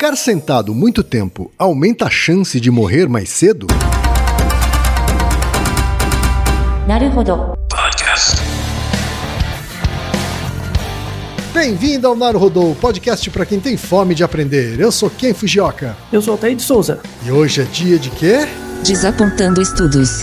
Ficar 0.00 0.16
sentado 0.16 0.74
muito 0.74 1.02
tempo 1.04 1.52
aumenta 1.58 2.06
a 2.06 2.10
chance 2.10 2.58
de 2.58 2.70
morrer 2.70 3.06
mais 3.06 3.28
cedo? 3.28 3.66
Podcast. 7.68 8.36
Bem-vindo 11.52 12.06
ao 12.06 12.16
Naruhodô, 12.16 12.74
podcast 12.80 13.28
para 13.28 13.44
quem 13.44 13.60
tem 13.60 13.76
fome 13.76 14.14
de 14.14 14.24
aprender. 14.24 14.80
Eu 14.80 14.90
sou 14.90 15.10
Ken 15.10 15.34
Fujioka. 15.34 15.94
Eu 16.10 16.22
sou 16.22 16.32
Altair 16.32 16.56
de 16.56 16.62
Souza. 16.62 16.98
E 17.22 17.30
hoje 17.30 17.60
é 17.60 17.64
dia 17.64 17.98
de 17.98 18.08
quê? 18.08 18.48
Desapontando 18.82 19.60
estudos. 19.60 20.22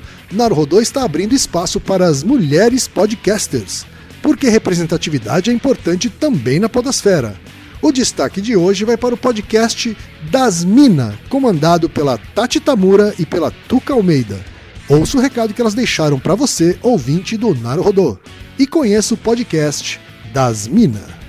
Naruhodô 0.31 0.79
está 0.79 1.03
abrindo 1.03 1.35
espaço 1.35 1.79
para 1.79 2.07
as 2.07 2.23
mulheres 2.23 2.87
podcasters, 2.87 3.85
porque 4.21 4.47
representatividade 4.49 5.49
é 5.49 5.53
importante 5.53 6.09
também 6.09 6.59
na 6.59 6.69
podosfera. 6.69 7.35
O 7.81 7.91
destaque 7.91 8.39
de 8.39 8.55
hoje 8.55 8.85
vai 8.85 8.95
para 8.95 9.15
o 9.15 9.17
podcast 9.17 9.97
Das 10.29 10.63
Mina, 10.63 11.17
comandado 11.29 11.89
pela 11.89 12.17
Tati 12.17 12.59
Tamura 12.59 13.13
e 13.17 13.25
pela 13.25 13.51
Tuca 13.67 13.93
Almeida. 13.93 14.39
Ouça 14.87 15.17
o 15.17 15.21
recado 15.21 15.53
que 15.53 15.61
elas 15.61 15.73
deixaram 15.73 16.19
para 16.19 16.35
você, 16.35 16.77
ouvinte 16.81 17.35
do 17.35 17.55
Naruhodô, 17.55 18.17
e 18.57 18.67
conheça 18.67 19.13
o 19.13 19.17
podcast 19.17 19.99
Das 20.33 20.67
Mina. 20.67 21.20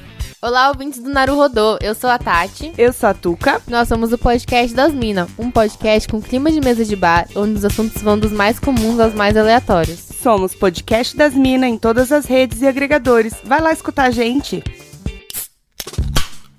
Olá, 0.45 0.71
ouvintes 0.71 0.99
do 0.99 1.09
Naruhodô. 1.09 1.79
Eu 1.81 1.95
sou 1.95 2.11
a 2.11 2.19
Tati. 2.19 2.73
Eu 2.77 2.93
sou 2.93 3.09
a 3.09 3.15
Tuca. 3.15 3.63
Nós 3.69 3.87
somos 3.87 4.13
o 4.13 4.19
podcast 4.19 4.75
das 4.75 4.93
Minas, 4.93 5.29
um 5.39 5.53
podcast 5.53 6.09
com 6.09 6.21
clima 6.21 6.51
de 6.51 6.61
mesa 6.61 6.85
de 6.85 6.97
bar, 6.97 7.29
onde 7.37 7.53
os 7.53 7.65
assuntos 7.65 8.03
vão 8.03 8.19
dos 8.19 8.33
mais 8.33 8.59
comuns 8.59 8.99
aos 8.99 9.15
mais 9.15 9.37
aleatórios. 9.37 10.01
Somos 10.21 10.53
podcast 10.53 11.17
das 11.17 11.33
Minas 11.33 11.71
em 11.71 11.79
todas 11.79 12.11
as 12.11 12.27
redes 12.27 12.61
e 12.61 12.67
agregadores. 12.67 13.35
Vai 13.45 13.61
lá 13.61 13.73
escutar 13.73 14.07
a 14.07 14.11
gente. 14.11 14.65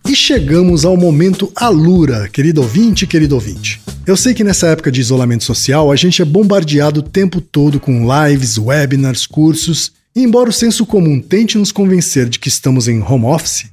E 0.08 0.16
chegamos 0.16 0.86
ao 0.86 0.96
momento 0.96 1.52
Alura, 1.54 2.30
querido 2.30 2.62
ouvinte, 2.62 3.06
querido 3.06 3.36
ouvinte. 3.36 3.82
Eu 4.08 4.16
sei 4.16 4.34
que 4.34 4.46
nessa 4.46 4.68
época 4.68 4.90
de 4.90 5.02
isolamento 5.02 5.44
social 5.44 5.92
a 5.92 5.96
gente 5.98 6.22
é 6.22 6.26
bombardeado 6.26 7.02
o 7.02 7.04
tempo 7.04 7.42
todo 7.42 7.82
com 7.82 8.08
lives, 8.08 8.58
webinars, 8.58 9.28
cursos, 9.28 9.92
e 10.16 10.22
embora 10.22 10.50
o 10.50 10.54
senso 10.54 10.86
comum 10.86 11.20
tente 11.20 11.58
nos 11.58 11.72
convencer 11.72 12.30
de 12.30 12.40
que 12.40 12.48
estamos 12.48 12.88
em 12.88 13.02
home 13.02 13.26
office, 13.26 13.73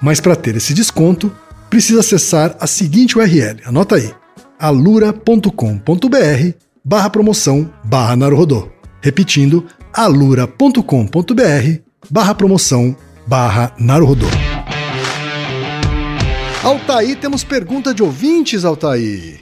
Mas 0.00 0.20
para 0.20 0.36
ter 0.36 0.56
esse 0.56 0.74
desconto, 0.74 1.32
precisa 1.70 2.00
acessar 2.00 2.56
a 2.60 2.66
seguinte 2.66 3.18
URL, 3.18 3.60
anota 3.64 3.96
aí, 3.96 4.12
alura.com.br 4.58 5.50
barra 6.84 7.10
promoção 7.10 7.70
barra 7.84 8.16
Naruhodô. 8.16 8.68
Repetindo, 9.00 9.66
alura.com.br 9.92 10.80
barra 12.10 12.34
promoção 12.34 12.96
barra 13.26 13.72
Naruhodô. 13.78 14.26
Altaí, 16.62 17.14
temos 17.14 17.44
pergunta 17.44 17.94
de 17.94 18.02
ouvintes, 18.02 18.64
Altaí. 18.64 19.38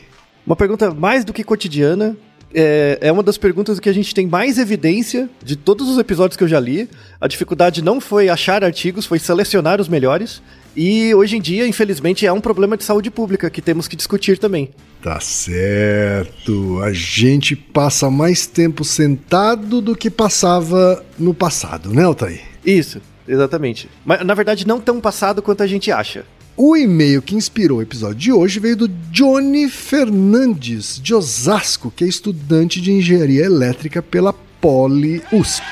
Uma 0.46 0.54
pergunta 0.54 0.92
mais 0.92 1.24
do 1.24 1.32
que 1.32 1.42
cotidiana. 1.42 2.16
É, 2.54 2.98
é 3.00 3.12
uma 3.12 3.22
das 3.22 3.36
perguntas 3.36 3.80
que 3.80 3.88
a 3.88 3.92
gente 3.92 4.14
tem 4.14 4.26
mais 4.26 4.58
evidência 4.58 5.28
de 5.42 5.56
todos 5.56 5.88
os 5.88 5.98
episódios 5.98 6.36
que 6.36 6.44
eu 6.44 6.48
já 6.48 6.60
li. 6.60 6.88
A 7.20 7.26
dificuldade 7.26 7.82
não 7.82 8.00
foi 8.00 8.28
achar 8.28 8.62
artigos, 8.62 9.04
foi 9.06 9.18
selecionar 9.18 9.80
os 9.80 9.88
melhores. 9.88 10.40
E 10.76 11.14
hoje 11.14 11.36
em 11.36 11.40
dia, 11.40 11.66
infelizmente, 11.66 12.26
é 12.26 12.32
um 12.32 12.40
problema 12.40 12.76
de 12.76 12.84
saúde 12.84 13.10
pública 13.10 13.48
que 13.50 13.62
temos 13.62 13.86
que 13.86 13.94
discutir 13.94 14.38
também. 14.38 14.70
Tá 15.02 15.20
certo. 15.20 16.80
A 16.82 16.92
gente 16.92 17.54
passa 17.54 18.10
mais 18.10 18.46
tempo 18.46 18.84
sentado 18.84 19.80
do 19.80 19.94
que 19.94 20.10
passava 20.10 21.04
no 21.18 21.34
passado, 21.34 21.92
né, 21.92 22.04
Altair? 22.04 22.42
Isso, 22.64 23.00
exatamente. 23.26 23.88
Mas 24.04 24.24
na 24.24 24.34
verdade, 24.34 24.66
não 24.66 24.80
tão 24.80 25.00
passado 25.00 25.42
quanto 25.42 25.62
a 25.62 25.66
gente 25.66 25.92
acha. 25.92 26.24
O 26.56 26.76
e-mail 26.76 27.20
que 27.20 27.34
inspirou 27.34 27.78
o 27.78 27.82
episódio 27.82 28.16
de 28.16 28.32
hoje 28.32 28.60
veio 28.60 28.76
do 28.76 28.88
Johnny 29.10 29.68
Fernandes, 29.68 31.00
de 31.02 31.12
Osasco, 31.12 31.90
que 31.90 32.04
é 32.04 32.06
estudante 32.06 32.80
de 32.80 32.92
engenharia 32.92 33.44
elétrica 33.44 34.00
pela 34.00 34.32
Poli 34.60 35.20
USP. 35.32 35.64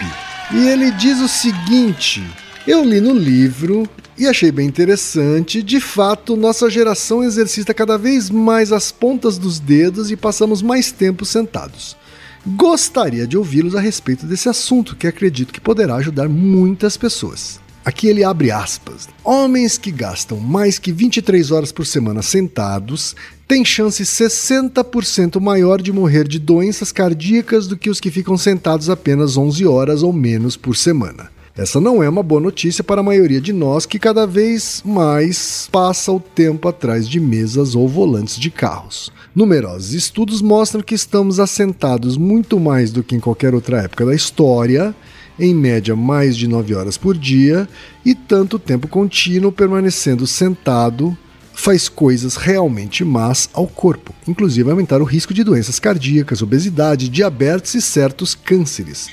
E 0.53 0.67
ele 0.67 0.91
diz 0.91 1.21
o 1.21 1.29
seguinte: 1.29 2.21
Eu 2.67 2.85
li 2.85 3.01
no 3.01 3.15
livro 3.15 3.89
e 4.19 4.27
achei 4.27 4.51
bem 4.51 4.67
interessante. 4.67 5.63
De 5.63 5.79
fato, 5.79 6.35
nossa 6.35 6.69
geração 6.69 7.23
exercita 7.23 7.73
cada 7.73 7.97
vez 7.97 8.29
mais 8.29 8.73
as 8.73 8.91
pontas 8.91 9.39
dos 9.39 9.61
dedos 9.61 10.11
e 10.11 10.17
passamos 10.17 10.63
mais 10.63 10.91
tempo 10.91 11.25
sentados. 11.25 11.97
Gostaria 12.45 13.25
de 13.25 13.39
ouvi-los 13.39 13.77
a 13.77 13.81
respeito 13.81 14.27
desse 14.27 14.49
assunto, 14.49 14.97
que 14.97 15.07
acredito 15.07 15.53
que 15.53 15.61
poderá 15.61 15.95
ajudar 15.95 16.29
muitas 16.29 16.97
pessoas. 16.97 17.62
Aqui 17.85 18.07
ele 18.07 18.23
abre 18.23 18.51
aspas. 18.51 19.09
Homens 19.25 19.77
que 19.77 19.91
gastam 19.91 20.39
mais 20.39 20.79
que 20.79 20.93
23 20.93 21.51
horas 21.51 21.73
por 21.73 21.85
semana 21.85 22.23
sentados 22.23 23.17
têm 23.49 23.65
chance 23.65 24.03
60% 24.03 25.41
maior 25.41 25.83
de 25.83 25.93
morrer 25.93 26.29
de 26.29 26.39
doenças 26.39 26.93
cardíacas 26.93 27.67
do 27.67 27.77
que 27.77 27.91
os 27.91 28.01
que 28.01 28.11
ficam 28.11 28.37
sentados 28.37 28.89
apenas 28.89 29.37
11 29.37 29.67
horas 29.67 30.03
ou 30.03 30.13
menos 30.13 30.57
por 30.57 30.77
semana. 30.77 31.31
Essa 31.55 31.79
não 31.79 32.03
é 32.03 32.09
uma 32.09 32.23
boa 32.23 32.41
notícia 32.41 32.83
para 32.83 33.03
a 33.03 33.05
maioria 33.05 33.41
de 33.41 33.53
nós 33.53 33.85
que 33.85 33.99
cada 33.99 34.27
vez 34.27 34.83
mais 34.87 35.69
passa 35.71 36.11
o 36.11 36.19
tempo 36.19 36.67
atrás 36.67 37.07
de 37.07 37.21
mesas 37.21 37.75
ou 37.75 37.87
volantes 37.87 38.39
de 38.39 38.51
carros. 38.51 39.13
Numerosos 39.35 39.93
estudos 39.93 40.41
mostram 40.41 40.83
que 40.83 40.95
estamos 40.95 41.39
assentados 41.39 42.17
muito 42.17 42.59
mais 42.59 42.91
do 42.91 43.03
que 43.03 43.15
em 43.15 43.21
qualquer 43.21 43.55
outra 43.55 43.83
época 43.83 44.07
da 44.07 44.15
história, 44.15 44.95
em 45.43 45.53
média 45.53 45.97
mais 45.97 46.37
de 46.37 46.47
9 46.47 46.73
horas 46.73 46.97
por 46.97 47.19
dia, 47.19 47.69
e 48.05 48.15
tanto 48.15 48.61
tempo 48.61 48.87
contínuo 48.87 49.51
permanecendo 49.51 50.25
sentado 50.25 51.19
faz 51.53 51.89
coisas 51.89 52.37
realmente 52.37 53.05
más 53.05 53.51
ao 53.53 53.67
corpo, 53.67 54.15
inclusive 54.27 54.71
aumentar 54.71 55.03
o 55.03 55.05
risco 55.05 55.35
de 55.35 55.43
doenças 55.43 55.81
cardíacas, 55.81 56.43
obesidade, 56.43 57.09
diabetes 57.09 57.75
e 57.75 57.83
certos 57.83 58.37
cânceres. 58.37 59.09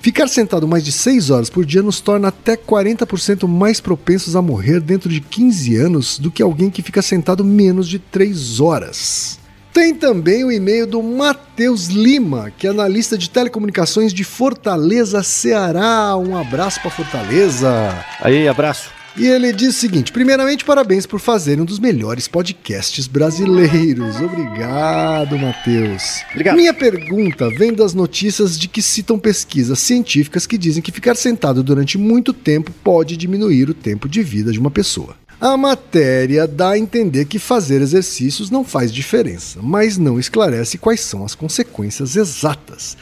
Ficar 0.00 0.28
sentado 0.28 0.68
mais 0.68 0.84
de 0.84 0.92
6 0.92 1.30
horas 1.30 1.50
por 1.50 1.64
dia 1.64 1.82
nos 1.82 2.00
torna 2.00 2.28
até 2.28 2.56
40% 2.56 3.48
mais 3.48 3.80
propensos 3.80 4.36
a 4.36 4.42
morrer 4.42 4.78
dentro 4.80 5.08
de 5.08 5.20
15 5.20 5.76
anos 5.76 6.18
do 6.20 6.30
que 6.30 6.42
alguém 6.42 6.70
que 6.70 6.82
fica 6.82 7.02
sentado 7.02 7.44
menos 7.44 7.88
de 7.88 7.98
3 7.98 8.60
horas. 8.60 9.40
Tem 9.74 9.92
também 9.92 10.44
o 10.44 10.52
e-mail 10.52 10.86
do 10.86 11.02
Matheus 11.02 11.88
Lima, 11.88 12.52
que 12.56 12.64
é 12.64 12.70
analista 12.70 13.18
de 13.18 13.28
telecomunicações 13.28 14.14
de 14.14 14.22
Fortaleza, 14.22 15.20
Ceará. 15.24 16.16
Um 16.16 16.36
abraço 16.36 16.80
para 16.80 16.92
Fortaleza. 16.92 17.92
Aí, 18.20 18.46
abraço. 18.46 18.88
E 19.16 19.26
ele 19.26 19.52
diz 19.52 19.70
o 19.70 19.78
seguinte: 19.80 20.12
primeiramente, 20.12 20.64
parabéns 20.64 21.06
por 21.06 21.18
fazerem 21.18 21.62
um 21.62 21.64
dos 21.64 21.80
melhores 21.80 22.28
podcasts 22.28 23.08
brasileiros. 23.08 24.20
Obrigado, 24.20 25.36
Matheus. 25.36 26.22
Obrigado. 26.30 26.54
Minha 26.54 26.72
pergunta 26.72 27.50
vem 27.50 27.72
das 27.72 27.94
notícias 27.94 28.56
de 28.56 28.68
que 28.68 28.80
citam 28.80 29.18
pesquisas 29.18 29.80
científicas 29.80 30.46
que 30.46 30.56
dizem 30.56 30.84
que 30.84 30.92
ficar 30.92 31.16
sentado 31.16 31.64
durante 31.64 31.98
muito 31.98 32.32
tempo 32.32 32.70
pode 32.84 33.16
diminuir 33.16 33.68
o 33.68 33.74
tempo 33.74 34.08
de 34.08 34.22
vida 34.22 34.52
de 34.52 34.60
uma 34.60 34.70
pessoa. 34.70 35.16
A 35.44 35.58
matéria 35.58 36.48
dá 36.48 36.70
a 36.70 36.78
entender 36.78 37.26
que 37.26 37.38
fazer 37.38 37.82
exercícios 37.82 38.48
não 38.48 38.64
faz 38.64 38.90
diferença, 38.90 39.60
mas 39.62 39.98
não 39.98 40.18
esclarece 40.18 40.78
quais 40.78 41.00
são 41.00 41.22
as 41.22 41.34
consequências 41.34 42.16
exatas. 42.16 42.96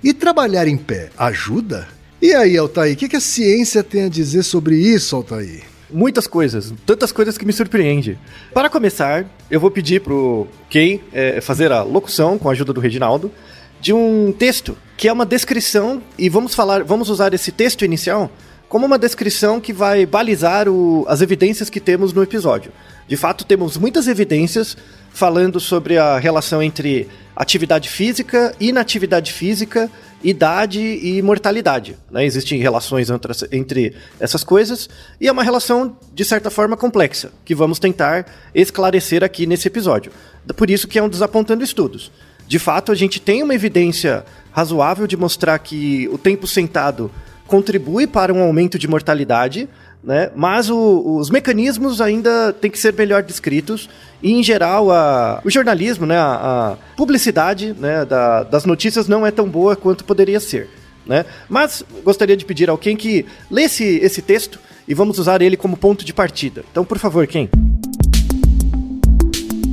E 0.00 0.14
trabalhar 0.14 0.68
em 0.68 0.76
pé 0.76 1.10
ajuda? 1.18 1.88
E 2.22 2.32
aí, 2.32 2.56
Altair, 2.56 2.94
o 2.94 2.96
que, 2.96 3.08
que 3.08 3.16
a 3.16 3.20
ciência 3.20 3.82
tem 3.82 4.04
a 4.04 4.08
dizer 4.08 4.44
sobre 4.44 4.76
isso, 4.76 5.16
Altair? 5.16 5.64
Muitas 5.92 6.28
coisas, 6.28 6.72
tantas 6.86 7.10
coisas 7.10 7.36
que 7.36 7.44
me 7.44 7.52
surpreende. 7.52 8.16
Para 8.54 8.70
começar, 8.70 9.26
eu 9.50 9.58
vou 9.58 9.72
pedir 9.72 10.00
pro 10.00 10.46
Kay 10.70 11.02
é, 11.12 11.40
fazer 11.40 11.72
a 11.72 11.82
locução 11.82 12.38
com 12.38 12.48
a 12.48 12.52
ajuda 12.52 12.72
do 12.72 12.80
Reginaldo 12.80 13.32
de 13.80 13.92
um 13.92 14.32
texto 14.32 14.78
que 14.96 15.08
é 15.08 15.12
uma 15.12 15.26
descrição 15.26 16.00
e 16.16 16.28
vamos 16.28 16.54
falar, 16.54 16.84
vamos 16.84 17.10
usar 17.10 17.34
esse 17.34 17.50
texto 17.50 17.84
inicial 17.84 18.30
como 18.70 18.86
uma 18.86 19.00
descrição 19.00 19.60
que 19.60 19.72
vai 19.72 20.06
balizar 20.06 20.68
o, 20.68 21.04
as 21.08 21.20
evidências 21.20 21.68
que 21.68 21.80
temos 21.80 22.12
no 22.12 22.22
episódio. 22.22 22.72
De 23.08 23.16
fato, 23.16 23.44
temos 23.44 23.76
muitas 23.76 24.06
evidências 24.06 24.76
falando 25.12 25.58
sobre 25.58 25.98
a 25.98 26.20
relação 26.20 26.62
entre 26.62 27.08
atividade 27.34 27.88
física, 27.88 28.54
inatividade 28.60 29.32
física, 29.32 29.90
idade 30.22 30.80
e 30.80 31.20
mortalidade. 31.20 31.96
Né? 32.12 32.24
Existem 32.24 32.60
relações 32.60 33.08
entre 33.50 33.96
essas 34.20 34.44
coisas 34.44 34.88
e 35.20 35.26
é 35.26 35.32
uma 35.32 35.42
relação, 35.42 35.96
de 36.14 36.24
certa 36.24 36.48
forma, 36.48 36.76
complexa, 36.76 37.32
que 37.44 37.56
vamos 37.56 37.80
tentar 37.80 38.24
esclarecer 38.54 39.24
aqui 39.24 39.46
nesse 39.46 39.66
episódio. 39.66 40.12
Por 40.56 40.70
isso 40.70 40.86
que 40.86 40.96
é 40.96 41.02
um 41.02 41.08
Desapontando 41.08 41.64
Estudos. 41.64 42.12
De 42.46 42.60
fato, 42.60 42.92
a 42.92 42.94
gente 42.94 43.20
tem 43.20 43.42
uma 43.42 43.54
evidência 43.54 44.24
razoável 44.52 45.08
de 45.08 45.16
mostrar 45.16 45.58
que 45.58 46.08
o 46.12 46.18
tempo 46.18 46.46
sentado 46.46 47.10
contribui 47.50 48.06
para 48.06 48.32
um 48.32 48.40
aumento 48.40 48.78
de 48.78 48.86
mortalidade, 48.86 49.68
né? 50.02 50.30
Mas 50.36 50.70
o, 50.70 51.16
os 51.18 51.28
mecanismos 51.30 52.00
ainda 52.00 52.52
têm 52.52 52.70
que 52.70 52.78
ser 52.78 52.94
melhor 52.94 53.24
descritos 53.24 53.90
e, 54.22 54.32
em 54.32 54.42
geral, 54.42 54.92
a, 54.92 55.42
o 55.44 55.50
jornalismo, 55.50 56.06
né, 56.06 56.16
a, 56.16 56.32
a 56.72 56.76
publicidade 56.96 57.74
né, 57.76 58.04
da, 58.04 58.44
das 58.44 58.64
notícias 58.64 59.08
não 59.08 59.26
é 59.26 59.32
tão 59.32 59.48
boa 59.48 59.74
quanto 59.74 60.04
poderia 60.04 60.38
ser. 60.38 60.70
Né? 61.04 61.26
Mas 61.48 61.84
gostaria 62.04 62.36
de 62.36 62.44
pedir 62.44 62.70
a 62.70 62.72
alguém 62.72 62.96
que 62.96 63.26
lesse 63.50 63.84
esse 63.96 64.22
texto 64.22 64.60
e 64.86 64.94
vamos 64.94 65.18
usar 65.18 65.42
ele 65.42 65.56
como 65.56 65.76
ponto 65.76 66.04
de 66.04 66.14
partida. 66.14 66.64
Então, 66.70 66.84
por 66.84 66.98
favor, 66.98 67.26
quem? 67.26 67.50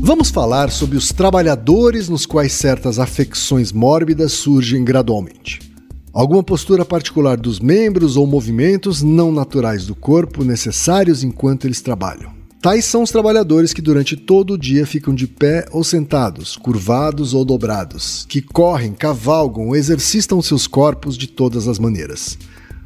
Vamos 0.01 0.31
falar 0.31 0.71
sobre 0.71 0.97
os 0.97 1.11
trabalhadores 1.11 2.09
nos 2.09 2.25
quais 2.25 2.53
certas 2.53 2.97
afecções 2.97 3.71
mórbidas 3.71 4.33
surgem 4.33 4.83
gradualmente. 4.83 5.66
Alguma 6.17 6.41
postura 6.41 6.83
particular 6.83 7.37
dos 7.37 7.59
membros 7.59 8.17
ou 8.17 8.25
movimentos 8.25 9.03
não 9.03 9.31
naturais 9.31 9.85
do 9.85 9.93
corpo 9.93 10.43
necessários 10.43 11.23
enquanto 11.23 11.65
eles 11.67 11.79
trabalham. 11.79 12.33
Tais 12.59 12.85
são 12.85 13.03
os 13.03 13.11
trabalhadores 13.11 13.71
que 13.71 13.83
durante 13.83 14.17
todo 14.17 14.55
o 14.55 14.57
dia 14.57 14.83
ficam 14.87 15.13
de 15.13 15.27
pé 15.27 15.67
ou 15.71 15.83
sentados, 15.83 16.57
curvados 16.57 17.35
ou 17.35 17.45
dobrados, 17.45 18.25
que 18.27 18.41
correm, 18.41 18.93
cavalgam 18.93 19.67
ou 19.67 19.75
exercitam 19.75 20.41
seus 20.41 20.65
corpos 20.65 21.15
de 21.15 21.27
todas 21.27 21.67
as 21.67 21.77
maneiras. 21.77 22.35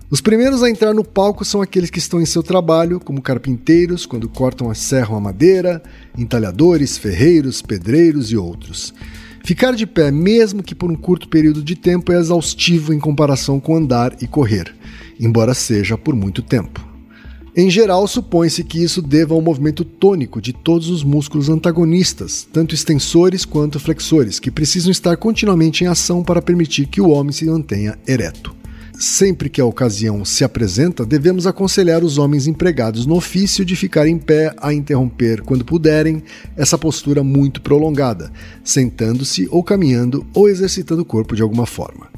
Os 0.09 0.19
primeiros 0.19 0.61
a 0.61 0.69
entrar 0.69 0.93
no 0.93 1.05
palco 1.05 1.45
são 1.45 1.61
aqueles 1.61 1.89
que 1.89 1.99
estão 1.99 2.19
em 2.19 2.25
seu 2.25 2.43
trabalho, 2.43 2.99
como 2.99 3.21
carpinteiros, 3.21 4.05
quando 4.05 4.27
cortam 4.27 4.69
e 4.69 4.75
serram 4.75 5.15
a 5.15 5.21
madeira, 5.21 5.81
entalhadores, 6.17 6.97
ferreiros, 6.97 7.61
pedreiros 7.61 8.29
e 8.29 8.35
outros. 8.35 8.93
Ficar 9.43 9.73
de 9.73 9.87
pé, 9.87 10.11
mesmo 10.11 10.61
que 10.61 10.75
por 10.75 10.91
um 10.91 10.95
curto 10.95 11.27
período 11.27 11.63
de 11.63 11.75
tempo, 11.75 12.11
é 12.11 12.19
exaustivo 12.19 12.93
em 12.93 12.99
comparação 12.99 13.59
com 13.59 13.75
andar 13.75 14.15
e 14.21 14.27
correr, 14.27 14.73
embora 15.19 15.53
seja 15.53 15.97
por 15.97 16.15
muito 16.15 16.41
tempo. 16.41 16.91
Em 17.55 17.69
geral, 17.69 18.07
supõe-se 18.07 18.63
que 18.63 18.81
isso 18.81 19.01
deva 19.01 19.33
ao 19.33 19.41
movimento 19.41 19.83
tônico 19.83 20.39
de 20.39 20.53
todos 20.53 20.87
os 20.89 21.03
músculos 21.03 21.49
antagonistas, 21.49 22.47
tanto 22.51 22.73
extensores 22.73 23.43
quanto 23.43 23.79
flexores, 23.79 24.39
que 24.39 24.49
precisam 24.49 24.89
estar 24.89 25.17
continuamente 25.17 25.83
em 25.83 25.87
ação 25.87 26.23
para 26.23 26.41
permitir 26.41 26.85
que 26.85 27.01
o 27.01 27.09
homem 27.09 27.33
se 27.33 27.45
mantenha 27.45 27.99
ereto. 28.07 28.60
Sempre 28.97 29.49
que 29.49 29.59
a 29.59 29.65
ocasião 29.65 30.23
se 30.23 30.43
apresenta, 30.43 31.05
devemos 31.05 31.47
aconselhar 31.47 32.03
os 32.03 32.17
homens 32.17 32.45
empregados 32.45 33.05
no 33.05 33.15
ofício 33.15 33.65
de 33.65 33.75
ficar 33.75 34.07
em 34.07 34.17
pé 34.17 34.53
a 34.57 34.73
interromper, 34.73 35.41
quando 35.41 35.65
puderem, 35.65 36.23
essa 36.55 36.77
postura 36.77 37.23
muito 37.23 37.61
prolongada, 37.61 38.31
sentando-se 38.63 39.47
ou 39.49 39.63
caminhando 39.63 40.25
ou 40.33 40.47
exercitando 40.47 41.01
o 41.01 41.05
corpo 41.05 41.35
de 41.35 41.41
alguma 41.41 41.65
forma. 41.65 42.09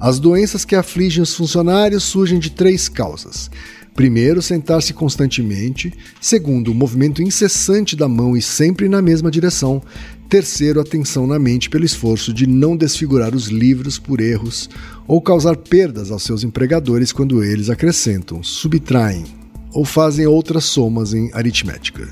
As 0.00 0.18
doenças 0.18 0.64
que 0.64 0.74
afligem 0.74 1.22
os 1.22 1.34
funcionários 1.34 2.02
surgem 2.02 2.38
de 2.38 2.50
três 2.50 2.88
causas. 2.88 3.50
Primeiro, 3.94 4.40
sentar-se 4.40 4.94
constantemente. 4.94 5.92
Segundo, 6.20 6.72
o 6.72 6.74
movimento 6.74 7.22
incessante 7.22 7.94
da 7.94 8.08
mão 8.08 8.36
e 8.36 8.40
sempre 8.40 8.88
na 8.88 9.02
mesma 9.02 9.30
direção. 9.30 9.82
Terceiro, 10.30 10.80
atenção 10.80 11.26
na 11.26 11.38
mente 11.38 11.68
pelo 11.68 11.84
esforço 11.84 12.32
de 12.32 12.46
não 12.46 12.74
desfigurar 12.74 13.34
os 13.34 13.48
livros 13.48 13.98
por 13.98 14.18
erros 14.18 14.70
ou 15.06 15.20
causar 15.20 15.56
perdas 15.56 16.10
aos 16.10 16.22
seus 16.22 16.44
empregadores 16.44 17.12
quando 17.12 17.42
eles 17.42 17.70
acrescentam, 17.70 18.42
subtraem 18.42 19.24
ou 19.72 19.84
fazem 19.84 20.26
outras 20.26 20.64
somas 20.64 21.14
em 21.14 21.30
aritmética. 21.32 22.08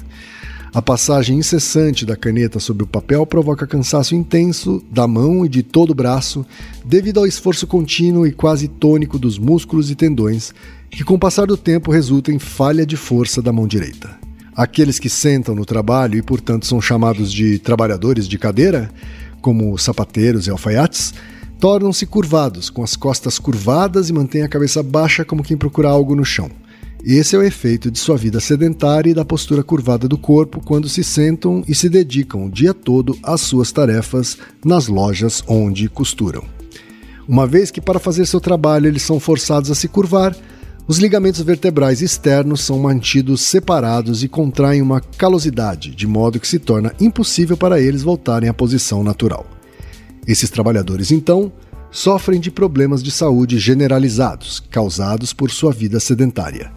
A 0.72 0.80
passagem 0.80 1.36
incessante 1.36 2.06
da 2.06 2.14
caneta 2.14 2.60
sobre 2.60 2.84
o 2.84 2.86
papel 2.86 3.26
provoca 3.26 3.66
cansaço 3.66 4.14
intenso 4.14 4.80
da 4.88 5.06
mão 5.06 5.44
e 5.44 5.48
de 5.48 5.64
todo 5.64 5.90
o 5.90 5.94
braço, 5.94 6.46
devido 6.84 7.18
ao 7.18 7.26
esforço 7.26 7.66
contínuo 7.66 8.24
e 8.24 8.30
quase 8.30 8.68
tônico 8.68 9.18
dos 9.18 9.36
músculos 9.36 9.90
e 9.90 9.96
tendões, 9.96 10.54
que 10.88 11.02
com 11.02 11.14
o 11.14 11.18
passar 11.18 11.46
do 11.46 11.56
tempo 11.56 11.90
resulta 11.90 12.30
em 12.30 12.38
falha 12.38 12.86
de 12.86 12.96
força 12.96 13.42
da 13.42 13.52
mão 13.52 13.66
direita. 13.66 14.16
Aqueles 14.54 15.00
que 15.00 15.08
sentam 15.08 15.56
no 15.56 15.64
trabalho 15.64 16.16
e, 16.16 16.22
portanto, 16.22 16.66
são 16.66 16.80
chamados 16.80 17.32
de 17.32 17.58
trabalhadores 17.58 18.28
de 18.28 18.38
cadeira, 18.38 18.90
como 19.40 19.76
sapateiros 19.76 20.46
e 20.46 20.50
alfaiates, 20.50 21.14
tornam-se 21.60 22.06
curvados, 22.06 22.70
com 22.70 22.82
as 22.82 22.96
costas 22.96 23.38
curvadas 23.38 24.08
e 24.08 24.14
mantêm 24.14 24.42
a 24.42 24.48
cabeça 24.48 24.82
baixa 24.82 25.26
como 25.26 25.42
quem 25.42 25.58
procura 25.58 25.90
algo 25.90 26.16
no 26.16 26.24
chão. 26.24 26.50
Esse 27.04 27.36
é 27.36 27.38
o 27.38 27.42
efeito 27.42 27.90
de 27.90 27.98
sua 27.98 28.16
vida 28.16 28.40
sedentária 28.40 29.10
e 29.10 29.14
da 29.14 29.26
postura 29.26 29.62
curvada 29.62 30.08
do 30.08 30.16
corpo 30.16 30.62
quando 30.64 30.88
se 30.88 31.04
sentam 31.04 31.62
e 31.68 31.74
se 31.74 31.90
dedicam 31.90 32.46
o 32.46 32.50
dia 32.50 32.72
todo 32.72 33.16
às 33.22 33.42
suas 33.42 33.70
tarefas 33.70 34.38
nas 34.64 34.88
lojas 34.88 35.44
onde 35.46 35.88
costuram. 35.88 36.44
Uma 37.28 37.46
vez 37.46 37.70
que 37.70 37.80
para 37.80 37.98
fazer 37.98 38.26
seu 38.26 38.40
trabalho 38.40 38.86
eles 38.86 39.02
são 39.02 39.20
forçados 39.20 39.70
a 39.70 39.74
se 39.74 39.86
curvar, 39.86 40.34
os 40.88 40.98
ligamentos 40.98 41.42
vertebrais 41.42 42.00
externos 42.00 42.62
são 42.62 42.78
mantidos 42.78 43.42
separados 43.42 44.22
e 44.24 44.28
contraem 44.28 44.80
uma 44.80 45.00
calosidade, 45.00 45.94
de 45.94 46.06
modo 46.06 46.40
que 46.40 46.48
se 46.48 46.58
torna 46.58 46.92
impossível 46.98 47.56
para 47.56 47.80
eles 47.80 48.02
voltarem 48.02 48.48
à 48.48 48.54
posição 48.54 49.04
natural. 49.04 49.46
Esses 50.26 50.50
trabalhadores, 50.50 51.10
então, 51.10 51.52
sofrem 51.90 52.38
de 52.38 52.50
problemas 52.50 53.02
de 53.02 53.10
saúde 53.10 53.58
generalizados, 53.58 54.60
causados 54.70 55.32
por 55.32 55.50
sua 55.50 55.72
vida 55.72 55.98
sedentária. 55.98 56.72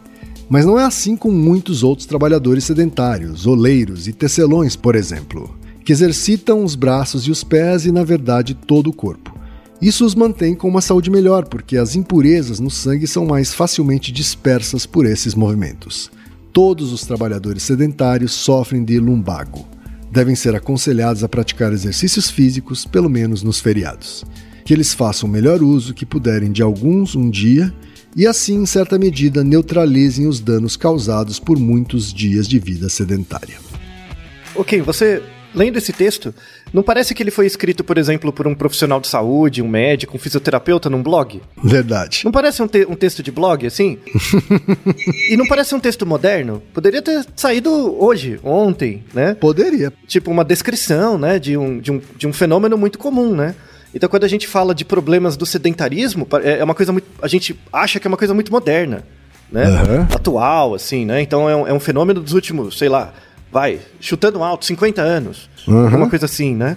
Mas 0.50 0.65
não 0.65 0.79
é 0.79 0.83
assim 0.83 1.15
com 1.15 1.31
muitos 1.31 1.83
outros 1.83 2.05
trabalhadores 2.05 2.63
sedentários, 2.63 3.45
oleiros 3.45 4.07
e 4.07 4.13
tecelões, 4.13 4.75
por 4.75 4.95
exemplo, 4.95 5.55
que 5.85 5.91
exercitam 5.91 6.63
os 6.63 6.75
braços 6.75 7.23
e 7.23 7.31
os 7.31 7.43
pés 7.43 7.85
e, 7.85 7.91
na 7.91 8.03
verdade, 8.03 8.53
todo 8.53 8.89
o 8.89 8.93
corpo. 8.93 9.33
Isso 9.81 10.05
os 10.05 10.15
mantém 10.15 10.55
com 10.55 10.67
uma 10.67 10.81
saúde 10.81 11.09
melhor, 11.09 11.45
porque 11.45 11.75
as 11.75 11.95
impurezas 11.95 12.59
no 12.59 12.69
sangue 12.69 13.05
são 13.05 13.25
mais 13.25 13.53
facilmente 13.53 14.12
dispersas 14.12 14.85
por 14.85 15.05
esses 15.05 15.35
movimentos. 15.35 16.09
Todos 16.53 16.93
os 16.93 17.01
trabalhadores 17.01 17.63
sedentários 17.63 18.31
sofrem 18.31 18.83
de 18.85 19.00
lumbago. 19.00 19.67
Devem 20.13 20.36
ser 20.36 20.55
aconselhados 20.55 21.24
a 21.24 21.27
praticar 21.27 21.74
exercícios 21.74 22.29
físicos, 22.29 22.86
pelo 22.86 23.10
menos 23.10 23.41
nos 23.41 23.60
feriados. 23.60 24.24
Que 24.63 24.72
eles 24.72 24.93
façam 24.93 25.27
o 25.27 25.32
melhor 25.32 25.63
uso 25.63 25.91
que 25.91 26.05
puderem 26.05 26.51
de 26.51 26.62
alguns 26.62 27.15
um 27.15 27.32
dia 27.32 27.74
e 28.15 28.27
assim, 28.27 28.58
em 28.58 28.65
certa 28.67 29.00
medida, 29.00 29.43
neutralizem 29.43 30.27
os 30.27 30.39
danos 30.39 30.77
causados 30.77 31.39
por 31.39 31.58
muitos 31.58 32.13
dias 32.13 32.48
de 32.48 32.60
vida 32.60 32.89
sedentária. 32.89 33.55
Ok, 34.53 34.84
você 34.84 35.20
lendo 35.53 35.77
esse 35.77 35.93
texto, 35.93 36.33
não 36.74 36.83
parece 36.83 37.13
que 37.13 37.22
ele 37.22 37.31
foi 37.31 37.45
escrito, 37.45 37.83
por 37.83 37.98
exemplo, 37.98 38.31
por 38.31 38.48
um 38.48 38.55
profissional 38.55 39.00
de 39.00 39.07
saúde, 39.07 39.62
um 39.62 39.67
médico, 39.67 40.15
um 40.15 40.19
fisioterapeuta 40.19 40.89
num 40.89 41.03
blog? 41.03 41.41
Verdade. 41.63 42.22
Não 42.25 42.31
parece 42.31 42.62
um, 42.62 42.67
te 42.67 42.86
um 42.86 42.95
texto 42.95 43.22
de 43.22 43.31
blog, 43.31 43.65
assim? 43.65 43.98
e 45.29 45.38
não 45.38 45.45
parece 45.45 45.75
um 45.75 45.79
texto 45.79 46.05
moderno? 46.05 46.62
Poderia 46.74 47.01
ter 47.01 47.25
saído 47.36 47.69
hoje, 48.03 48.39
ontem, 48.43 49.03
né? 49.13 49.36
Poderia. 49.36 49.93
Tipo, 50.07 50.31
uma 50.31 50.43
descrição, 50.43 51.17
né, 51.17 51.39
de 51.39 51.57
um, 51.57 51.79
de 51.79 51.91
um, 51.91 52.01
de 52.17 52.27
um 52.27 52.33
fenômeno 52.33 52.77
muito 52.77 52.98
comum, 52.98 53.36
né? 53.36 53.55
Então, 53.93 54.10
quando 54.10 54.24
a 54.24 54.27
gente 54.27 54.48
fala 54.48 54.74
de 54.74 54.83
problemas 54.83 55.38
do 55.38 55.45
sedentarismo, 55.45 56.27
é, 56.43 56.60
é 56.60 56.63
uma 56.63 56.74
coisa 56.74 56.91
muito. 56.91 57.07
A 57.22 57.27
gente 57.27 57.60
acha 57.72 58.00
que 58.00 58.07
é 58.07 58.10
uma 58.10 58.17
coisa 58.17 58.33
muito 58.33 58.51
moderna, 58.51 59.03
né? 59.51 59.67
Uhum. 59.67 60.01
Atual, 60.01 60.74
assim, 60.74 61.05
né? 61.05 61.22
Então, 61.22 61.48
é 61.48 61.55
um, 61.55 61.67
é 61.67 61.74
um 61.74 61.79
fenômeno 61.79 62.19
dos 62.19 62.33
últimos, 62.33 62.77
sei 62.77 62.89
lá, 62.89 63.13
vai, 63.53 63.79
chutando 64.00 64.43
alto, 64.43 64.65
50 64.65 65.00
anos. 65.00 65.48
Uhum. 65.67 65.98
Uma 65.98 66.10
coisa 66.10 66.25
assim, 66.25 66.55
né? 66.55 66.75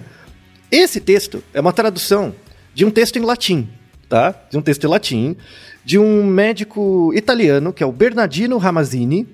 Esse 0.71 1.01
texto 1.01 1.43
é 1.51 1.59
uma 1.59 1.73
tradução 1.73 2.35
de 2.75 2.85
um 2.85 2.91
texto 2.91 3.17
em 3.17 3.23
latim, 3.23 3.67
tá? 4.07 4.35
De 4.51 4.55
um 4.55 4.61
texto 4.61 4.83
em 4.83 4.87
latim, 4.87 5.35
de 5.83 5.97
um 5.97 6.23
médico 6.23 7.11
italiano, 7.15 7.73
que 7.73 7.81
é 7.81 7.85
o 7.85 7.91
Bernardino 7.91 8.59
Ramazzini. 8.59 9.27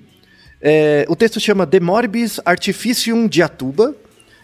É, 0.58 1.04
o 1.06 1.14
texto 1.14 1.38
chama 1.38 1.66
De 1.66 1.78
Morbis 1.78 2.40
Artificium 2.46 3.28
Diatuba. 3.28 3.94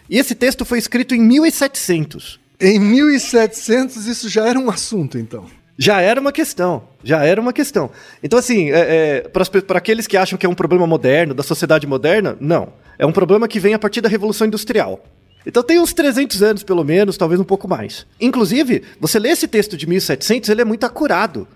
E 0.07 0.19
esse 0.19 0.35
texto 0.35 0.63
foi 0.63 0.77
escrito 0.77 1.15
em 1.15 1.21
1700. 1.21 2.39
Em 2.59 2.77
1700 2.77 4.05
isso 4.05 4.29
já 4.29 4.45
era 4.45 4.59
um 4.59 4.69
assunto, 4.69 5.17
então. 5.17 5.47
Já 5.81 5.99
era 5.99 6.21
uma 6.21 6.31
questão, 6.31 6.83
já 7.03 7.25
era 7.25 7.41
uma 7.41 7.51
questão. 7.51 7.89
Então, 8.21 8.37
assim, 8.37 8.69
é, 8.69 9.23
é, 9.25 9.61
para 9.61 9.79
aqueles 9.79 10.05
que 10.05 10.15
acham 10.15 10.37
que 10.37 10.45
é 10.45 10.49
um 10.49 10.53
problema 10.53 10.85
moderno, 10.85 11.33
da 11.33 11.41
sociedade 11.41 11.87
moderna, 11.87 12.37
não. 12.39 12.73
É 12.99 13.05
um 13.05 13.11
problema 13.11 13.47
que 13.47 13.59
vem 13.59 13.73
a 13.73 13.79
partir 13.79 13.99
da 13.99 14.07
Revolução 14.07 14.45
Industrial. 14.45 15.03
Então 15.43 15.63
tem 15.63 15.79
uns 15.79 15.91
300 15.91 16.43
anos, 16.43 16.63
pelo 16.63 16.83
menos, 16.83 17.17
talvez 17.17 17.41
um 17.41 17.43
pouco 17.43 17.67
mais. 17.67 18.05
Inclusive, 18.19 18.83
você 18.99 19.17
lê 19.17 19.29
esse 19.29 19.47
texto 19.47 19.75
de 19.75 19.87
1700, 19.87 20.49
ele 20.49 20.61
é 20.61 20.63
muito 20.63 20.85
acurado. 20.85 21.47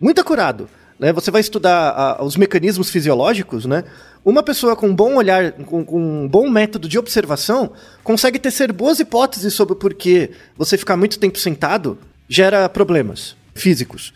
Muito 0.00 0.22
acurado. 0.22 0.70
Né? 0.98 1.12
Você 1.12 1.30
vai 1.30 1.42
estudar 1.42 1.90
a, 1.90 2.24
os 2.24 2.34
mecanismos 2.34 2.88
fisiológicos, 2.88 3.66
né? 3.66 3.84
Uma 4.24 4.42
pessoa 4.42 4.74
com 4.74 4.86
um 4.88 4.94
bom 4.94 5.16
olhar, 5.16 5.52
com, 5.52 5.84
com 5.84 6.00
um 6.00 6.26
bom 6.26 6.48
método 6.48 6.88
de 6.88 6.98
observação, 6.98 7.72
consegue 8.02 8.38
tecer 8.38 8.72
boas 8.72 9.00
hipóteses 9.00 9.52
sobre 9.52 9.74
por 9.74 9.92
que 9.92 10.30
você 10.56 10.78
ficar 10.78 10.96
muito 10.96 11.18
tempo 11.18 11.38
sentado 11.38 11.98
gera 12.26 12.70
problemas 12.70 13.36
físicos. 13.56 14.12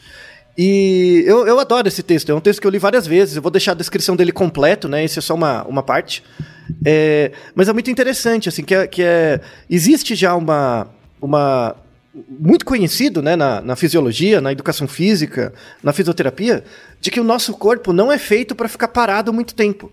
E 0.57 1.25
eu, 1.27 1.47
eu 1.47 1.59
adoro 1.59 1.89
esse 1.89 2.03
texto, 2.03 2.31
é 2.31 2.35
um 2.35 2.41
texto 2.41 2.61
que 2.61 2.67
eu 2.67 2.71
li 2.71 2.79
várias 2.79 3.07
vezes, 3.07 3.37
eu 3.37 3.43
vou 3.43 3.51
deixar 3.51 3.73
a 3.73 3.75
descrição 3.75 4.15
dele 4.15 4.33
completo, 4.33 4.89
né? 4.89 5.05
Esse 5.05 5.19
é 5.19 5.23
só 5.23 5.35
uma, 5.35 5.65
uma 5.65 5.83
parte. 5.83 6.23
É, 6.85 7.33
mas 7.55 7.69
é 7.69 7.73
muito 7.73 7.91
interessante, 7.91 8.49
assim, 8.49 8.63
que 8.63 8.75
é, 8.75 8.87
que 8.87 9.03
é 9.03 9.41
existe 9.69 10.15
já 10.15 10.35
uma, 10.35 10.89
uma 11.21 11.77
muito 12.13 12.65
conhecido 12.65 13.23
né, 13.23 13.37
na, 13.37 13.61
na, 13.61 13.77
fisiologia, 13.77 14.41
na 14.41 14.53
educação 14.53 14.89
física, 14.89 15.53
na 15.83 15.93
fisioterapia, 15.93 16.65
de 17.01 17.11
que 17.11 17.21
o 17.21 17.25
nosso 17.25 17.55
corpo 17.55 17.93
não 17.93 18.11
é 18.11 18.19
feito 18.19 18.55
para 18.55 18.69
ficar 18.69 18.89
parado 18.89 19.33
muito 19.33 19.55
tempo. 19.55 19.91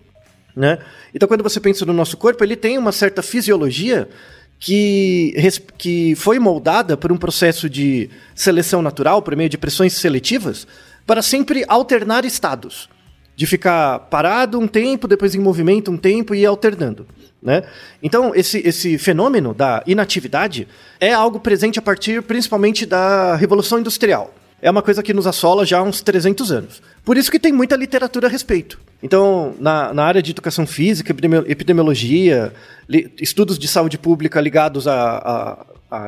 Né? 0.54 0.78
Então, 1.14 1.28
quando 1.28 1.42
você 1.42 1.60
pensa 1.60 1.86
no 1.86 1.92
nosso 1.92 2.16
corpo, 2.16 2.42
ele 2.42 2.56
tem 2.56 2.76
uma 2.76 2.90
certa 2.90 3.22
fisiologia 3.22 4.08
que, 4.58 5.34
que 5.76 6.14
foi 6.16 6.38
moldada 6.38 6.96
por 6.96 7.12
um 7.12 7.16
processo 7.16 7.68
de 7.68 8.10
seleção 8.34 8.82
natural, 8.82 9.22
por 9.22 9.36
meio 9.36 9.48
de 9.48 9.58
pressões 9.58 9.92
seletivas, 9.92 10.66
para 11.06 11.22
sempre 11.22 11.64
alternar 11.68 12.24
estados. 12.24 12.88
De 13.36 13.46
ficar 13.46 14.00
parado 14.10 14.58
um 14.58 14.66
tempo, 14.66 15.06
depois 15.06 15.34
em 15.34 15.38
movimento 15.38 15.92
um 15.92 15.96
tempo 15.96 16.34
e 16.34 16.40
ir 16.40 16.46
alternando. 16.46 17.06
Né? 17.40 17.62
Então, 18.02 18.34
esse, 18.34 18.58
esse 18.66 18.98
fenômeno 18.98 19.54
da 19.54 19.82
inatividade 19.86 20.66
é 20.98 21.12
algo 21.12 21.38
presente 21.38 21.78
a 21.78 21.82
partir 21.82 22.20
principalmente 22.22 22.84
da 22.84 23.36
Revolução 23.36 23.78
Industrial. 23.78 24.34
É 24.60 24.70
uma 24.70 24.82
coisa 24.82 25.02
que 25.02 25.14
nos 25.14 25.26
assola 25.26 25.64
já 25.64 25.78
há 25.78 25.82
uns 25.82 26.00
300 26.00 26.50
anos. 26.50 26.82
Por 27.04 27.16
isso 27.16 27.30
que 27.30 27.38
tem 27.38 27.52
muita 27.52 27.76
literatura 27.76 28.26
a 28.26 28.30
respeito. 28.30 28.78
Então, 29.02 29.54
na, 29.60 29.94
na 29.94 30.04
área 30.04 30.20
de 30.20 30.32
educação 30.32 30.66
física, 30.66 31.14
epidemiologia, 31.46 32.52
li, 32.88 33.12
estudos 33.20 33.58
de 33.58 33.68
saúde 33.68 33.96
pública 33.96 34.40
ligados 34.40 34.88
à, 34.88 35.64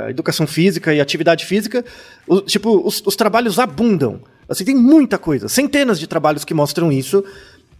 educação 0.08 0.46
física 0.46 0.92
e 0.92 1.00
atividade 1.00 1.46
física, 1.46 1.84
o, 2.26 2.40
tipo, 2.40 2.86
os, 2.86 3.00
os 3.06 3.14
trabalhos 3.14 3.58
abundam. 3.58 4.20
Assim, 4.48 4.64
tem 4.64 4.74
muita 4.74 5.16
coisa, 5.16 5.48
centenas 5.48 6.00
de 6.00 6.08
trabalhos 6.08 6.44
que 6.44 6.52
mostram 6.52 6.90
isso. 6.90 7.24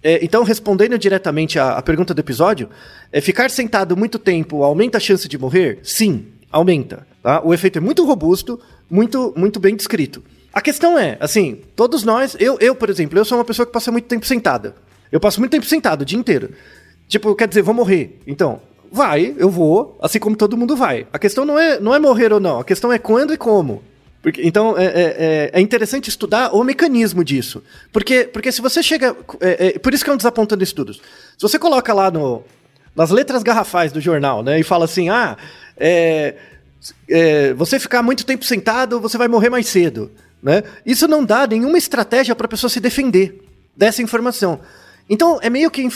É, 0.02 0.24
então, 0.24 0.44
respondendo 0.44 0.96
diretamente 0.96 1.58
à, 1.58 1.72
à, 1.72 1.82
pergunta 1.82 2.14
do 2.14 2.20
episódio, 2.20 2.70
é, 3.12 3.20
ficar 3.20 3.50
sentado 3.50 3.96
muito 3.96 4.18
tempo 4.18 4.62
aumenta 4.62 4.98
a 4.98 5.00
chance 5.00 5.28
de 5.28 5.36
morrer? 5.36 5.80
Sim, 5.82 6.26
aumenta. 6.50 7.06
Tá? 7.22 7.42
O 7.44 7.52
efeito 7.52 7.78
é 7.78 7.80
muito 7.80 8.06
robusto, 8.06 8.60
muito, 8.88 9.34
muito 9.36 9.58
bem 9.58 9.74
descrito. 9.74 10.22
A 10.52 10.60
questão 10.60 10.98
é, 10.98 11.16
assim, 11.20 11.60
todos 11.76 12.02
nós, 12.02 12.36
eu, 12.38 12.58
eu, 12.60 12.74
por 12.74 12.90
exemplo, 12.90 13.18
eu 13.18 13.24
sou 13.24 13.38
uma 13.38 13.44
pessoa 13.44 13.66
que 13.66 13.72
passa 13.72 13.92
muito 13.92 14.06
tempo 14.06 14.26
sentada. 14.26 14.74
Eu 15.10 15.20
passo 15.20 15.40
muito 15.40 15.52
tempo 15.52 15.66
sentado 15.66 16.02
o 16.02 16.04
dia 16.04 16.18
inteiro. 16.18 16.50
Tipo, 17.08 17.34
quer 17.34 17.48
dizer, 17.48 17.62
vou 17.62 17.74
morrer. 17.74 18.20
Então, 18.26 18.60
vai, 18.90 19.34
eu 19.38 19.48
vou, 19.48 19.96
assim 20.00 20.18
como 20.18 20.36
todo 20.36 20.56
mundo 20.56 20.76
vai. 20.76 21.06
A 21.12 21.18
questão 21.18 21.44
não 21.44 21.58
é, 21.58 21.78
não 21.78 21.94
é 21.94 21.98
morrer 21.98 22.32
ou 22.32 22.40
não, 22.40 22.58
a 22.58 22.64
questão 22.64 22.92
é 22.92 22.98
quando 22.98 23.32
e 23.32 23.36
como. 23.36 23.82
Porque, 24.22 24.42
então, 24.42 24.76
é, 24.76 24.84
é, 24.84 25.50
é, 25.54 25.60
interessante 25.60 26.08
estudar 26.08 26.54
o 26.54 26.62
mecanismo 26.62 27.24
disso. 27.24 27.62
Porque, 27.92 28.24
porque 28.24 28.52
se 28.52 28.60
você 28.60 28.82
chega. 28.82 29.16
É, 29.40 29.68
é, 29.68 29.78
por 29.78 29.94
isso 29.94 30.04
que 30.04 30.10
é 30.10 30.12
um 30.12 30.16
desapontando 30.16 30.62
estudos. 30.62 30.96
Se 31.38 31.42
você 31.42 31.58
coloca 31.58 31.94
lá 31.94 32.10
no, 32.10 32.44
nas 32.94 33.10
letras 33.10 33.42
garrafais 33.42 33.92
do 33.92 34.00
jornal, 34.00 34.42
né, 34.42 34.60
e 34.60 34.62
fala 34.62 34.84
assim: 34.84 35.08
ah, 35.08 35.38
é, 35.76 36.34
é, 37.08 37.54
você 37.54 37.80
ficar 37.80 38.02
muito 38.02 38.26
tempo 38.26 38.44
sentado, 38.44 39.00
você 39.00 39.16
vai 39.16 39.26
morrer 39.26 39.48
mais 39.48 39.66
cedo. 39.68 40.10
Né? 40.42 40.62
Isso 40.84 41.06
não 41.06 41.24
dá 41.24 41.46
nenhuma 41.46 41.76
estratégia 41.76 42.34
para 42.34 42.46
a 42.46 42.48
pessoa 42.48 42.70
se 42.70 42.80
defender 42.80 43.42
dessa 43.76 44.02
informação. 44.02 44.60
Então, 45.08 45.38
é 45.42 45.50
meio 45.50 45.70
que 45.70 45.88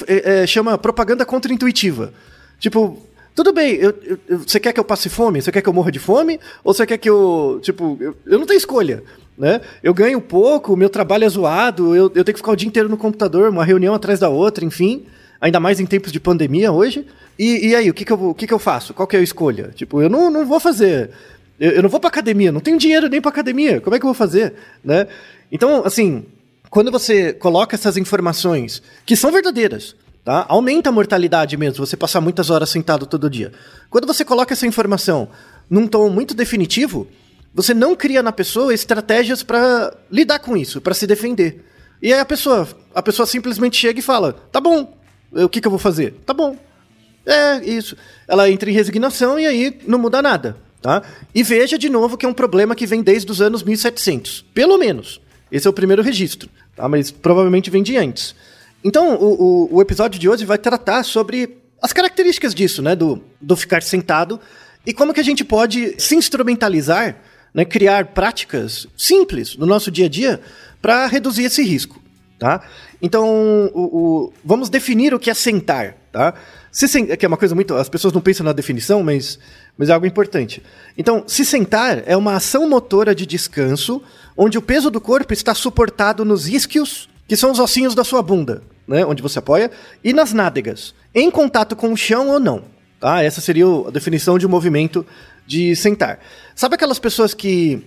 chama 0.46 0.76
propaganda 0.76 1.24
contra-intuitiva. 1.24 2.12
Tipo, 2.58 3.00
tudo 3.34 3.52
bem, 3.52 3.74
eu, 3.74 3.94
eu, 4.28 4.38
você 4.38 4.60
quer 4.60 4.72
que 4.72 4.78
eu 4.78 4.84
passe 4.84 5.08
fome? 5.08 5.42
Você 5.42 5.50
quer 5.50 5.60
que 5.60 5.68
eu 5.68 5.72
morra 5.72 5.90
de 5.90 5.98
fome? 5.98 6.38
Ou 6.62 6.72
você 6.72 6.86
quer 6.86 6.98
que 6.98 7.10
eu. 7.10 7.58
Tipo, 7.62 7.96
eu, 8.00 8.16
eu 8.26 8.38
não 8.38 8.46
tenho 8.46 8.58
escolha. 8.58 9.02
Né? 9.36 9.60
Eu 9.82 9.92
ganho 9.92 10.20
pouco, 10.20 10.76
meu 10.76 10.88
trabalho 10.88 11.24
é 11.24 11.28
zoado, 11.28 11.96
eu, 11.96 12.04
eu 12.14 12.22
tenho 12.24 12.34
que 12.34 12.34
ficar 12.34 12.52
o 12.52 12.56
dia 12.56 12.68
inteiro 12.68 12.88
no 12.88 12.96
computador, 12.96 13.50
uma 13.50 13.64
reunião 13.64 13.92
atrás 13.92 14.20
da 14.20 14.28
outra, 14.28 14.64
enfim. 14.64 15.06
Ainda 15.40 15.58
mais 15.58 15.80
em 15.80 15.86
tempos 15.86 16.12
de 16.12 16.20
pandemia 16.20 16.70
hoje. 16.70 17.04
E, 17.36 17.68
e 17.68 17.74
aí, 17.74 17.90
o 17.90 17.94
que, 17.94 18.04
que, 18.04 18.12
eu, 18.12 18.30
o 18.30 18.34
que, 18.34 18.46
que 18.46 18.54
eu 18.54 18.58
faço? 18.58 18.94
Qual 18.94 19.08
que 19.08 19.16
é 19.16 19.18
a 19.18 19.22
escolha? 19.22 19.72
Tipo, 19.74 20.00
eu 20.00 20.08
não, 20.08 20.30
não 20.30 20.46
vou 20.46 20.60
fazer. 20.60 21.10
Eu, 21.58 21.72
eu 21.72 21.82
não 21.82 21.88
vou 21.88 22.00
pra 22.00 22.08
academia, 22.08 22.52
não 22.52 22.60
tenho 22.60 22.78
dinheiro 22.78 23.08
nem 23.08 23.20
pra 23.20 23.30
academia. 23.30 23.80
Como 23.80 23.94
é 23.94 23.98
que 23.98 24.04
eu 24.04 24.08
vou 24.08 24.14
fazer? 24.14 24.54
Né? 24.84 25.06
Então, 25.50 25.82
assim, 25.84 26.26
quando 26.70 26.90
você 26.90 27.32
coloca 27.32 27.76
essas 27.76 27.96
informações 27.96 28.82
que 29.06 29.16
são 29.16 29.30
verdadeiras, 29.30 29.94
Tá? 30.24 30.46
Aumenta 30.48 30.88
a 30.88 30.92
mortalidade 30.92 31.54
mesmo, 31.54 31.84
você 31.86 31.98
passar 31.98 32.18
muitas 32.18 32.48
horas 32.48 32.70
sentado 32.70 33.04
todo 33.04 33.28
dia. 33.28 33.52
Quando 33.90 34.06
você 34.06 34.24
coloca 34.24 34.54
essa 34.54 34.66
informação 34.66 35.28
num 35.68 35.86
tom 35.86 36.08
muito 36.08 36.32
definitivo, 36.32 37.06
você 37.52 37.74
não 37.74 37.94
cria 37.94 38.22
na 38.22 38.32
pessoa 38.32 38.72
estratégias 38.72 39.42
para 39.42 39.94
lidar 40.10 40.38
com 40.38 40.56
isso, 40.56 40.80
para 40.80 40.94
se 40.94 41.06
defender. 41.06 41.62
E 42.00 42.10
aí 42.10 42.18
a 42.18 42.24
pessoa, 42.24 42.66
a 42.94 43.02
pessoa 43.02 43.26
simplesmente 43.26 43.76
chega 43.76 43.98
e 43.98 44.02
fala: 44.02 44.32
"Tá 44.50 44.62
bom. 44.62 44.96
O 45.30 45.48
que, 45.48 45.60
que 45.60 45.66
eu 45.66 45.70
vou 45.70 45.78
fazer? 45.78 46.14
Tá 46.24 46.32
bom. 46.32 46.56
É, 47.26 47.62
isso. 47.62 47.94
Ela 48.26 48.48
entra 48.48 48.70
em 48.70 48.72
resignação 48.72 49.38
e 49.38 49.46
aí 49.46 49.78
não 49.86 49.98
muda 49.98 50.22
nada, 50.22 50.56
tá? 50.84 51.02
E 51.34 51.42
veja 51.42 51.78
de 51.78 51.88
novo 51.88 52.18
que 52.18 52.26
é 52.26 52.28
um 52.28 52.34
problema 52.34 52.74
que 52.74 52.84
vem 52.86 53.02
desde 53.02 53.32
os 53.32 53.40
anos 53.40 53.62
1700, 53.62 54.44
pelo 54.52 54.76
menos. 54.76 55.18
Esse 55.50 55.66
é 55.66 55.70
o 55.70 55.72
primeiro 55.72 56.02
registro, 56.02 56.50
tá? 56.76 56.86
Mas 56.86 57.10
provavelmente 57.10 57.70
vem 57.70 57.82
de 57.82 57.96
antes. 57.96 58.34
Então, 58.84 59.14
o, 59.14 59.32
o, 59.72 59.76
o, 59.76 59.80
episódio 59.80 60.20
de 60.20 60.28
hoje 60.28 60.44
vai 60.44 60.58
tratar 60.58 61.02
sobre 61.02 61.56
as 61.80 61.94
características 61.94 62.54
disso, 62.54 62.82
né? 62.82 62.94
Do, 62.94 63.22
do 63.40 63.56
ficar 63.56 63.82
sentado 63.82 64.38
e 64.84 64.92
como 64.92 65.14
que 65.14 65.20
a 65.20 65.24
gente 65.24 65.42
pode 65.42 65.94
se 65.98 66.14
instrumentalizar, 66.16 67.16
né? 67.54 67.64
Criar 67.64 68.08
práticas 68.08 68.86
simples 68.94 69.56
no 69.56 69.64
nosso 69.64 69.90
dia 69.90 70.04
a 70.04 70.08
dia 70.08 70.38
para 70.82 71.06
reduzir 71.06 71.44
esse 71.44 71.62
risco. 71.62 71.98
tá? 72.38 72.60
Então, 73.00 73.70
o, 73.72 73.80
o- 73.82 74.32
vamos 74.44 74.68
definir 74.68 75.14
o 75.14 75.18
que 75.18 75.30
é 75.30 75.34
sentar, 75.34 75.96
tá? 76.12 76.34
Se 76.74 76.88
sen- 76.88 77.06
que 77.16 77.24
é 77.24 77.28
uma 77.28 77.36
coisa 77.36 77.54
muito... 77.54 77.72
As 77.76 77.88
pessoas 77.88 78.12
não 78.12 78.20
pensam 78.20 78.44
na 78.44 78.52
definição, 78.52 79.00
mas, 79.00 79.38
mas 79.78 79.88
é 79.88 79.92
algo 79.92 80.06
importante. 80.06 80.60
Então, 80.98 81.22
se 81.24 81.44
sentar 81.44 82.02
é 82.04 82.16
uma 82.16 82.34
ação 82.34 82.68
motora 82.68 83.14
de 83.14 83.24
descanso 83.24 84.02
onde 84.36 84.58
o 84.58 84.62
peso 84.62 84.90
do 84.90 85.00
corpo 85.00 85.32
está 85.32 85.54
suportado 85.54 86.24
nos 86.24 86.48
isquios, 86.48 87.08
que 87.28 87.36
são 87.36 87.52
os 87.52 87.60
ossinhos 87.60 87.94
da 87.94 88.02
sua 88.02 88.20
bunda, 88.20 88.60
né? 88.88 89.06
Onde 89.06 89.22
você 89.22 89.38
apoia, 89.38 89.70
e 90.02 90.12
nas 90.12 90.32
nádegas, 90.32 90.92
em 91.14 91.30
contato 91.30 91.76
com 91.76 91.92
o 91.92 91.96
chão 91.96 92.28
ou 92.28 92.40
não, 92.40 92.64
tá? 92.98 93.22
Essa 93.22 93.40
seria 93.40 93.66
a 93.86 93.90
definição 93.92 94.36
de 94.36 94.44
um 94.44 94.50
movimento 94.50 95.06
de 95.46 95.76
sentar. 95.76 96.18
Sabe 96.56 96.74
aquelas 96.74 96.98
pessoas 96.98 97.32
que 97.32 97.84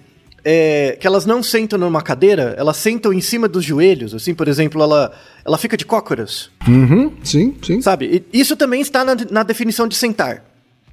é, 0.50 0.96
que 0.98 1.06
elas 1.06 1.26
não 1.26 1.44
sentam 1.44 1.78
numa 1.78 2.02
cadeira, 2.02 2.56
elas 2.58 2.78
sentam 2.78 3.12
em 3.12 3.20
cima 3.20 3.50
dos 3.50 3.66
joelhos, 3.66 4.14
assim, 4.16 4.34
por 4.34 4.48
exemplo, 4.48 4.82
ela, 4.82 5.12
ela 5.46 5.58
fica 5.58 5.76
de 5.76 5.86
cócoras, 5.86 6.50
Uhum, 6.66 7.12
sim, 7.22 7.54
sim. 7.62 7.82
sabe? 7.82 8.24
E 8.32 8.40
isso 8.40 8.56
também 8.56 8.80
está 8.80 9.04
na, 9.04 9.14
na 9.30 9.44
definição 9.44 9.90
de 9.90 9.96
sentar, 9.98 10.46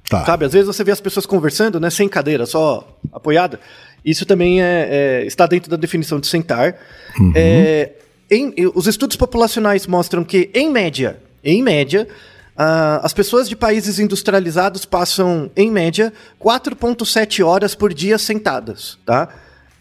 Tá. 0.09 0.25
sabe? 0.25 0.43
Às 0.43 0.51
vezes 0.51 0.67
você 0.67 0.83
vê 0.83 0.91
as 0.91 0.99
pessoas 0.99 1.25
conversando, 1.25 1.79
né, 1.79 1.89
sem 1.89 2.09
cadeira, 2.09 2.45
só 2.45 2.85
apoiada. 3.13 3.57
Isso 4.03 4.25
também 4.25 4.61
é, 4.61 4.87
é- 5.21 5.25
está 5.25 5.47
dentro 5.47 5.69
da 5.71 5.77
definição 5.77 6.19
de 6.19 6.27
sentar. 6.27 6.75
É, 7.33 7.91
em- 8.29 8.53
os 8.75 8.87
estudos 8.87 9.15
populacionais 9.15 9.87
mostram 9.87 10.21
que, 10.23 10.49
em 10.53 10.69
média, 10.69 11.17
em 11.43 11.63
média, 11.63 12.07
ah, 12.57 12.99
as 13.03 13.13
pessoas 13.13 13.47
de 13.47 13.55
países 13.55 13.99
industrializados 13.99 14.83
passam, 14.85 15.49
em 15.55 15.71
média, 15.71 16.11
4,7 16.39 17.41
horas 17.41 17.73
por 17.73 17.93
dia 17.93 18.17
sentadas, 18.17 18.97
tá? 19.05 19.29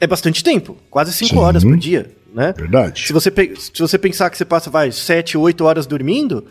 É 0.04 0.06
bastante 0.06 0.44
tempo, 0.44 0.76
quase 0.90 1.14
5 1.14 1.30
Sim. 1.30 1.38
horas 1.38 1.64
por 1.64 1.78
dia, 1.78 2.10
né? 2.34 2.52
Verdade. 2.54 3.06
Se 3.06 3.12
você, 3.14 3.32
se 3.56 3.80
você 3.80 3.96
pensar 3.96 4.28
que 4.28 4.36
você 4.36 4.44
passa, 4.44 4.68
vai, 4.68 4.92
7, 4.92 5.38
8 5.38 5.64
horas 5.64 5.86
dormindo, 5.86 6.44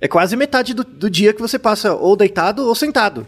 é 0.00 0.06
quase 0.06 0.36
metade 0.36 0.72
do, 0.72 0.84
do 0.84 1.10
dia 1.10 1.32
que 1.32 1.40
você 1.40 1.58
passa 1.58 1.92
ou 1.92 2.14
deitado 2.14 2.64
ou 2.64 2.72
sentado, 2.72 3.26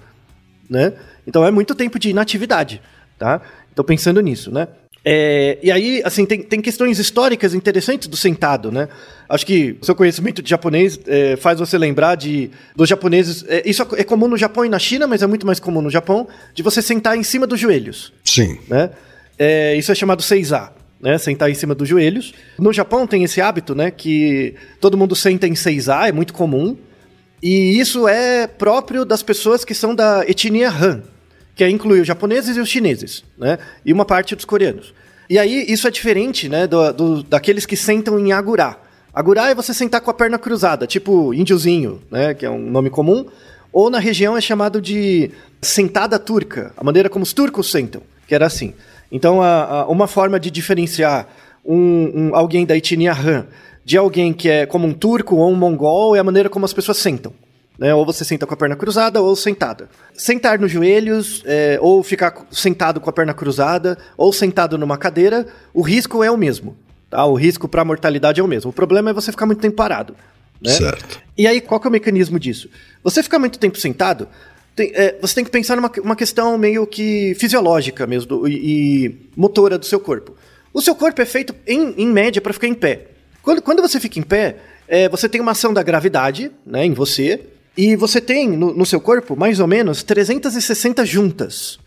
né? 0.70 0.92
Então 1.26 1.44
é 1.44 1.50
muito 1.50 1.74
tempo 1.74 1.98
de 1.98 2.10
inatividade, 2.10 2.80
tá? 3.18 3.42
Então 3.72 3.84
pensando 3.84 4.20
nisso, 4.20 4.52
né? 4.52 4.68
É, 5.04 5.58
e 5.60 5.72
aí, 5.72 6.00
assim, 6.04 6.24
tem, 6.24 6.40
tem 6.44 6.60
questões 6.60 7.00
históricas 7.00 7.52
interessantes 7.52 8.06
do 8.06 8.16
sentado, 8.16 8.70
né? 8.70 8.88
Acho 9.28 9.44
que 9.44 9.76
o 9.80 9.84
seu 9.84 9.96
conhecimento 9.96 10.40
de 10.40 10.48
japonês 10.48 11.00
é, 11.08 11.34
faz 11.34 11.58
você 11.58 11.76
lembrar 11.76 12.14
de 12.14 12.52
dos 12.76 12.88
japoneses. 12.88 13.44
é, 13.48 13.68
isso 13.68 13.84
é 13.96 14.04
comum 14.04 14.28
no 14.28 14.36
Japão 14.36 14.64
e 14.64 14.68
na 14.68 14.78
China, 14.78 15.08
mas 15.08 15.22
é 15.22 15.26
muito 15.26 15.44
mais 15.44 15.58
comum 15.58 15.82
no 15.82 15.90
Japão, 15.90 16.28
de 16.54 16.62
você 16.62 16.80
sentar 16.80 17.18
em 17.18 17.24
cima 17.24 17.48
dos 17.48 17.58
joelhos 17.58 18.12
Sim. 18.24 18.60
né? 18.68 18.90
É, 19.44 19.74
isso 19.76 19.90
é 19.90 19.94
chamado 19.94 20.22
seizá, 20.22 20.72
né? 21.00 21.18
Sentar 21.18 21.50
em 21.50 21.54
cima 21.54 21.74
dos 21.74 21.88
joelhos. 21.88 22.32
No 22.56 22.72
Japão 22.72 23.08
tem 23.08 23.24
esse 23.24 23.40
hábito, 23.40 23.74
né? 23.74 23.90
Que 23.90 24.54
todo 24.80 24.96
mundo 24.96 25.16
senta 25.16 25.48
em 25.48 25.54
seizá, 25.56 26.06
é 26.06 26.12
muito 26.12 26.32
comum. 26.32 26.76
E 27.42 27.76
isso 27.80 28.06
é 28.06 28.46
próprio 28.46 29.04
das 29.04 29.20
pessoas 29.20 29.64
que 29.64 29.74
são 29.74 29.96
da 29.96 30.24
etnia 30.28 30.70
Han, 30.70 31.02
que 31.56 31.68
inclui 31.68 32.00
os 32.00 32.06
japoneses 32.06 32.56
e 32.56 32.60
os 32.60 32.68
chineses, 32.68 33.24
né? 33.36 33.58
E 33.84 33.92
uma 33.92 34.04
parte 34.04 34.36
dos 34.36 34.44
coreanos. 34.44 34.94
E 35.28 35.38
aí 35.40 35.64
isso 35.68 35.88
é 35.88 35.90
diferente, 35.90 36.48
né? 36.48 36.68
Do, 36.68 36.92
do- 36.92 37.22
daqueles 37.24 37.66
que 37.66 37.76
sentam 37.76 38.18
em 38.20 38.32
agurá. 38.32 38.78
Agurá 39.12 39.50
é 39.50 39.54
você 39.56 39.74
sentar 39.74 40.00
com 40.02 40.10
a 40.10 40.14
perna 40.14 40.38
cruzada, 40.38 40.86
tipo 40.86 41.34
índiozinho, 41.34 42.00
né? 42.12 42.32
Que 42.32 42.46
é 42.46 42.50
um 42.50 42.70
nome 42.70 42.90
comum. 42.90 43.26
Ou 43.72 43.90
na 43.90 43.98
região 43.98 44.36
é 44.36 44.40
chamado 44.40 44.80
de 44.80 45.30
sentada 45.60 46.16
turca, 46.18 46.72
a 46.76 46.84
maneira 46.84 47.08
como 47.08 47.24
os 47.24 47.32
turcos 47.32 47.70
sentam, 47.72 48.02
que 48.28 48.34
era 48.36 48.46
assim. 48.46 48.72
Então, 49.12 49.40
a- 49.42 49.82
a- 49.82 49.86
uma 49.86 50.06
forma 50.08 50.40
de 50.40 50.50
diferenciar 50.50 51.28
um, 51.64 51.76
um- 52.30 52.34
alguém 52.34 52.66
da 52.66 52.76
etnia 52.76 53.12
Han 53.12 53.46
de 53.84 53.96
alguém 53.96 54.32
que 54.32 54.48
é 54.48 54.64
como 54.66 54.86
um 54.86 54.92
turco 54.92 55.36
ou 55.36 55.50
um 55.52 55.54
mongol 55.56 56.16
é 56.16 56.18
a 56.18 56.24
maneira 56.24 56.48
como 56.48 56.64
as 56.64 56.72
pessoas 56.72 56.96
sentam. 56.98 57.32
Né? 57.78 57.94
Ou 57.94 58.04
você 58.06 58.24
senta 58.24 58.46
com 58.46 58.54
a 58.54 58.56
perna 58.56 58.76
cruzada 58.76 59.20
ou 59.20 59.34
sentada. 59.34 59.88
Sentar 60.14 60.58
nos 60.58 60.70
joelhos, 60.70 61.42
é, 61.46 61.78
ou 61.80 62.02
ficar 62.02 62.34
sentado 62.50 63.00
com 63.00 63.10
a 63.10 63.12
perna 63.12 63.34
cruzada, 63.34 63.98
ou 64.16 64.32
sentado 64.32 64.78
numa 64.78 64.96
cadeira, 64.96 65.46
o 65.74 65.82
risco 65.82 66.22
é 66.22 66.30
o 66.30 66.36
mesmo. 66.36 66.76
Tá? 67.10 67.24
O 67.24 67.34
risco 67.34 67.66
para 67.68 67.84
mortalidade 67.84 68.40
é 68.40 68.44
o 68.44 68.46
mesmo. 68.48 68.70
O 68.70 68.72
problema 68.72 69.10
é 69.10 69.12
você 69.12 69.30
ficar 69.32 69.46
muito 69.46 69.60
tempo 69.60 69.74
parado. 69.76 70.14
Né? 70.60 70.70
Certo. 70.70 71.20
E 71.36 71.46
aí, 71.46 71.60
qual 71.60 71.80
é 71.84 71.88
o 71.88 71.90
mecanismo 71.90 72.38
disso? 72.38 72.68
Você 73.02 73.20
ficar 73.22 73.38
muito 73.40 73.58
tempo 73.58 73.76
sentado, 73.78 74.28
tem- 74.76 74.90
é, 74.94 75.16
você 75.20 75.34
tem 75.36 75.44
que 75.44 75.50
pensar 75.50 75.76
numa 75.76 75.90
uma 76.02 76.16
questão 76.16 76.56
meio 76.58 76.86
que 76.86 77.34
fisiológica 77.38 78.06
mesmo 78.06 78.28
do- 78.28 78.48
e, 78.48 79.06
e 79.06 79.16
motora 79.36 79.78
do 79.78 79.86
seu 79.86 80.00
corpo. 80.00 80.34
O 80.72 80.80
seu 80.80 80.94
corpo 80.94 81.20
é 81.20 81.24
feito, 81.26 81.54
em, 81.66 81.94
em 81.98 82.06
média, 82.06 82.40
para 82.40 82.52
ficar 82.52 82.66
em 82.68 82.74
pé. 82.74 83.08
Quando, 83.42 83.60
quando 83.62 83.82
você 83.82 84.00
fica 84.00 84.18
em 84.18 84.22
pé, 84.22 84.56
é, 84.88 85.08
você 85.08 85.28
tem 85.28 85.40
uma 85.40 85.52
ação 85.52 85.72
da 85.74 85.82
gravidade 85.82 86.50
né, 86.64 86.84
em 86.86 86.92
você, 86.94 87.40
e 87.76 87.96
você 87.96 88.20
tem 88.20 88.48
no, 88.50 88.72
no 88.74 88.84
seu 88.86 89.00
corpo 89.00 89.34
mais 89.36 89.58
ou 89.60 89.66
menos 89.66 90.02
360 90.02 91.04
juntas. 91.06 91.78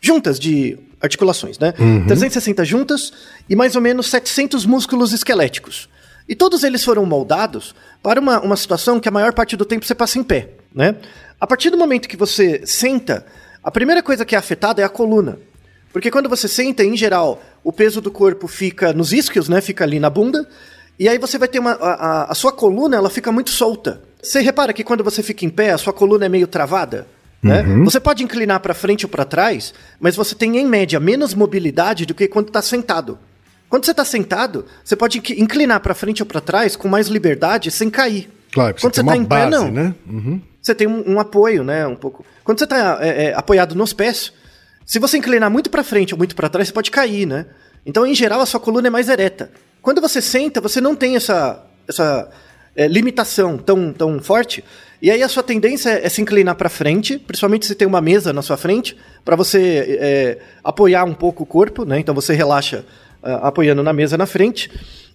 Juntas 0.00 0.38
de 0.38 0.78
articulações, 1.00 1.58
né? 1.58 1.72
360 2.06 2.64
juntas 2.64 3.12
e 3.48 3.56
mais 3.56 3.74
ou 3.76 3.82
menos 3.82 4.06
700 4.08 4.64
músculos 4.66 5.12
esqueléticos. 5.12 5.88
E 6.28 6.34
todos 6.36 6.62
eles 6.62 6.84
foram 6.84 7.04
moldados 7.06 7.74
para 8.02 8.20
uma, 8.20 8.40
uma 8.40 8.56
situação 8.56 9.00
que 9.00 9.08
a 9.08 9.12
maior 9.12 9.32
parte 9.32 9.56
do 9.56 9.64
tempo 9.64 9.84
você 9.86 9.94
passa 9.94 10.18
em 10.18 10.22
pé, 10.22 10.50
né? 10.74 10.96
A 11.40 11.46
partir 11.46 11.70
do 11.70 11.76
momento 11.78 12.08
que 12.08 12.16
você 12.16 12.62
senta, 12.66 13.24
a 13.62 13.70
primeira 13.70 14.02
coisa 14.02 14.24
que 14.24 14.34
é 14.34 14.38
afetada 14.38 14.82
é 14.82 14.84
a 14.84 14.88
coluna. 14.88 15.38
Porque 15.92 16.10
quando 16.10 16.28
você 16.28 16.46
senta, 16.48 16.84
em 16.84 16.96
geral, 16.96 17.42
o 17.64 17.72
peso 17.72 18.00
do 18.00 18.10
corpo 18.10 18.46
fica 18.46 18.92
nos 18.92 19.12
isquios, 19.12 19.48
né? 19.48 19.60
Fica 19.60 19.84
ali 19.84 19.98
na 19.98 20.10
bunda. 20.10 20.46
E 20.98 21.08
aí 21.08 21.16
você 21.18 21.38
vai 21.38 21.48
ter 21.48 21.58
uma. 21.58 21.72
A, 21.72 22.30
a- 22.30 22.34
sua 22.34 22.52
coluna, 22.52 22.96
ela 22.96 23.08
fica 23.08 23.30
muito 23.32 23.50
solta. 23.50 24.02
Você 24.22 24.40
repara 24.40 24.72
que 24.72 24.82
quando 24.84 25.02
você 25.04 25.22
fica 25.22 25.44
em 25.44 25.48
pé, 25.48 25.70
a 25.70 25.78
sua 25.78 25.92
coluna 25.92 26.26
é 26.26 26.28
meio 26.28 26.46
travada? 26.46 27.06
Né? 27.40 27.62
Você 27.84 28.00
pode 28.00 28.24
inclinar 28.24 28.58
para 28.58 28.74
frente 28.74 29.06
ou 29.06 29.08
para 29.08 29.24
trás, 29.24 29.72
mas 30.00 30.16
você 30.16 30.34
tem, 30.34 30.58
em 30.58 30.66
média, 30.66 30.98
menos 30.98 31.34
mobilidade 31.34 32.04
do 32.04 32.12
que 32.14 32.26
quando 32.26 32.48
está 32.48 32.60
sentado. 32.60 33.16
Quando 33.68 33.84
você 33.84 33.92
está 33.92 34.04
sentado, 34.04 34.64
você 34.84 34.96
pode 34.96 35.18
inclinar 35.40 35.78
para 35.80 35.94
frente 35.94 36.20
ou 36.20 36.26
para 36.26 36.40
trás 36.40 36.74
com 36.74 36.88
mais 36.88 37.06
liberdade 37.06 37.70
sem 37.70 37.88
cair. 37.90 38.28
Claro, 38.52 38.74
Quando 38.80 38.94
você 38.94 39.02
tá 39.02 39.06
uma 39.06 39.16
em 39.16 39.24
pé, 39.24 39.48
base, 39.48 39.50
não. 39.50 39.70
né? 39.70 39.94
Uhum. 40.08 40.40
Você 40.68 40.74
tem 40.74 40.86
um, 40.86 41.14
um 41.14 41.18
apoio, 41.18 41.64
né? 41.64 41.86
Um 41.86 41.96
pouco. 41.96 42.24
Quando 42.44 42.58
você 42.58 42.64
está 42.64 43.00
apoiado 43.34 43.74
nos 43.74 43.94
pés, 43.94 44.32
se 44.84 44.98
você 44.98 45.16
inclinar 45.16 45.50
muito 45.50 45.70
para 45.70 45.82
frente 45.82 46.12
ou 46.12 46.18
muito 46.18 46.36
para 46.36 46.48
trás, 46.48 46.68
você 46.68 46.74
pode 46.74 46.90
cair, 46.90 47.26
né? 47.26 47.46
Então, 47.86 48.06
em 48.06 48.14
geral, 48.14 48.40
a 48.42 48.46
sua 48.46 48.60
coluna 48.60 48.88
é 48.88 48.90
mais 48.90 49.08
ereta. 49.08 49.50
Quando 49.80 49.98
você 50.00 50.20
senta, 50.20 50.60
você 50.60 50.78
não 50.78 50.94
tem 50.94 51.16
essa, 51.16 51.64
essa 51.88 52.28
é, 52.76 52.86
limitação 52.86 53.56
tão, 53.56 53.94
tão 53.94 54.20
forte. 54.20 54.62
E 55.00 55.10
aí 55.10 55.22
a 55.22 55.28
sua 55.28 55.42
tendência 55.42 55.88
é, 55.90 56.04
é 56.04 56.08
se 56.10 56.20
inclinar 56.20 56.54
para 56.54 56.68
frente, 56.68 57.18
principalmente 57.18 57.64
se 57.64 57.74
tem 57.74 57.88
uma 57.88 58.02
mesa 58.02 58.30
na 58.30 58.42
sua 58.42 58.58
frente, 58.58 58.94
para 59.24 59.36
você 59.36 59.98
é, 59.98 60.38
apoiar 60.62 61.04
um 61.04 61.14
pouco 61.14 61.44
o 61.44 61.46
corpo, 61.46 61.86
né? 61.86 61.98
Então 61.98 62.14
você 62.14 62.34
relaxa 62.34 62.84
ah, 63.22 63.48
apoiando 63.48 63.82
na 63.82 63.94
mesa 63.94 64.18
na 64.18 64.26
frente. 64.26 64.70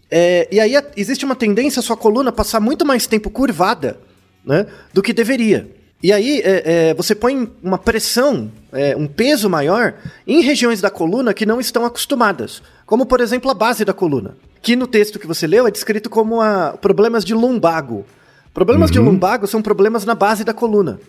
É, 0.10 0.48
e 0.52 0.60
aí 0.60 0.76
a- 0.76 0.84
existe 0.98 1.24
uma 1.26 1.36
tendência 1.36 1.80
a 1.80 1.84
sua 1.84 1.96
coluna 1.98 2.32
passar 2.32 2.60
muito 2.60 2.84
mais 2.84 3.06
tempo 3.06 3.30
curvada 3.30 4.00
né, 4.45 4.65
do 4.93 5.01
que 5.01 5.13
deveria. 5.13 5.67
E 6.01 6.12
aí 6.12 6.41
é, 6.43 6.89
é, 6.89 6.93
você 6.93 7.15
põe 7.15 7.49
uma 7.63 7.77
pressão, 7.77 8.51
é, 8.73 8.95
um 8.95 9.08
peso 9.08 9.49
maior 9.49 9.93
em 10.27 10.41
regiões 10.41 10.82
da 10.82 10.89
coluna 10.89 11.34
que 11.34 11.45
não 11.45 11.62
estão 11.62 11.86
acostumadas, 11.86 12.62
como 12.86 13.06
por 13.06 13.21
exemplo 13.21 13.49
a 13.49 13.53
base 13.53 13.86
da 13.86 13.93
coluna, 13.93 14.36
que 14.62 14.75
no 14.75 14.86
texto 14.86 15.17
que 15.17 15.25
você 15.25 15.47
leu 15.47 15.65
é 15.65 15.71
descrito 15.71 16.10
como 16.10 16.41
a, 16.41 16.77
problemas 16.82 17.23
de 17.23 17.34
lumbago. 17.34 18.06
Problemas 18.53 18.91
de 18.91 18.99
lumbago 18.99 19.47
são 19.47 19.62
problemas 19.62 20.03
na 20.06 20.13
base 20.13 20.43
da 20.43 20.53
coluna. 20.53 20.99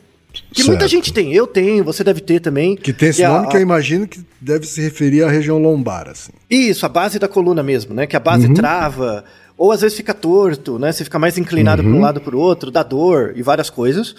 Que 0.53 0.65
muita 0.65 0.81
Certo. 0.81 0.91
gente 0.91 1.13
tem, 1.13 1.33
eu 1.33 1.47
tenho, 1.47 1.85
você 1.85 2.03
deve 2.03 2.21
ter 2.21 2.41
também. 2.41 2.75
Que 2.75 2.93
tem 2.93 3.11
esse 3.11 3.23
é 3.23 3.27
a- 3.27 3.31
nome 3.33 3.49
que 3.49 3.57
eu 3.57 3.61
imagino 3.61 4.07
que 4.09 4.21
deve 4.41 4.67
se 4.67 4.81
referir 4.81 5.23
à 5.23 5.29
região 5.31 5.59
lombar, 5.63 6.09
assim. 6.09 6.33
Isso, 6.51 6.85
a 6.85 6.89
base 6.89 7.21
da 7.21 7.29
coluna 7.29 7.63
mesmo, 7.63 7.95
né? 7.95 8.05
Que 8.07 8.17
a 8.17 8.21
base 8.21 8.49
Uhum. 8.49 8.55
trava, 8.55 9.25
ou 9.57 9.71
às 9.73 9.81
vezes 9.81 9.97
fica 9.97 10.13
torto, 10.15 10.79
né? 10.79 10.93
Você 10.93 11.05
fica 11.05 11.19
mais 11.19 11.39
inclinado 11.39 11.83
Uhum. 11.83 11.91
para 11.91 11.99
um 11.99 12.03
lado 12.03 12.21
para 12.21 12.37
o 12.37 12.39
outro, 12.39 12.71
dá 12.71 12.83
dor 12.83 13.33
e 13.37 13.43
várias 13.43 13.71
coisas. 13.71 14.15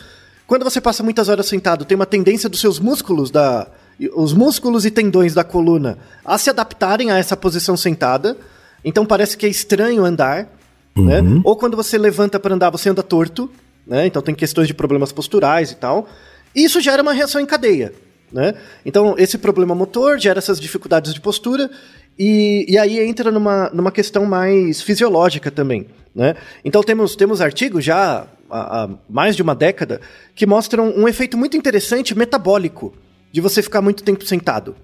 Quando 0.47 0.63
você 0.63 0.79
passa 0.79 1.01
muitas 1.03 1.27
horas 1.27 1.45
sentado, 1.47 1.85
tem 1.85 1.95
uma 1.95 2.05
tendência 2.05 2.47
dos 2.47 2.59
seus 2.61 2.79
músculos 2.79 3.31
da 3.31 3.67
os 4.13 4.33
músculos 4.33 4.85
e 4.85 4.91
tendões 4.91 5.33
da 5.33 5.43
coluna 5.43 5.97
a 6.25 6.37
se 6.37 6.49
adaptarem 6.49 7.11
a 7.11 7.17
essa 7.17 7.35
posição 7.37 7.77
sentada. 7.77 8.37
Então 8.83 9.05
parece 9.05 9.37
que 9.37 9.45
é 9.45 9.49
estranho 9.49 10.03
andar, 10.03 10.49
né? 10.95 11.21
Uhum. 11.21 11.41
Ou 11.43 11.55
quando 11.55 11.75
você 11.77 11.97
levanta 11.97 12.39
para 12.39 12.53
andar, 12.53 12.69
você 12.69 12.89
anda 12.89 13.01
torto, 13.01 13.49
né? 13.87 14.05
Então 14.05 14.21
tem 14.21 14.35
questões 14.35 14.67
de 14.67 14.73
problemas 14.73 15.11
posturais 15.11 15.71
e 15.71 15.75
tal. 15.75 16.07
E 16.53 16.63
isso 16.63 16.79
gera 16.81 17.01
uma 17.01 17.13
reação 17.13 17.41
em 17.41 17.45
cadeia, 17.45 17.93
né? 18.31 18.53
Então 18.85 19.15
esse 19.17 19.37
problema 19.37 19.73
motor 19.73 20.19
gera 20.19 20.39
essas 20.39 20.59
dificuldades 20.59 21.13
de 21.13 21.21
postura 21.21 21.71
e, 22.17 22.65
e 22.69 22.77
aí 22.77 22.99
entra 22.99 23.31
numa, 23.31 23.69
numa 23.71 23.91
questão 23.91 24.25
mais 24.25 24.81
fisiológica 24.81 25.51
também, 25.51 25.87
né? 26.13 26.35
Então 26.63 26.81
temos, 26.81 27.15
temos 27.15 27.41
artigos 27.41 27.83
já 27.83 28.25
há, 28.49 28.83
há 28.83 28.89
mais 29.09 29.35
de 29.35 29.41
uma 29.41 29.53
década 29.53 29.99
que 30.33 30.45
mostram 30.45 30.93
um 30.95 31.07
efeito 31.07 31.37
muito 31.37 31.57
interessante 31.57 32.17
metabólico 32.17 32.93
de 33.31 33.41
você 33.41 33.61
ficar 33.61 33.81
muito 33.81 34.03
tempo 34.03 34.25
sentado. 34.25 34.75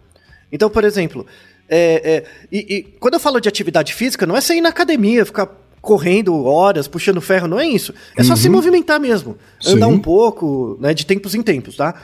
Então, 0.52 0.70
por 0.70 0.84
exemplo, 0.84 1.26
é, 1.70 2.02
é, 2.04 2.24
e, 2.52 2.76
e 2.76 2.84
quando 3.00 3.14
eu 3.14 3.20
falo 3.20 3.40
de 3.40 3.48
atividade 3.48 3.94
física, 3.94 4.26
não 4.26 4.36
é 4.36 4.42
você 4.42 4.56
ir 4.56 4.62
na 4.62 4.70
academia, 4.70 5.26
ficar 5.26 5.50
correndo 5.82 6.44
horas, 6.46 6.88
puxando 6.88 7.22
ferro, 7.22 7.48
não 7.48 7.60
é 7.60 7.66
isso. 7.66 7.94
É 8.16 8.24
só 8.24 8.36
se 8.36 8.50
movimentar 8.50 9.00
mesmo. 9.00 9.38
Andar 9.66 9.88
Sim. 9.88 9.94
um 9.94 10.00
pouco, 10.00 10.78
né, 10.80 10.94
de 10.94 11.06
tempos 11.06 11.34
em 11.34 11.42
tempos, 11.42 11.78
tá? 11.78 11.96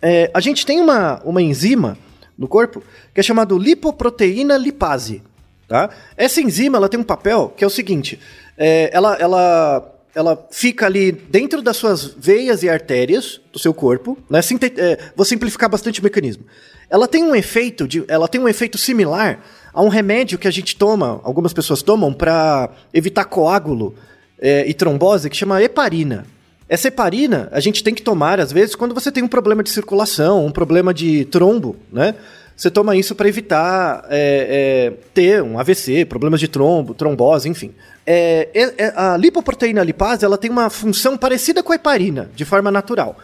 É, 0.00 0.30
a 0.34 0.40
gente 0.40 0.66
tem 0.66 0.80
uma, 0.80 1.20
uma 1.24 1.40
enzima 1.40 1.96
no 2.36 2.48
corpo 2.48 2.82
que 3.12 3.20
é 3.20 3.22
chamada 3.22 3.54
lipoproteína 3.54 4.56
lipase, 4.56 5.22
tá? 5.68 5.90
Essa 6.16 6.40
enzima, 6.40 6.78
ela 6.78 6.88
tem 6.88 6.98
um 6.98 7.04
papel 7.04 7.52
que 7.56 7.64
é 7.64 7.66
o 7.66 7.70
seguinte, 7.70 8.18
é, 8.56 8.90
ela, 8.92 9.16
ela, 9.16 9.94
ela 10.14 10.46
fica 10.50 10.86
ali 10.86 11.12
dentro 11.12 11.62
das 11.62 11.76
suas 11.76 12.14
veias 12.16 12.62
e 12.62 12.68
artérias 12.68 13.40
do 13.52 13.58
seu 13.58 13.74
corpo, 13.74 14.18
né? 14.28 14.40
É, 14.76 14.98
vou 15.16 15.24
simplificar 15.24 15.68
bastante 15.68 16.00
o 16.00 16.02
mecanismo. 16.04 16.44
Ela 16.88 17.08
tem 17.08 17.24
um 17.24 17.34
efeito, 17.34 17.88
de, 17.88 18.04
ela 18.08 18.28
tem 18.28 18.40
um 18.40 18.48
efeito 18.48 18.78
similar 18.78 19.40
a 19.72 19.82
um 19.82 19.88
remédio 19.88 20.38
que 20.38 20.46
a 20.46 20.50
gente 20.50 20.76
toma, 20.76 21.20
algumas 21.24 21.52
pessoas 21.52 21.82
tomam 21.82 22.12
para 22.12 22.70
evitar 22.92 23.24
coágulo 23.24 23.94
é, 24.38 24.68
e 24.68 24.74
trombose, 24.74 25.28
que 25.28 25.36
chama 25.36 25.62
heparina. 25.62 26.26
Essa 26.74 26.88
heparina 26.88 27.48
a 27.52 27.60
gente 27.60 27.84
tem 27.84 27.94
que 27.94 28.02
tomar, 28.02 28.40
às 28.40 28.50
vezes, 28.50 28.74
quando 28.74 28.92
você 28.92 29.12
tem 29.12 29.22
um 29.22 29.28
problema 29.28 29.62
de 29.62 29.70
circulação, 29.70 30.44
um 30.44 30.50
problema 30.50 30.92
de 30.92 31.24
trombo, 31.26 31.76
né? 31.92 32.16
Você 32.56 32.68
toma 32.68 32.96
isso 32.96 33.14
para 33.14 33.28
evitar 33.28 34.04
é, 34.10 34.90
é, 34.90 35.04
ter 35.14 35.40
um 35.40 35.56
AVC, 35.56 36.04
problemas 36.04 36.40
de 36.40 36.48
trombo, 36.48 36.92
trombose, 36.92 37.48
enfim. 37.48 37.70
É, 38.04 38.48
é- 38.52 38.74
é- 38.86 38.92
a 38.96 39.16
lipoproteína 39.16 39.84
lipase 39.84 40.24
ela 40.24 40.36
tem 40.36 40.50
uma 40.50 40.68
função 40.68 41.16
parecida 41.16 41.62
com 41.62 41.70
a 41.72 41.76
heparina, 41.76 42.28
de 42.34 42.44
forma 42.44 42.72
natural. 42.72 43.16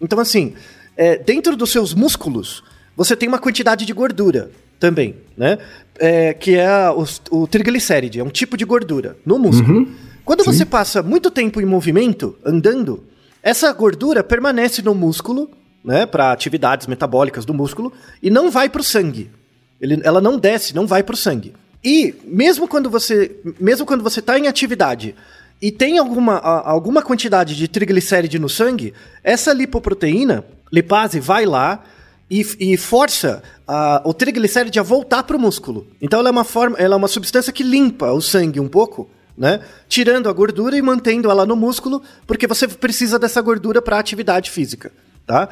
Então, 0.00 0.20
assim, 0.20 0.52
é, 0.94 1.16
dentro 1.16 1.56
dos 1.56 1.70
seus 1.72 1.94
músculos, 1.94 2.62
você 2.94 3.16
tem 3.16 3.26
uma 3.26 3.38
quantidade 3.38 3.86
de 3.86 3.92
gordura 3.94 4.50
também, 4.78 5.16
né? 5.34 5.56
É, 5.98 6.34
que 6.34 6.56
é 6.56 6.66
a- 6.66 6.92
o, 6.94 7.04
o 7.30 7.46
triglicéride, 7.46 8.20
é 8.20 8.24
um 8.24 8.28
tipo 8.30 8.54
de 8.54 8.66
gordura 8.66 9.16
no 9.24 9.38
músculo. 9.38 9.88
Quando 10.28 10.44
você 10.44 10.66
passa 10.66 11.02
muito 11.02 11.30
tempo 11.30 11.58
em 11.58 11.64
movimento, 11.64 12.36
andando, 12.44 13.02
essa 13.42 13.72
gordura 13.72 14.22
permanece 14.22 14.82
no 14.82 14.94
músculo, 14.94 15.50
né, 15.82 16.04
para 16.04 16.30
atividades 16.32 16.86
metabólicas 16.86 17.46
do 17.46 17.54
músculo 17.54 17.90
e 18.22 18.28
não 18.28 18.50
vai 18.50 18.68
para 18.68 18.82
o 18.82 18.84
sangue. 18.84 19.30
Ele- 19.80 20.02
ela 20.04 20.20
não 20.20 20.38
desce, 20.38 20.74
não 20.74 20.86
vai 20.86 21.02
para 21.02 21.14
o 21.14 21.16
sangue. 21.16 21.54
E 21.82 22.14
mesmo 22.26 22.68
quando 22.68 22.90
você, 22.90 23.36
mesmo 23.58 23.86
quando 23.86 24.02
você 24.02 24.20
está 24.20 24.38
em 24.38 24.48
atividade 24.48 25.14
e 25.62 25.72
tem 25.72 25.96
alguma, 25.96 26.34
a- 26.34 26.70
alguma 26.70 27.00
quantidade 27.00 27.56
de 27.56 27.66
triglicéride 27.66 28.38
no 28.38 28.50
sangue, 28.50 28.92
essa 29.24 29.54
lipoproteína, 29.54 30.44
lipase, 30.70 31.20
vai 31.20 31.46
lá 31.46 31.82
e, 32.30 32.44
e 32.60 32.76
força 32.76 33.42
a- 33.66 34.02
o 34.04 34.12
triglicéride 34.12 34.78
a 34.78 34.82
voltar 34.82 35.22
para 35.22 35.38
o 35.38 35.40
músculo. 35.40 35.86
Então 36.02 36.20
ela 36.20 36.28
é 36.28 36.32
uma 36.32 36.44
forma, 36.44 36.76
ela 36.76 36.96
é 36.96 36.98
uma 36.98 37.08
substância 37.08 37.50
que 37.50 37.62
limpa 37.62 38.12
o 38.12 38.20
sangue 38.20 38.60
um 38.60 38.68
pouco, 38.68 39.08
né? 39.38 39.60
Tirando 39.88 40.28
a 40.28 40.32
gordura 40.32 40.76
e 40.76 40.82
mantendo 40.82 41.30
ela 41.30 41.46
no 41.46 41.54
músculo, 41.54 42.02
porque 42.26 42.46
você 42.46 42.66
precisa 42.66 43.18
dessa 43.18 43.40
gordura 43.40 43.80
para 43.80 43.98
atividade 43.98 44.50
física, 44.50 44.90
tá? 45.24 45.48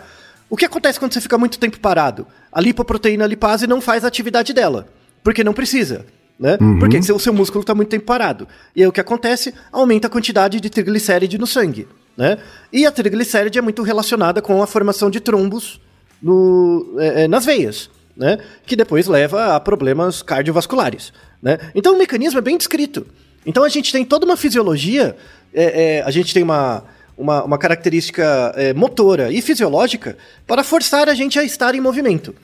O 0.50 0.56
que 0.56 0.64
acontece 0.64 0.98
quando 0.98 1.12
você 1.12 1.20
fica 1.20 1.38
muito 1.38 1.58
tempo 1.58 1.78
parado? 1.78 2.26
A 2.52 2.60
lipoproteína 2.60 3.26
lipase 3.26 3.66
não 3.66 3.80
faz 3.80 4.04
a 4.04 4.08
atividade 4.08 4.52
dela, 4.52 4.88
porque 5.22 5.44
não 5.44 5.52
precisa. 5.52 6.04
Né? 6.38 6.58
Porque 6.78 6.98
o 7.12 7.18
seu 7.18 7.32
músculo 7.32 7.62
está 7.62 7.74
muito 7.74 7.88
tempo 7.88 8.04
parado. 8.04 8.46
E 8.74 8.82
aí 8.82 8.86
o 8.86 8.92
que 8.92 9.00
acontece? 9.00 9.54
Aumenta 9.72 10.06
a 10.06 10.10
quantidade 10.10 10.60
de 10.60 10.68
triglicéride 10.68 11.38
no 11.38 11.46
sangue. 11.46 11.88
Né? 12.16 12.38
E 12.72 12.86
a 12.86 12.92
triglicéride 12.92 13.58
é 13.58 13.62
muito 13.62 13.82
relacionada 13.82 14.42
com 14.42 14.62
a 14.62 14.66
formação 14.66 15.10
de 15.10 15.18
trombos 15.18 15.80
no, 16.22 16.96
é, 16.98 17.22
é, 17.22 17.28
nas 17.28 17.44
veias, 17.44 17.90
né? 18.16 18.38
que 18.66 18.76
depois 18.76 19.06
leva 19.06 19.56
a 19.56 19.60
problemas 19.60 20.22
cardiovasculares. 20.22 21.12
Né? 21.42 21.58
Então 21.74 21.94
o 21.94 21.98
mecanismo 21.98 22.38
é 22.38 22.42
bem 22.42 22.56
descrito. 22.56 23.06
Então 23.46 23.62
a 23.62 23.68
gente 23.68 23.92
tem 23.92 24.04
toda 24.04 24.26
uma 24.26 24.36
fisiologia, 24.36 25.16
é, 25.54 25.98
é, 25.98 26.02
a 26.02 26.10
gente 26.10 26.34
tem 26.34 26.42
uma, 26.42 26.82
uma, 27.16 27.44
uma 27.44 27.58
característica 27.58 28.52
é, 28.56 28.74
motora 28.74 29.32
e 29.32 29.40
fisiológica 29.40 30.18
para 30.46 30.64
forçar 30.64 31.08
a 31.08 31.14
gente 31.14 31.38
a 31.38 31.44
estar 31.44 31.74
em 31.74 31.80
movimento. 31.80 32.34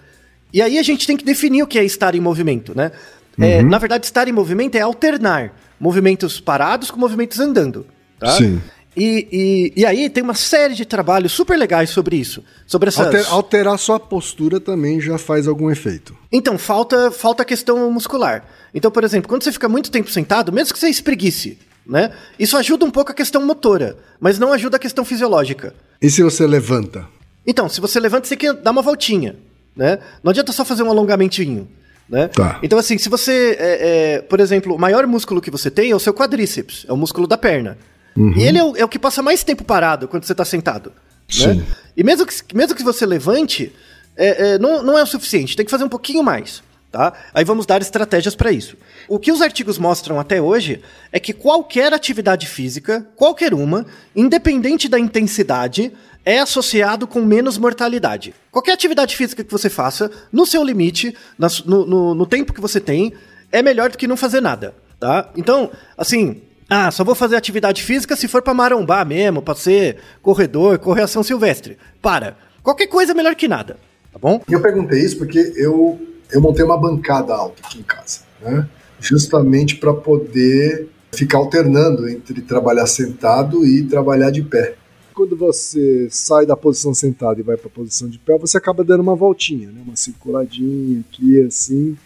E 0.52 0.62
aí 0.62 0.78
a 0.78 0.82
gente 0.82 1.06
tem 1.06 1.16
que 1.16 1.24
definir 1.24 1.62
o 1.62 1.66
que 1.66 1.78
é 1.78 1.84
estar 1.84 2.14
em 2.14 2.20
movimento, 2.20 2.76
né? 2.76 2.92
É, 3.40 3.62
na 3.62 3.78
verdade, 3.78 4.04
estar 4.04 4.28
em 4.28 4.32
movimento 4.32 4.76
é 4.76 4.80
alternar 4.80 5.54
movimentos 5.80 6.38
parados 6.38 6.90
com 6.90 7.00
movimentos 7.00 7.40
andando, 7.40 7.86
tá? 8.18 8.32
Sim. 8.32 8.60
E, 8.96 9.72
e, 9.74 9.81
e 9.81 9.87
aí 9.87 10.11
tem 10.11 10.22
uma 10.22 10.35
série 10.35 10.74
de 10.74 10.85
trabalhos 10.85 11.33
super 11.33 11.59
legais 11.59 11.88
sobre 11.90 12.16
isso, 12.16 12.44
sobre 12.66 12.88
essas... 12.88 13.07
Alter- 13.07 13.33
alterar 13.33 13.78
sua 13.78 13.98
postura 13.98 14.61
também 14.61 15.00
já 15.00 15.16
faz 15.16 15.48
algum 15.48 15.70
efeito. 15.70 16.14
Então, 16.31 16.59
falta, 16.59 17.11
falta 17.11 17.42
a 17.42 17.46
questão 17.46 17.90
muscular. 17.90 18.44
Então, 18.74 18.90
por 18.90 19.02
exemplo, 19.02 19.28
quando 19.28 19.44
você 19.44 19.52
fica 19.52 19.68
muito 19.68 19.90
tempo 19.90 20.11
sentado, 20.11 20.52
mesmo 20.52 20.74
que 20.74 20.78
você 20.78 20.88
espreguice, 20.88 21.59
né? 21.87 22.12
Isso 22.38 22.57
ajuda 22.57 22.85
um 22.85 22.90
pouco 22.90 23.11
a 23.11 23.14
questão 23.14 23.44
motora, 23.44 23.96
mas 24.20 24.38
não 24.38 24.52
ajuda 24.52 24.76
a 24.76 24.81
questão 24.81 25.05
fisiológica. 25.05 25.74
E 26.00 26.11
se 26.11 26.22
você 26.22 26.46
levanta? 26.46 27.09
Então, 27.46 27.68
se 27.68 27.81
você 27.81 27.98
levanta, 27.98 28.28
você 28.28 28.37
quer 28.37 28.52
dar 28.52 28.70
uma 28.70 28.83
voltinha, 28.83 29.37
né? 29.74 29.98
Não 30.22 30.31
adianta 30.31 30.52
só 30.52 30.64
fazer 30.64 30.83
um 30.83 30.90
alongamentinho, 30.90 31.66
né? 32.09 32.28
Tá. 32.28 32.59
Então, 32.62 32.78
assim, 32.78 32.98
se 32.98 33.09
você, 33.09 33.57
é, 33.59 34.16
é, 34.16 34.20
por 34.20 34.38
exemplo, 34.38 34.74
o 34.74 34.78
maior 34.78 35.07
músculo 35.07 35.40
que 35.40 35.50
você 35.50 35.70
tem 35.70 35.90
é 35.90 35.96
o 35.96 35.98
seu 35.98 36.12
quadríceps, 36.12 36.85
é 36.88 36.92
o 36.92 36.96
músculo 36.96 37.26
da 37.26 37.38
perna. 37.38 37.78
E 38.16 38.42
ele 38.42 38.59
é 38.59 38.64
o, 38.64 38.77
é 38.77 38.85
o 38.85 38.88
que 38.88 38.98
passa 38.98 39.22
mais 39.22 39.42
tempo 39.42 39.64
parado 39.64 40.07
quando 40.09 40.25
você 40.25 40.33
está 40.33 40.44
sentado. 40.44 40.90
Né? 40.90 41.55
Sim. 41.55 41.64
E 41.96 42.03
mesmo 42.05 42.27
que, 42.27 42.35
mesmo 42.57 42.75
que 42.75 42.83
você 42.83 43.07
levante, 43.07 43.72
é, 44.16 44.55
é, 44.55 44.59
não, 44.59 44.83
não 44.83 44.98
é 44.98 45.03
o 45.03 45.07
suficiente, 45.07 45.57
tem 45.57 45.64
que 45.64 45.70
fazer 45.70 45.85
um 45.85 45.88
pouquinho 45.88 46.22
mais. 46.22 46.62
Tá? 46.90 47.11
Aí 47.33 47.42
vamos 47.42 47.64
dar 47.64 47.81
estratégias 47.81 48.35
para 48.35 48.53
isso. 48.53 48.77
O 49.09 49.18
que 49.18 49.33
os 49.33 49.40
artigos 49.40 49.79
mostram 49.79 50.20
até 50.20 50.42
hoje 50.42 50.83
é 51.11 51.18
que 51.18 51.33
qualquer 51.33 51.90
atividade 51.94 52.46
física, 52.46 53.07
qualquer 53.16 53.55
uma, 53.55 53.87
independente 54.14 54.90
da 54.90 54.98
intensidade, 54.98 55.90
é 56.22 56.38
associado 56.38 57.07
com 57.07 57.22
menos 57.22 57.57
mortalidade. 57.57 58.35
Qualquer 58.51 58.72
atividade 58.72 59.16
física 59.16 59.42
que 59.42 59.51
você 59.51 59.70
faça, 59.70 60.11
no 60.31 60.44
seu 60.44 60.62
limite, 60.62 61.16
no, 61.64 61.87
no- 61.87 62.14
no 62.14 62.27
tempo 62.27 62.53
que 62.53 62.61
você 62.61 62.79
tem, 62.79 63.14
é 63.51 63.62
melhor 63.62 63.90
do 63.90 63.96
que 63.96 64.07
não 64.07 64.16
fazer 64.16 64.42
nada. 64.42 64.75
Tá? 65.01 65.31
Então, 65.35 65.70
assim, 65.96 66.42
ah, 66.72 66.90
só 66.90 67.04
vou 67.04 67.14
fazer 67.14 67.37
atividade 67.37 67.82
física 67.82 68.16
se 68.16 68.26
for 68.26 68.40
pra 68.40 68.54
marombar 68.54 69.06
mesmo, 69.06 69.42
pra 69.42 69.54
ser 69.54 69.98
corredor, 70.22 70.78
correr 70.78 71.02
ação 71.02 71.22
silvestre. 71.22 71.76
Para. 72.00 72.35
Qualquer 72.62 72.87
coisa 72.87 73.12
é 73.12 73.14
melhor 73.14 73.35
que 73.35 73.46
nada, 73.46 73.76
tá 74.11 74.18
bom? 74.18 74.40
E 74.48 74.52
eu 74.54 74.61
perguntei 74.62 75.00
isso 75.00 75.18
porque 75.18 75.52
eu, 75.54 76.00
eu 76.30 76.40
montei 76.40 76.64
uma 76.64 76.80
bancada 76.80 77.35
alta 77.35 77.61
aqui 77.62 77.80
em 77.80 77.82
casa, 77.82 78.20
né? 78.40 78.66
Justamente 78.98 79.76
para 79.76 79.92
poder 79.92 80.88
ficar 81.12 81.37
alternando 81.37 82.08
entre 82.08 82.40
trabalhar 82.40 82.87
sentado 82.87 83.66
e 83.66 83.82
trabalhar 83.85 84.30
de 84.30 84.40
pé. 84.42 84.76
Quando 85.12 85.37
você 85.37 86.08
sai 86.11 86.46
da 86.46 86.56
posição 86.56 86.94
sentada 86.94 87.38
e 87.38 87.42
vai 87.42 87.58
para 87.58 87.66
a 87.66 87.70
posição 87.70 88.08
de 88.08 88.18
pé, 88.18 88.38
você 88.38 88.56
acaba 88.56 88.82
dando 88.82 89.00
uma 89.00 89.14
voltinha, 89.14 89.70
né? 89.70 89.82
uma 89.85 89.94
circuladinha 89.94 91.00
aqui, 91.00 91.38
assim. 91.42 91.98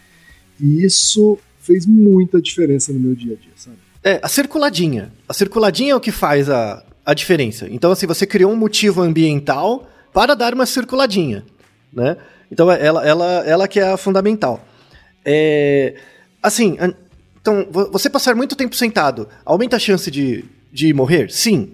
E 0.59 0.83
isso 0.83 1.39
fez 1.61 1.85
muita 1.85 2.41
diferença 2.41 2.91
no 2.91 2.99
meu 2.99 3.15
dia 3.15 3.33
a 3.33 3.41
dia, 3.41 3.53
sabe? 3.55 3.86
É, 4.07 4.19
a 4.23 4.29
circuladinha. 4.29 5.11
A 5.27 5.33
circuladinha 5.33 5.91
é 5.91 5.95
o 5.95 5.99
que 5.99 6.13
faz 6.13 6.49
a, 6.49 6.81
a 7.05 7.13
diferença. 7.13 7.67
Então, 7.69 7.91
assim, 7.91 8.07
você 8.07 8.25
criou 8.25 8.51
um 8.53 8.55
motivo 8.55 9.01
ambiental 9.01 9.85
para 10.13 10.33
dar 10.33 10.53
uma 10.53 10.65
circuladinha, 10.65 11.43
né? 11.91 12.15
Então, 12.49 12.71
ela, 12.71 13.05
ela, 13.05 13.25
ela 13.45 13.67
que 13.67 13.81
é 13.81 13.89
a 13.91 13.97
fundamental. 13.97 14.65
É, 15.25 15.95
assim, 16.41 16.77
então, 17.41 17.67
vo- 17.69 17.91
você 17.91 18.09
passar 18.09 18.33
muito 18.33 18.55
tempo 18.55 18.77
sentado 18.77 19.27
aumenta 19.43 19.75
a 19.75 19.79
chance 19.79 20.09
de, 20.09 20.45
de 20.71 20.93
morrer? 20.93 21.29
Sim. 21.29 21.73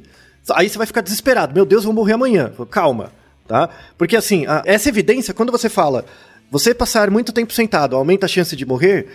Aí 0.56 0.68
você 0.68 0.78
vai 0.80 0.88
ficar 0.88 1.02
desesperado. 1.02 1.54
Meu 1.54 1.66
Deus, 1.66 1.84
vou 1.84 1.94
morrer 1.94 2.14
amanhã. 2.14 2.52
Calma, 2.72 3.14
tá? 3.48 3.70
Porque, 3.96 4.16
assim, 4.18 4.48
a- 4.48 4.64
essa 4.66 4.90
evidência, 4.90 5.36
quando 5.36 5.52
você 5.52 5.70
fala 5.70 6.04
você 6.50 6.74
passar 6.74 7.10
muito 7.12 7.32
tempo 7.32 7.52
sentado 7.54 7.96
aumenta 7.96 8.26
a 8.26 8.30
chance 8.30 8.56
de 8.56 8.64
morrer, 8.66 9.08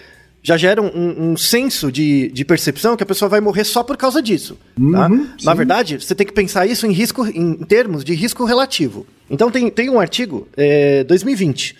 já 0.48 0.56
gera 0.56 0.80
um, 0.80 0.86
um- 0.86 1.30
um 1.32 1.36
senso 1.36 1.92
de, 1.92 2.28
de 2.30 2.42
percepção 2.42 2.96
que 2.96 3.02
a 3.02 3.06
pessoa 3.06 3.28
vai 3.28 3.38
morrer 3.38 3.64
só 3.64 3.82
por 3.82 3.98
causa 3.98 4.22
disso. 4.22 4.56
tá? 4.74 4.80
Uhum, 5.08 5.28
Na 5.44 5.52
sim. 5.52 5.56
verdade, 5.58 6.00
você 6.00 6.14
tem 6.14 6.26
que 6.26 6.32
pensar 6.32 6.66
isso 6.66 6.86
em 6.86 6.90
risco, 6.92 7.26
em 7.26 7.54
termos 7.64 8.02
de 8.02 8.14
risco 8.14 8.46
relativo. 8.46 9.06
Então 9.28 9.50
tem, 9.50 9.68
tem 9.70 9.90
um 9.90 10.00
artigo, 10.00 10.48
é, 10.56 11.04
2020, 11.04 11.76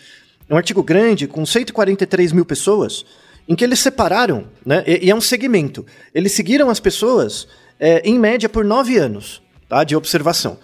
é 0.50 0.52
um 0.54 0.57
artigo 0.59 0.83
grande, 0.83 1.26
com 1.26 1.46
143 1.46 2.31
mil 2.33 2.44
pessoas, 2.44 3.07
em 3.48 3.54
que 3.54 3.64
eles 3.64 3.78
separaram, 3.78 4.44
né? 4.66 4.85
E, 4.87 5.07
e 5.07 5.11
é 5.11 5.14
um 5.14 5.20
segmento. 5.22 5.87
Eles 6.14 6.33
seguiram 6.33 6.68
as 6.68 6.78
pessoas, 6.78 7.48
é, 7.81 8.02
em 8.04 8.18
média, 8.18 8.50
por 8.50 8.66
nove 8.66 8.98
anos, 8.98 9.40
tá? 9.66 9.83
De 9.83 9.96
observação. 9.96 10.59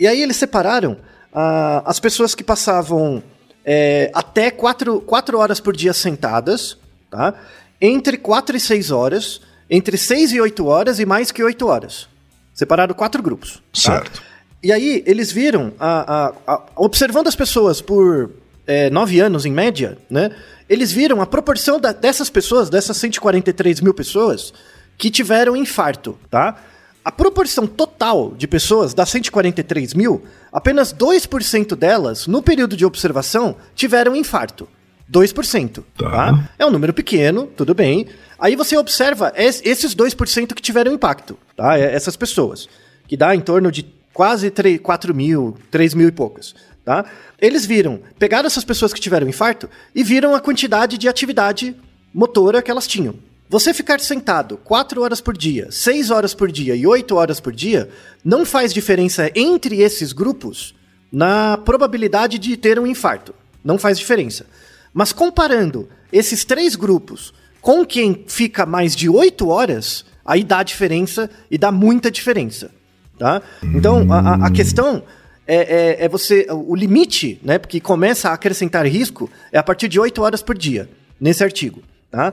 E 0.00 0.08
aí 0.08 0.20
eles 0.20 0.36
separaram 0.36 0.96
ah, 1.32 1.84
as 1.86 2.00
pessoas 2.00 2.34
que 2.34 2.42
passavam 2.42 3.22
é, 3.64 4.10
até 4.12 4.50
quatro, 4.50 5.00
quatro 5.00 5.38
horas 5.38 5.60
por 5.60 5.76
dia 5.76 5.92
sentadas, 5.92 6.76
tá? 7.14 7.34
Entre 7.80 8.16
4 8.16 8.56
e 8.56 8.60
6 8.60 8.90
horas, 8.90 9.40
entre 9.70 9.96
6 9.96 10.32
e 10.32 10.40
8 10.40 10.66
horas 10.66 10.98
e 10.98 11.06
mais 11.06 11.30
que 11.30 11.42
8 11.42 11.66
horas. 11.66 12.08
Separaram 12.52 12.94
quatro 12.94 13.22
grupos. 13.22 13.54
tá? 13.54 13.60
Certo. 13.72 14.22
E 14.62 14.72
aí 14.72 15.02
eles 15.06 15.30
viram, 15.30 15.72
a, 15.78 16.14
a- 16.26 16.32
a- 16.54 16.62
observando 16.76 17.26
as 17.28 17.36
pessoas 17.36 17.80
por 17.80 18.30
é, 18.66 18.88
nove 18.90 19.20
anos 19.20 19.44
em 19.44 19.52
média, 19.52 19.98
né? 20.08 20.30
Eles 20.68 20.90
viram 20.90 21.20
a 21.20 21.26
proporção 21.26 21.78
da- 21.78 21.92
dessas 21.92 22.30
pessoas, 22.30 22.70
dessas 22.70 22.96
143 22.96 23.80
mil 23.82 23.92
pessoas, 23.92 24.54
que 24.96 25.10
tiveram 25.10 25.54
infarto, 25.54 26.18
tá? 26.30 26.56
A 27.04 27.12
proporção 27.12 27.66
total 27.66 28.32
de 28.34 28.46
pessoas, 28.48 28.94
das 28.94 29.10
143 29.10 29.92
mil, 29.92 30.24
apenas 30.50 30.90
2% 30.94 31.76
delas, 31.76 32.26
no 32.26 32.42
período 32.42 32.74
de 32.78 32.86
observação, 32.86 33.56
tiveram 33.74 34.16
infarto. 34.16 34.66
2%. 35.10 35.84
Tá. 35.96 36.10
tá. 36.10 36.50
É 36.58 36.66
um 36.66 36.70
número 36.70 36.92
pequeno, 36.92 37.46
tudo 37.46 37.74
bem. 37.74 38.06
Aí 38.38 38.56
você 38.56 38.76
observa 38.76 39.32
esses 39.36 39.94
2% 39.94 40.54
que 40.54 40.62
tiveram 40.62 40.92
impacto, 40.92 41.38
tá? 41.56 41.78
É, 41.78 41.94
essas 41.94 42.16
pessoas. 42.16 42.68
Que 43.06 43.16
dá 43.16 43.34
em 43.34 43.40
torno 43.40 43.70
de 43.70 43.84
quase 44.12 44.50
3, 44.50 44.80
4 44.80 45.14
mil, 45.14 45.56
3 45.70 45.94
mil 45.94 46.08
e 46.08 46.12
poucas. 46.12 46.54
Tá? 46.84 47.04
Eles 47.40 47.64
viram, 47.64 48.00
pegaram 48.18 48.46
essas 48.46 48.64
pessoas 48.64 48.92
que 48.92 49.00
tiveram 49.00 49.26
infarto 49.26 49.70
e 49.94 50.04
viram 50.04 50.34
a 50.34 50.40
quantidade 50.40 50.98
de 50.98 51.08
atividade 51.08 51.74
motora 52.12 52.60
que 52.60 52.70
elas 52.70 52.86
tinham. 52.86 53.14
Você 53.48 53.72
ficar 53.72 54.00
sentado 54.00 54.56
4 54.58 55.00
horas 55.02 55.20
por 55.20 55.36
dia, 55.36 55.70
6 55.70 56.10
horas 56.10 56.34
por 56.34 56.50
dia 56.50 56.74
e 56.74 56.86
8 56.86 57.14
horas 57.14 57.40
por 57.40 57.52
dia 57.52 57.88
não 58.24 58.44
faz 58.44 58.72
diferença 58.72 59.30
entre 59.34 59.80
esses 59.80 60.12
grupos 60.12 60.74
na 61.10 61.56
probabilidade 61.56 62.38
de 62.38 62.56
ter 62.56 62.78
um 62.78 62.86
infarto. 62.86 63.34
Não 63.62 63.78
faz 63.78 63.98
diferença. 63.98 64.46
Mas 64.94 65.12
comparando 65.12 65.88
esses 66.12 66.44
três 66.44 66.76
grupos 66.76 67.34
com 67.60 67.84
quem 67.84 68.24
fica 68.28 68.64
mais 68.64 68.94
de 68.94 69.08
8 69.08 69.48
horas, 69.48 70.04
aí 70.24 70.44
dá 70.44 70.62
diferença 70.62 71.28
e 71.50 71.58
dá 71.58 71.72
muita 71.72 72.10
diferença. 72.10 72.70
Tá? 73.18 73.42
Então, 73.62 74.06
a, 74.12 74.46
a 74.46 74.50
questão 74.50 75.02
é, 75.46 75.56
é, 75.56 76.04
é, 76.04 76.08
você. 76.08 76.46
O 76.50 76.74
limite, 76.74 77.40
né? 77.42 77.58
Porque 77.58 77.80
começa 77.80 78.30
a 78.30 78.34
acrescentar 78.34 78.86
risco 78.86 79.30
é 79.52 79.58
a 79.58 79.62
partir 79.62 79.88
de 79.88 79.98
8 79.98 80.22
horas 80.22 80.42
por 80.42 80.56
dia, 80.56 80.88
nesse 81.20 81.42
artigo. 81.42 81.82
Tá? 82.10 82.32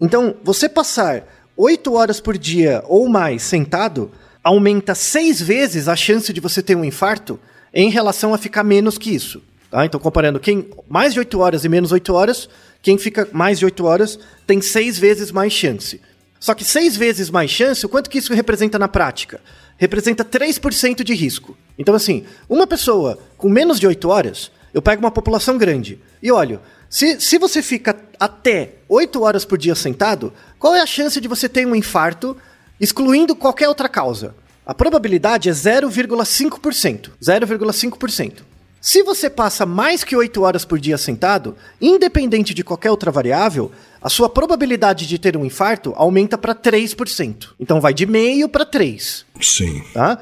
Então, 0.00 0.34
você 0.42 0.68
passar 0.68 1.24
8 1.56 1.92
horas 1.94 2.20
por 2.20 2.36
dia 2.36 2.82
ou 2.86 3.08
mais 3.08 3.42
sentado 3.42 4.10
aumenta 4.42 4.94
seis 4.94 5.40
vezes 5.40 5.86
a 5.86 5.94
chance 5.94 6.32
de 6.32 6.40
você 6.40 6.62
ter 6.62 6.76
um 6.76 6.84
infarto 6.84 7.38
em 7.72 7.88
relação 7.88 8.34
a 8.34 8.38
ficar 8.38 8.64
menos 8.64 8.98
que 8.98 9.14
isso. 9.14 9.42
Tá? 9.72 9.86
Então, 9.86 9.98
comparando 9.98 10.38
quem 10.38 10.68
mais 10.86 11.14
de 11.14 11.18
8 11.18 11.40
horas 11.40 11.64
e 11.64 11.68
menos 11.68 11.92
8 11.92 12.12
horas, 12.12 12.46
quem 12.82 12.98
fica 12.98 13.26
mais 13.32 13.58
de 13.58 13.64
8 13.64 13.82
horas 13.86 14.18
tem 14.46 14.60
seis 14.60 14.98
vezes 14.98 15.32
mais 15.32 15.50
chance. 15.50 15.98
Só 16.38 16.52
que 16.52 16.62
seis 16.62 16.94
vezes 16.94 17.30
mais 17.30 17.50
chance, 17.50 17.86
o 17.86 17.88
quanto 17.88 18.10
que 18.10 18.18
isso 18.18 18.34
representa 18.34 18.78
na 18.78 18.86
prática? 18.86 19.40
Representa 19.78 20.26
3% 20.26 21.02
de 21.02 21.14
risco. 21.14 21.56
Então, 21.78 21.94
assim, 21.94 22.26
uma 22.50 22.66
pessoa 22.66 23.18
com 23.38 23.48
menos 23.48 23.80
de 23.80 23.86
8 23.86 24.06
horas, 24.10 24.52
eu 24.74 24.82
pego 24.82 25.00
uma 25.00 25.10
população 25.10 25.56
grande 25.56 25.98
e 26.22 26.30
olho, 26.30 26.60
se, 26.90 27.18
se 27.18 27.38
você 27.38 27.62
fica 27.62 27.96
até 28.20 28.74
8 28.90 29.22
horas 29.22 29.46
por 29.46 29.56
dia 29.56 29.74
sentado, 29.74 30.34
qual 30.58 30.74
é 30.74 30.82
a 30.82 30.86
chance 30.86 31.18
de 31.18 31.28
você 31.28 31.48
ter 31.48 31.66
um 31.66 31.74
infarto, 31.74 32.36
excluindo 32.78 33.34
qualquer 33.34 33.70
outra 33.70 33.88
causa? 33.88 34.34
A 34.66 34.74
probabilidade 34.74 35.48
é 35.48 35.52
0,5%. 35.52 37.10
0,5%. 37.22 38.51
Se 38.84 39.00
você 39.04 39.30
passa 39.30 39.64
mais 39.64 40.02
que 40.02 40.16
8 40.16 40.42
horas 40.42 40.64
por 40.64 40.76
dia 40.76 40.98
sentado, 40.98 41.54
independente 41.80 42.52
de 42.52 42.64
qualquer 42.64 42.90
outra 42.90 43.12
variável, 43.12 43.70
a 44.02 44.08
sua 44.08 44.28
probabilidade 44.28 45.06
de 45.06 45.20
ter 45.20 45.36
um 45.36 45.44
infarto 45.44 45.92
aumenta 45.94 46.36
para 46.36 46.52
3%. 46.52 47.50
Então 47.60 47.80
vai 47.80 47.94
de 47.94 48.04
meio 48.06 48.48
para 48.48 48.64
3. 48.64 49.24
Sim. 49.40 49.84
Tá? 49.94 50.18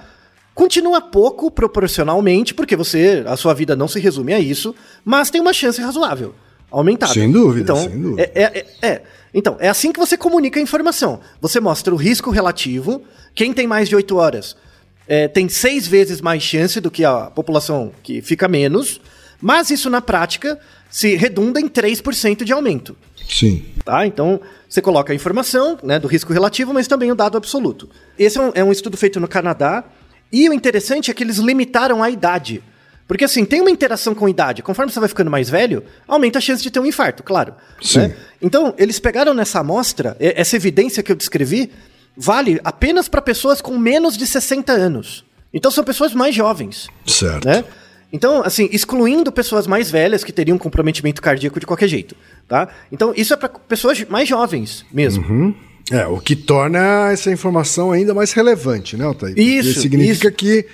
Continua 0.55 1.01
pouco 1.01 1.51
proporcionalmente, 1.51 2.53
porque 2.53 2.77
você, 2.77 3.25
a 3.27 3.35
sua 3.35 3.55
vida 3.55 3.75
não 3.75 3.89
se 3.89 3.99
resume 3.99 4.35
a 4.35 4.39
isso, 4.39 4.75
mas 5.03 5.31
tem 5.31 5.41
uma 5.41 5.55
chance 5.55 5.81
razoável, 5.81 6.35
aumentada. 6.71 7.15
Sem 7.15 7.33
dúvida, 7.33 7.63
então, 7.63 7.77
sem 7.77 7.99
dúvida. 7.99 8.31
É, 8.35 8.43
é, 8.43 8.67
é, 8.83 8.87
é. 8.87 9.03
Então, 9.33 9.57
é 9.59 9.71
assim 9.71 9.91
que 9.91 9.99
você 9.99 10.19
comunica 10.19 10.61
a 10.61 10.63
informação. 10.63 11.21
Você 11.41 11.61
mostra 11.61 11.95
o 11.95 11.97
risco 11.97 12.31
relativo, 12.31 13.01
quem 13.35 13.55
tem 13.55 13.67
mais 13.67 13.89
de 13.89 13.97
8 13.97 14.15
horas 14.19 14.55
é, 15.07 15.29
tem 15.29 15.49
seis 15.49 15.87
vezes 15.87 16.21
mais 16.21 16.43
chance 16.43 16.81
do 16.81 16.91
que 16.91 17.05
a 17.05 17.23
população 17.23 17.93
que 18.03 18.23
fica 18.23 18.47
menos, 18.49 19.01
mas 19.41 19.71
isso 19.71 19.91
na 19.91 20.01
prática 20.01 20.59
se 20.91 21.15
redunda 21.17 21.61
em 21.61 21.69
3% 21.69 22.45
de 22.45 22.53
aumento. 22.53 22.97
Sim. 23.29 23.65
Tá? 23.85 24.07
Então, 24.07 24.41
você 24.69 24.83
coloca 24.83 25.13
a 25.13 25.17
informação 25.17 25.79
né, 25.83 25.99
do 25.99 26.09
risco 26.09 26.33
relativo, 26.33 26.75
mas 26.75 26.89
também 26.89 27.11
o 27.11 27.15
dado 27.15 27.37
absoluto. 27.37 27.89
Esse 28.19 28.39
é 28.39 28.43
um, 28.43 28.53
é 28.55 28.65
um 28.65 28.73
estudo 28.73 28.97
feito 28.97 29.21
no 29.21 29.29
Canadá, 29.29 29.85
e 30.33 30.49
o 30.49 30.53
interessante 30.53 31.11
é 31.11 31.15
que 31.15 31.23
eles 31.23 31.39
limitaram 31.39 32.03
a 32.03 32.11
idade. 32.11 32.63
Porque 33.07 33.25
assim, 33.25 33.45
tem 33.45 33.61
uma 33.61 33.71
interação 33.71 34.15
com 34.15 34.29
idade. 34.29 34.63
Conforme 34.63 34.93
você 34.93 35.01
vai 35.01 35.09
ficando 35.09 35.31
mais 35.31 35.51
velho, 35.51 35.83
aumenta 36.07 36.39
a 36.39 36.41
chance 36.41 36.63
de 36.63 36.71
ter 36.71 36.79
um 36.79 36.87
infarto, 36.87 37.25
claro. 37.25 37.55
Sim. 37.83 37.99
Né? 37.99 38.17
Então, 38.41 38.73
eles 38.79 39.01
pegaram 39.01 39.35
nessa 39.35 39.59
amostra, 39.59 40.17
essa 40.21 40.55
evidência 40.55 41.03
que 41.03 41.11
eu 41.11 41.17
descrevi, 41.17 41.73
vale 42.21 42.61
apenas 42.63 43.09
para 43.09 43.23
pessoas 43.23 43.61
com 43.63 43.79
menos 43.79 44.17
de 44.17 44.27
60 44.27 44.73
anos. 44.73 45.25
Então 45.53 45.71
são 45.71 45.83
pessoas 45.83 46.13
mais 46.13 46.35
jovens. 46.35 46.89
Certo. 47.07 47.49
Né? 47.49 47.65
Então, 48.13 48.43
assim, 48.45 48.69
excluindo 48.73 49.33
pessoas 49.33 49.67
mais 49.67 49.91
velhas 49.91 50.23
que 50.23 50.33
teriam 50.33 50.59
comprometimento 50.59 51.23
cardíaco 51.23 51.59
de 51.59 51.67
qualquer 51.67 51.89
jeito, 51.89 52.17
tá? 52.49 52.69
Então, 52.91 53.15
isso 53.17 53.33
é 53.33 53.37
para 53.37 53.49
pessoas 53.49 54.05
mais 54.09 54.29
jovens 54.29 54.85
mesmo. 54.93 55.25
Uhum. 55.25 55.55
É, 55.93 56.07
o 56.07 56.19
que 56.19 56.37
torna 56.37 57.11
essa 57.13 57.31
informação 57.31 57.91
ainda 57.93 58.13
mais 58.13 58.33
relevante, 58.33 58.97
né, 58.97 59.05
Altair? 59.05 59.39
Isso, 59.39 59.69
Porque 59.69 59.81
significa 59.81 60.29
isso. 60.29 60.37
que, 60.37 60.67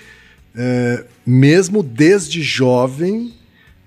é, 0.55 1.03
mesmo 1.25 1.81
desde 1.83 2.41
jovem, 2.41 3.33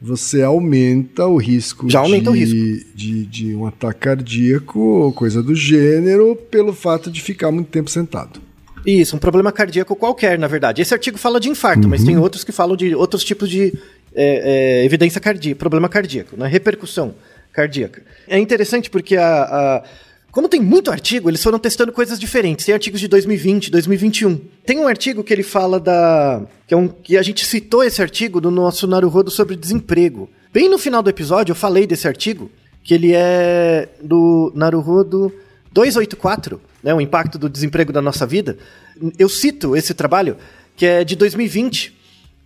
você 0.00 0.42
aumenta 0.42 1.26
o 1.26 1.36
risco, 1.36 1.88
Já 1.90 1.98
aumenta 2.00 2.24
de, 2.24 2.28
o 2.30 2.32
risco. 2.32 2.88
De, 2.94 3.26
de 3.26 3.54
um 3.54 3.66
ataque 3.66 4.00
cardíaco 4.00 4.78
ou 4.80 5.12
coisa 5.12 5.42
do 5.42 5.54
gênero 5.54 6.34
pelo 6.50 6.72
fato 6.72 7.10
de 7.10 7.20
ficar 7.20 7.50
muito 7.50 7.68
tempo 7.68 7.90
sentado. 7.90 8.40
Isso, 8.86 9.14
um 9.14 9.18
problema 9.18 9.52
cardíaco 9.52 9.94
qualquer, 9.94 10.38
na 10.38 10.46
verdade. 10.46 10.80
Esse 10.80 10.94
artigo 10.94 11.18
fala 11.18 11.38
de 11.38 11.50
infarto, 11.50 11.82
Uhum. 11.84 11.90
mas 11.90 12.02
tem 12.02 12.16
outros 12.16 12.42
que 12.44 12.50
falam 12.52 12.74
de 12.76 12.94
outros 12.94 13.22
tipos 13.22 13.48
de 13.50 13.74
é, 14.14 14.80
é, 14.80 14.84
evidência 14.86 15.20
cardíaca, 15.20 15.58
problema 15.58 15.86
cardíaco, 15.88 16.34
né? 16.36 16.46
repercussão 16.48 17.14
cardíaca. 17.52 18.02
É 18.26 18.38
interessante 18.38 18.88
porque 18.88 19.16
a, 19.16 19.42
a- 19.42 19.82
como 20.31 20.49
tem 20.49 20.61
muito 20.61 20.90
artigo, 20.90 21.29
eles 21.29 21.43
foram 21.43 21.59
testando 21.59 21.93
coisas 21.93 22.19
diferentes. 22.19 22.64
Tem 22.64 22.73
artigos 22.73 23.01
de 23.01 23.09
2020, 23.09 23.71
2021. 23.71 24.40
Tem 24.64 24.79
um 24.79 24.87
artigo 24.87 25.25
que 25.25 25.33
ele 25.33 25.43
fala 25.43 25.81
da. 25.81 26.43
Que, 26.66 26.75
é 26.75 26.77
um, 26.77 26.87
que 26.87 27.16
a 27.16 27.23
gente 27.23 27.45
citou 27.45 27.83
esse 27.83 28.01
artigo 28.01 28.40
no 28.40 28.51
nosso 28.51 28.87
Naruhodo 28.87 29.31
sobre 29.31 29.57
desemprego. 29.57 30.31
Bem 30.53 30.69
no 30.69 30.79
final 30.79 31.03
do 31.03 31.11
episódio, 31.11 31.53
eu 31.53 31.57
falei 31.57 31.87
desse 31.87 32.07
artigo, 32.07 32.51
que 32.85 32.95
ele 32.95 33.12
é 33.12 33.88
do 34.03 34.53
Naruhodo 34.55 35.33
284, 35.73 36.61
né, 36.83 36.95
o 36.95 37.01
impacto 37.01 37.38
do 37.38 37.49
desemprego 37.49 37.93
da 37.93 38.03
nossa 38.03 38.27
vida. 38.27 38.57
Eu 39.19 39.29
cito 39.29 39.77
esse 39.77 39.95
trabalho, 39.95 40.37
que 40.77 40.87
é 40.87 41.05
de 41.05 41.16
2020, 41.16 41.97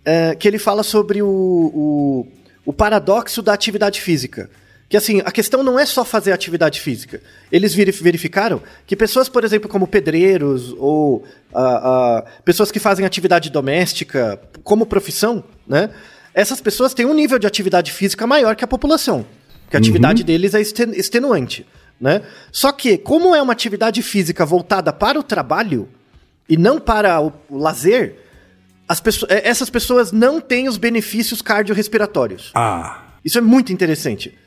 é, 0.03 0.35
que 0.35 0.47
ele 0.47 0.57
fala 0.57 0.83
sobre 0.83 1.21
o, 1.21 1.27
o, 1.27 2.27
o 2.65 2.73
paradoxo 2.73 3.41
da 3.41 3.53
atividade 3.53 4.01
física. 4.01 4.49
Que 4.87 4.95
assim, 4.97 5.19
a 5.25 5.31
questão 5.31 5.63
não 5.63 5.79
é 5.79 5.85
só 5.85 6.05
fazer 6.05 6.31
atividade 6.31 6.79
física. 6.79 7.19
Eles 7.51 7.73
verif- 7.73 8.01
verificaram 8.03 8.61
que 8.85 8.95
pessoas, 8.95 9.27
por 9.27 9.43
exemplo, 9.43 9.67
como 9.67 9.87
pedreiros 9.87 10.75
ou 10.77 11.25
ah, 11.53 12.21
ah, 12.23 12.25
pessoas 12.43 12.71
que 12.71 12.79
fazem 12.79 13.03
atividade 13.05 13.49
doméstica 13.49 14.39
como 14.63 14.85
profissão, 14.85 15.43
né? 15.67 15.89
Essas 16.35 16.61
pessoas 16.61 16.93
têm 16.93 17.05
um 17.05 17.13
nível 17.13 17.39
de 17.39 17.47
atividade 17.47 17.91
física 17.91 18.27
maior 18.27 18.55
que 18.55 18.63
a 18.63 18.67
população. 18.67 19.25
Que 19.69 19.75
a 19.75 19.79
atividade 19.79 20.23
deles 20.23 20.53
é 20.53 20.61
exten- 20.61 20.91
extenuante, 20.93 21.65
né? 21.99 22.21
Só 22.51 22.71
que, 22.71 22.97
como 22.97 23.33
é 23.35 23.41
uma 23.41 23.53
atividade 23.53 24.03
física 24.03 24.45
voltada 24.45 24.93
para 24.93 25.19
o 25.19 25.23
trabalho 25.23 25.89
e 26.47 26.55
não 26.57 26.79
para 26.79 27.19
o, 27.19 27.33
o 27.49 27.57
lazer, 27.57 28.17
as 28.87 28.99
pesso- 28.99 29.25
eh, 29.29 29.41
essas 29.49 29.69
pessoas 29.71 30.11
não 30.11 30.39
têm 30.39 30.67
os 30.67 30.77
benefícios 30.77 31.41
cardiorrespiratórios. 31.41 32.51
Ah. 32.53 33.01
Isso 33.23 33.39
é 33.39 33.41
muito 33.41 33.73
interessante. 33.73 34.37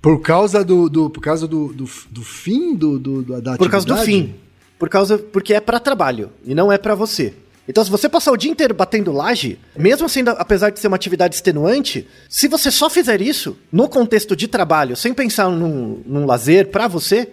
Por 0.00 0.20
causa 0.20 0.64
do, 0.64 0.88
do- 0.88 1.10
por 1.10 1.20
causa 1.20 1.46
do, 1.46 1.72
do, 1.72 1.84
do 2.10 2.22
fim 2.22 2.74
do, 2.74 2.98
do, 2.98 3.22
da 3.40 3.56
Por 3.56 3.70
causa 3.70 3.86
do 3.86 3.94
atividade? 3.94 4.28
fim. 4.28 4.34
Por 4.78 4.88
causa 4.88 5.18
porque 5.18 5.52
é 5.52 5.60
para 5.60 5.78
trabalho 5.78 6.30
e 6.44 6.54
não 6.54 6.72
é 6.72 6.78
para 6.78 6.94
você. 6.94 7.34
Então, 7.68 7.84
se 7.84 7.90
você 7.90 8.08
passar 8.08 8.32
o 8.32 8.36
dia 8.36 8.50
inteiro 8.50 8.74
batendo 8.74 9.12
laje, 9.12 9.58
mesmo 9.76 10.08
sendo, 10.08 10.30
apesar 10.30 10.70
de 10.70 10.80
ser 10.80 10.88
uma 10.88 10.96
atividade 10.96 11.34
extenuante, 11.36 12.08
se 12.28 12.48
você 12.48 12.70
só 12.70 12.88
fizer 12.90 13.20
isso 13.20 13.56
no 13.70 13.88
contexto 13.88 14.34
de 14.34 14.48
trabalho, 14.48 14.96
sem 14.96 15.12
pensar 15.14 15.48
num, 15.50 16.02
num 16.04 16.24
lazer 16.26 16.68
para 16.68 16.88
você, 16.88 17.28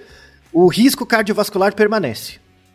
o 0.53 0.67
risco 0.67 1.05
cardiovascular 1.05 1.73
permanece. 1.73 2.33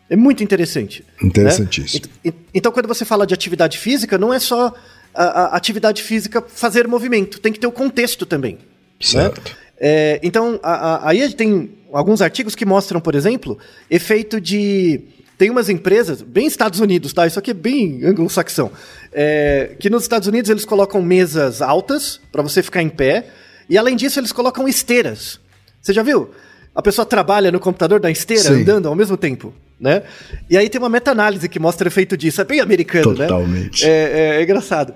É 0.09 0.15
muito 0.15 0.43
interessante. 0.43 1.05
né? 1.21 1.27
Interessantíssimo. 1.27 2.05
Ent- 2.25 2.35
Então, 2.53 2.71
quando 2.71 2.87
você 2.87 3.05
fala 3.05 3.25
de 3.25 3.33
atividade 3.33 3.77
física, 3.77 4.17
não 4.17 4.33
é 4.33 4.39
só 4.39 4.73
a, 5.13 5.23
a 5.23 5.55
atividade 5.55 6.01
física 6.03 6.43
fazer 6.45 6.85
movimento, 6.87 7.39
tem 7.39 7.53
que 7.53 7.59
ter 7.59 7.67
o 7.67 7.71
contexto 7.71 8.25
também. 8.25 8.57
Certo. 8.99 9.51
né? 9.51 9.57
É, 9.79 10.19
então, 10.23 10.59
a- 10.63 10.73
a- 10.95 11.09
aí 11.09 11.33
tem 11.33 11.71
alguns 11.91 12.21
artigos 12.21 12.55
que 12.55 12.65
mostram, 12.65 12.99
por 13.01 13.15
exemplo, 13.15 13.57
efeito 13.89 14.39
de. 14.39 15.01
Tem 15.37 15.49
umas 15.49 15.67
empresas, 15.67 16.21
bem 16.21 16.45
Estados 16.45 16.79
Unidos, 16.79 17.11
tá? 17.11 17.25
Isso 17.25 17.39
aqui 17.39 17.51
é 17.51 17.55
bem 17.55 18.01
anglo-saxão. 18.05 18.71
É, 19.11 19.75
que 19.79 19.89
nos 19.89 20.03
Estados 20.03 20.27
Unidos 20.27 20.49
eles 20.49 20.63
colocam 20.63 21.01
mesas 21.01 21.61
altas 21.61 22.19
para 22.31 22.41
você 22.41 22.61
ficar 22.63 22.81
em 22.81 22.89
pé. 22.89 23.27
E 23.69 23.77
além 23.77 23.95
disso, 23.95 24.19
eles 24.19 24.31
colocam 24.31 24.67
esteiras. 24.67 25.39
Você 25.81 25.91
já 25.91 26.03
viu? 26.03 26.29
A 26.75 26.81
pessoa 26.81 27.05
trabalha 27.05 27.51
no 27.51 27.59
computador 27.59 27.99
da 27.99 28.09
esteira 28.11 28.43
Sim. 28.43 28.61
andando 28.61 28.87
ao 28.87 28.95
mesmo 28.95 29.17
tempo. 29.17 29.53
né? 29.79 30.03
E 30.49 30.55
aí 30.57 30.69
tem 30.69 30.79
uma 30.79 30.87
meta-análise 30.87 31.49
que 31.49 31.59
mostra 31.59 31.87
o 31.87 31.89
efeito 31.89 32.15
disso. 32.15 32.39
É 32.39 32.45
bem 32.45 32.61
americano, 32.61 33.13
Totalmente. 33.15 33.83
né? 33.85 33.91
É, 33.91 34.11
é, 34.37 34.39
é 34.39 34.43
engraçado. 34.43 34.93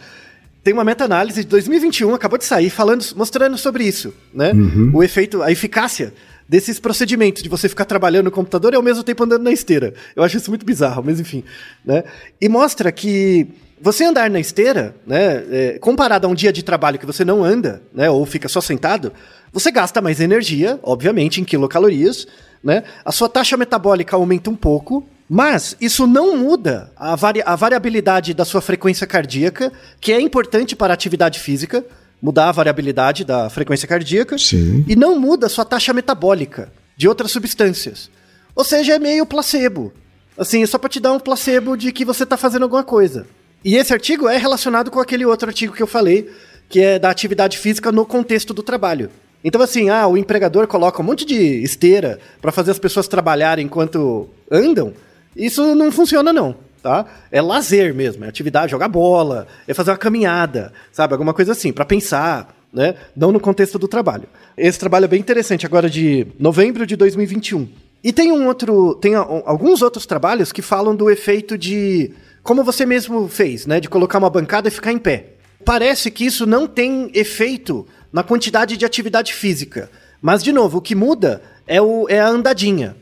Tem 0.67 0.73
uma 0.73 0.83
meta-análise 0.83 1.45
de 1.45 1.47
2021, 1.47 2.13
acabou 2.13 2.37
de 2.37 2.43
sair, 2.43 2.69
falando, 2.69 3.01
mostrando 3.15 3.57
sobre 3.57 3.85
isso, 3.85 4.13
né? 4.33 4.51
O 4.93 5.01
efeito, 5.01 5.41
a 5.41 5.49
eficácia 5.49 6.13
desses 6.45 6.77
procedimentos 6.77 7.41
de 7.41 7.47
você 7.47 7.69
ficar 7.69 7.85
trabalhando 7.85 8.25
no 8.25 8.31
computador 8.31 8.73
e 8.73 8.75
ao 8.75 8.83
mesmo 8.83 9.01
tempo 9.01 9.23
andando 9.23 9.43
na 9.43 9.51
esteira. 9.53 9.93
Eu 10.13 10.23
acho 10.23 10.35
isso 10.35 10.51
muito 10.51 10.65
bizarro, 10.65 11.01
mas 11.05 11.21
enfim, 11.21 11.41
né? 11.85 12.03
E 12.41 12.49
mostra 12.49 12.91
que 12.91 13.47
você 13.81 14.03
andar 14.03 14.29
na 14.29 14.41
esteira, 14.41 14.93
né, 15.07 15.45
é, 15.49 15.79
comparado 15.79 16.27
a 16.27 16.29
um 16.29 16.35
dia 16.35 16.51
de 16.51 16.61
trabalho 16.61 16.99
que 16.99 17.05
você 17.05 17.23
não 17.23 17.45
anda, 17.45 17.81
né, 17.93 18.09
ou 18.09 18.25
fica 18.25 18.49
só 18.49 18.59
sentado, 18.59 19.13
você 19.53 19.71
gasta 19.71 20.01
mais 20.01 20.19
energia, 20.19 20.81
obviamente, 20.83 21.39
em 21.39 21.45
quilocalorias, 21.45 22.27
né? 22.61 22.83
A 23.05 23.13
sua 23.13 23.29
taxa 23.29 23.55
metabólica 23.55 24.17
aumenta 24.17 24.49
um 24.49 24.55
pouco, 24.55 25.07
mas 25.29 25.75
isso 25.81 26.07
não 26.07 26.37
muda 26.37 26.91
a, 26.95 27.15
vari 27.15 27.41
a 27.45 27.55
variabilidade 27.55 28.33
da 28.33 28.45
sua 28.45 28.61
frequência 28.61 29.05
cardíaca, 29.05 29.71
que 29.99 30.13
é 30.13 30.21
importante 30.21 30.75
para 30.75 30.93
a 30.93 30.95
atividade 30.95 31.39
física, 31.39 31.85
mudar 32.21 32.49
a 32.49 32.51
variabilidade 32.51 33.25
da 33.25 33.49
frequência 33.49 33.87
cardíaca, 33.87 34.37
Sim. 34.37 34.85
e 34.87 34.95
não 34.95 35.19
muda 35.19 35.47
a 35.47 35.49
sua 35.49 35.65
taxa 35.65 35.93
metabólica 35.93 36.71
de 36.95 37.07
outras 37.07 37.31
substâncias. 37.31 38.09
Ou 38.55 38.63
seja, 38.63 38.95
é 38.95 38.99
meio 38.99 39.25
placebo. 39.25 39.93
Assim, 40.37 40.63
é 40.63 40.65
só 40.67 40.77
para 40.77 40.89
te 40.89 40.99
dar 40.99 41.13
um 41.13 41.19
placebo 41.19 41.75
de 41.75 41.91
que 41.91 42.05
você 42.05 42.23
está 42.23 42.37
fazendo 42.37 42.63
alguma 42.63 42.83
coisa. 42.83 43.27
E 43.63 43.75
esse 43.75 43.93
artigo 43.93 44.27
é 44.27 44.37
relacionado 44.37 44.89
com 44.89 44.99
aquele 44.99 45.25
outro 45.25 45.49
artigo 45.49 45.73
que 45.73 45.83
eu 45.83 45.87
falei, 45.87 46.31
que 46.69 46.79
é 46.79 46.97
da 46.97 47.09
atividade 47.09 47.57
física 47.57 47.91
no 47.91 48.05
contexto 48.05 48.53
do 48.53 48.63
trabalho. 48.63 49.09
Então, 49.43 49.61
assim, 49.61 49.89
ah, 49.89 50.07
o 50.07 50.17
empregador 50.17 50.67
coloca 50.67 51.01
um 51.01 51.05
monte 51.05 51.25
de 51.25 51.63
esteira 51.63 52.19
para 52.41 52.51
fazer 52.51 52.71
as 52.71 52.79
pessoas 52.79 53.07
trabalharem 53.07 53.65
enquanto 53.65 54.27
andam. 54.49 54.93
Isso 55.37 55.75
não 55.75 55.91
funciona, 55.91 56.33
não, 56.33 56.55
tá? 56.81 57.05
É 57.31 57.41
lazer 57.41 57.93
mesmo, 57.93 58.25
é 58.25 58.27
atividade, 58.27 58.71
jogar 58.71 58.87
bola, 58.87 59.47
é 59.67 59.73
fazer 59.73 59.91
uma 59.91 59.97
caminhada, 59.97 60.73
sabe? 60.91 61.13
Alguma 61.13 61.33
coisa 61.33 61.51
assim, 61.51 61.71
para 61.71 61.85
pensar, 61.85 62.55
né? 62.73 62.95
Não 63.15 63.31
no 63.31 63.39
contexto 63.39 63.77
do 63.77 63.87
trabalho. 63.87 64.27
Esse 64.57 64.79
trabalho 64.79 65.05
é 65.05 65.07
bem 65.07 65.19
interessante, 65.19 65.65
agora 65.65 65.89
de 65.89 66.27
novembro 66.39 66.85
de 66.85 66.95
2021. 66.95 67.67
E 68.03 68.11
tem 68.11 68.31
um 68.31 68.47
outro, 68.47 68.95
tem 68.95 69.15
alguns 69.15 69.81
outros 69.81 70.05
trabalhos 70.05 70.51
que 70.51 70.61
falam 70.61 70.95
do 70.95 71.09
efeito 71.09 71.57
de 71.57 72.11
como 72.41 72.63
você 72.63 72.85
mesmo 72.85 73.27
fez, 73.27 73.65
né, 73.65 73.79
de 73.79 73.89
colocar 73.89 74.17
uma 74.17 74.29
bancada 74.29 74.69
e 74.69 74.71
ficar 74.71 74.91
em 74.91 74.97
pé. 74.97 75.33
Parece 75.65 76.09
que 76.09 76.25
isso 76.25 76.45
não 76.45 76.65
tem 76.65 77.11
efeito 77.13 77.85
na 78.11 78.23
quantidade 78.23 78.77
de 78.77 78.85
atividade 78.85 79.33
física, 79.33 79.89
mas 80.21 80.41
de 80.41 80.53
novo, 80.53 80.77
o 80.77 80.81
que 80.81 80.95
muda 80.95 81.41
é, 81.67 81.81
o, 81.81 82.07
é 82.07 82.19
a 82.19 82.27
andadinha. 82.29 82.95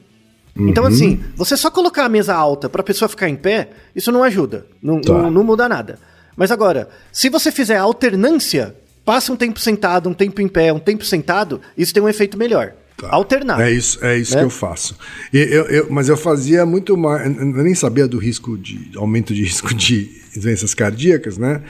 Então 0.58 0.86
assim, 0.86 1.20
você 1.36 1.58
só 1.58 1.70
colocar 1.70 2.06
a 2.06 2.10
mesa 2.10 2.34
alta 2.34 2.70
para 2.70 2.80
a 2.82 2.84
pessoa 2.84 3.10
ficar 3.10 3.28
em 3.28 3.36
pé, 3.36 3.70
isso 3.96 4.12
não 4.12 4.24
ajuda, 4.24 4.66
não, 4.82 5.02
Tá. 5.02 5.12
não, 5.14 5.30
não 5.32 5.44
muda 5.44 5.68
nada. 5.68 6.00
Mas 6.38 6.50
agora, 6.52 6.88
se 7.12 7.30
você 7.30 7.52
fizer 7.52 7.76
a 7.78 7.82
alternância, 7.82 8.76
passa 9.04 9.32
um 9.34 9.36
tempo 9.36 9.60
sentado, 9.60 10.08
um 10.10 10.14
tempo 10.14 10.42
em 10.42 10.48
pé, 10.48 10.72
um 10.72 10.80
tempo 10.80 11.04
sentado, 11.06 11.60
isso 11.78 11.94
tem 11.94 12.02
um 12.02 12.08
efeito 12.10 12.38
melhor. 12.38 12.74
Tá. 12.98 13.10
Alternar. 13.12 13.60
É 13.60 13.70
isso, 13.70 14.00
é 14.06 14.18
isso 14.18 14.34
né? 14.34 14.40
que 14.40 14.46
eu 14.46 14.50
faço. 14.50 14.96
E 15.34 15.38
eu- 15.38 15.66
eu- 15.66 15.88
mas 15.90 16.08
eu 16.08 16.16
fazia 16.16 16.66
muito 16.66 16.96
mais. 16.96 17.26
Eu 17.38 17.64
nem 17.64 17.76
sabia 17.76 18.08
do 18.08 18.18
risco 18.18 18.58
de 18.58 18.92
aumento 18.96 19.34
de 19.34 19.44
risco 19.44 19.74
de 19.74 20.10
doenças 20.42 20.74
cardíacas, 20.74 21.38
né? 21.38 21.62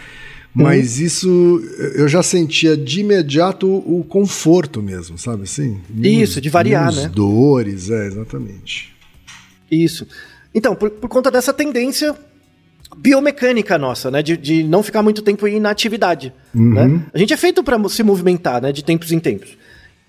Mas 0.56 1.00
Uhum. 1.00 1.06
isso 1.06 1.62
eu 1.96 2.08
já 2.08 2.24
sentia 2.24 2.78
de 2.78 3.02
imediato 3.02 3.68
o 3.68 4.06
conforto 4.08 4.82
mesmo, 4.82 5.18
sabe 5.18 5.44
assim? 5.44 5.82
Isso, 6.02 6.40
de 6.40 6.50
variar, 6.50 6.94
né? 6.96 7.12
Dores, 7.14 7.90
é, 7.90 8.08
exatamente. 8.08 8.96
Isso. 9.70 10.08
Então, 10.54 10.74
por, 10.74 10.90
por 10.90 11.10
conta 11.10 11.30
dessa 11.30 11.54
tendência 11.54 12.16
biomecânica 12.96 13.78
nossa, 13.78 14.10
né? 14.10 14.24
De, 14.24 14.38
de 14.38 14.64
não 14.64 14.82
ficar 14.82 15.04
muito 15.04 15.22
tempo 15.22 15.46
em 15.46 15.58
inatividade. 15.58 16.32
Né? 16.54 17.02
A 17.14 17.18
gente 17.18 17.34
é 17.34 17.38
feito 17.38 17.62
para 17.62 17.78
se 17.90 18.02
movimentar, 18.04 18.62
né? 18.62 18.72
De 18.72 18.84
tempos 18.84 19.12
em 19.12 19.20
tempos. 19.20 19.58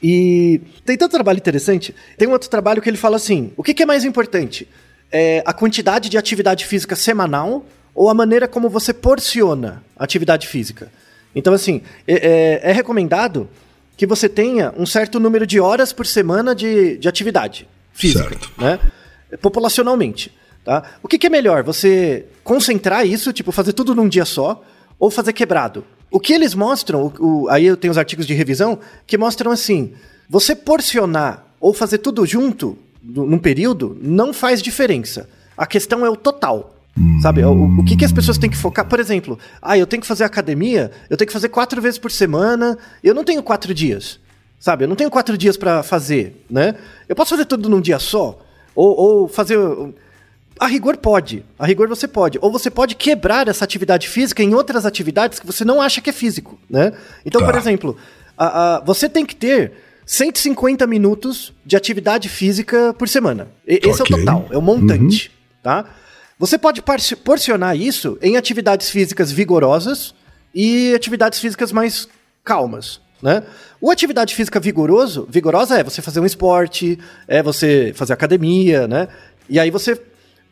E 0.01 0.61
tem 0.85 0.97
tanto 0.97 1.13
trabalho 1.13 1.39
interessante. 1.39 1.95
Tem 2.17 2.29
um 2.29 2.33
outro 2.33 2.49
trabalho 2.49 2.81
que 2.81 2.89
ele 2.89 2.97
fala 2.97 3.17
assim: 3.17 3.51
o 3.57 3.63
que, 3.63 3.75
que 3.75 3.83
é 3.83 3.87
mais 3.87 4.05
importante? 4.05 4.69
É 5.11 5.43
a 5.45 5.53
quantidade 5.53 6.09
de 6.09 6.19
atividade 6.19 6.65
física 6.65 6.95
semanal 6.95 7.65
ou 7.97 8.09
a 8.11 8.15
maneira 8.15 8.47
como 8.47 8.69
você 8.69 8.93
porciona 8.93 9.83
atividade 9.99 10.47
física? 10.47 10.93
Então, 11.35 11.53
assim, 11.53 11.83
é, 12.07 12.15
é- 12.65 12.71
é 12.71 12.73
recomendado 12.73 13.49
que 13.97 14.07
você 14.07 14.29
tenha 14.29 14.73
um 14.77 14.85
certo 14.87 15.19
número 15.19 15.47
de 15.47 15.59
horas 15.59 15.93
por 15.93 16.07
semana 16.07 16.55
de, 16.55 16.99
de 16.99 17.09
atividade 17.09 17.67
física, 17.93 18.29
Certo. 18.29 18.53
né? 18.59 18.79
Populacionalmente, 19.41 20.33
tá? 20.65 20.83
O 21.03 21.09
que, 21.09 21.19
que 21.19 21.27
é 21.27 21.31
melhor? 21.31 21.63
Você 21.65 22.27
concentrar 22.45 23.07
isso, 23.07 23.33
tipo, 23.33 23.51
fazer 23.53 23.73
tudo 23.73 23.95
num 23.95 24.09
dia 24.09 24.25
só, 24.25 24.63
ou 24.99 25.11
fazer 25.11 25.33
quebrado? 25.33 25.85
O 26.11 26.21
que 26.21 26.33
eles 26.33 26.55
mostram, 26.55 27.13
o- 27.19 27.43
o- 27.45 27.49
aí 27.49 27.67
eu 27.67 27.77
tenho 27.77 27.91
os 27.91 27.99
artigos 27.99 28.27
de 28.27 28.35
revisão, 28.35 28.79
que 29.07 29.19
mostram 29.19 29.51
assim, 29.51 29.93
você 30.29 30.55
porcionar 30.55 31.45
ou 31.61 31.73
fazer 31.75 31.99
tudo 31.99 32.25
junto, 32.25 32.79
do- 33.03 33.25
num 33.27 33.39
período, 33.39 33.97
não 34.01 34.33
faz 34.33 34.63
diferença. 34.63 35.29
A 35.57 35.67
questão 35.67 36.05
é 36.05 36.11
o 36.11 36.17
total. 36.17 36.76
Sabe? 37.21 37.45
O, 37.45 37.81
o 37.81 37.85
que, 37.85 37.97
que 37.97 38.05
as 38.05 38.13
pessoas 38.13 38.39
têm 38.39 38.49
que 38.49 38.57
focar? 38.57 38.87
Por 38.87 38.99
exemplo, 38.99 39.39
ah, 39.61 39.77
eu 39.77 39.87
tenho 39.87 40.01
que 40.01 40.07
fazer 40.07 40.25
academia, 40.25 40.91
eu 41.11 41.17
tenho 41.17 41.27
que 41.27 41.33
fazer 41.33 41.49
quatro 41.51 41.81
vezes 41.83 41.99
por 41.99 42.11
semana, 42.11 42.79
eu 43.05 43.15
não 43.15 43.23
tenho 43.25 43.43
quatro 43.43 43.75
dias. 43.75 44.19
Sabe? 44.59 44.85
Eu 44.85 44.89
não 44.89 44.97
tenho 44.97 45.11
quatro 45.11 45.37
dias 45.37 45.57
pra 45.57 45.83
fazer, 45.83 46.43
né? 46.51 46.75
Eu 47.07 47.15
posso 47.15 47.31
fazer 47.31 47.45
tudo 47.45 47.69
num 47.69 47.81
dia 47.81 47.99
só? 47.99 48.39
Ou, 48.75 48.99
ou 48.99 49.29
fazer. 49.29 49.59
A 50.59 50.67
rigor 50.67 50.97
pode. 50.97 51.45
A 51.59 51.67
rigor 51.67 51.87
você 51.87 52.09
pode. 52.09 52.39
Ou 52.41 52.51
você 52.51 52.71
pode 52.71 52.95
quebrar 52.95 53.47
essa 53.49 53.63
atividade 53.65 54.09
física 54.09 54.43
em 54.43 54.55
outras 54.55 54.87
atividades 54.87 55.39
que 55.39 55.47
você 55.47 55.63
não 55.65 55.83
acha 55.83 56.01
que 56.01 56.09
é 56.09 56.13
físico, 56.13 56.59
né? 56.71 56.93
Então, 57.27 57.43
Tá. 57.43 57.47
por 57.47 57.59
exemplo, 57.59 57.97
a- 58.39 58.77
a- 58.77 58.81
você 58.81 59.07
tem 59.11 59.27
que 59.27 59.37
ter 59.37 59.73
150 60.07 60.87
minutos 60.87 61.53
de 61.65 61.77
atividade 61.77 62.31
física 62.31 62.95
por 62.99 63.07
semana. 63.07 63.49
E- 63.69 63.81
Esse 63.85 64.01
é 64.01 64.05
o 64.05 64.07
total, 64.07 64.47
é 64.51 64.57
o 64.57 64.63
montante, 64.63 65.31
tá? 65.63 65.85
Você 66.39 66.59
pode 66.59 66.83
porcionar 67.25 67.77
isso 67.77 68.19
em 68.21 68.37
atividades 68.37 68.91
físicas 68.91 69.33
vigorosas 69.33 70.15
e 70.55 70.95
atividades 70.95 71.39
físicas 71.39 71.73
mais 71.73 72.07
calmas, 72.45 73.01
né? 73.23 73.43
O 73.81 73.91
atividade 73.91 74.35
física 74.35 74.61
vigoroso, 74.61 75.27
vigorosa 75.31 75.79
é 75.79 75.83
você 75.83 76.03
fazer 76.03 76.21
um 76.21 76.27
esporte, 76.27 76.99
é 77.27 77.43
você 77.43 77.93
fazer 77.97 78.13
academia, 78.13 78.87
né? 78.87 79.09
E 79.49 79.59
aí 79.59 79.71
você 79.71 79.93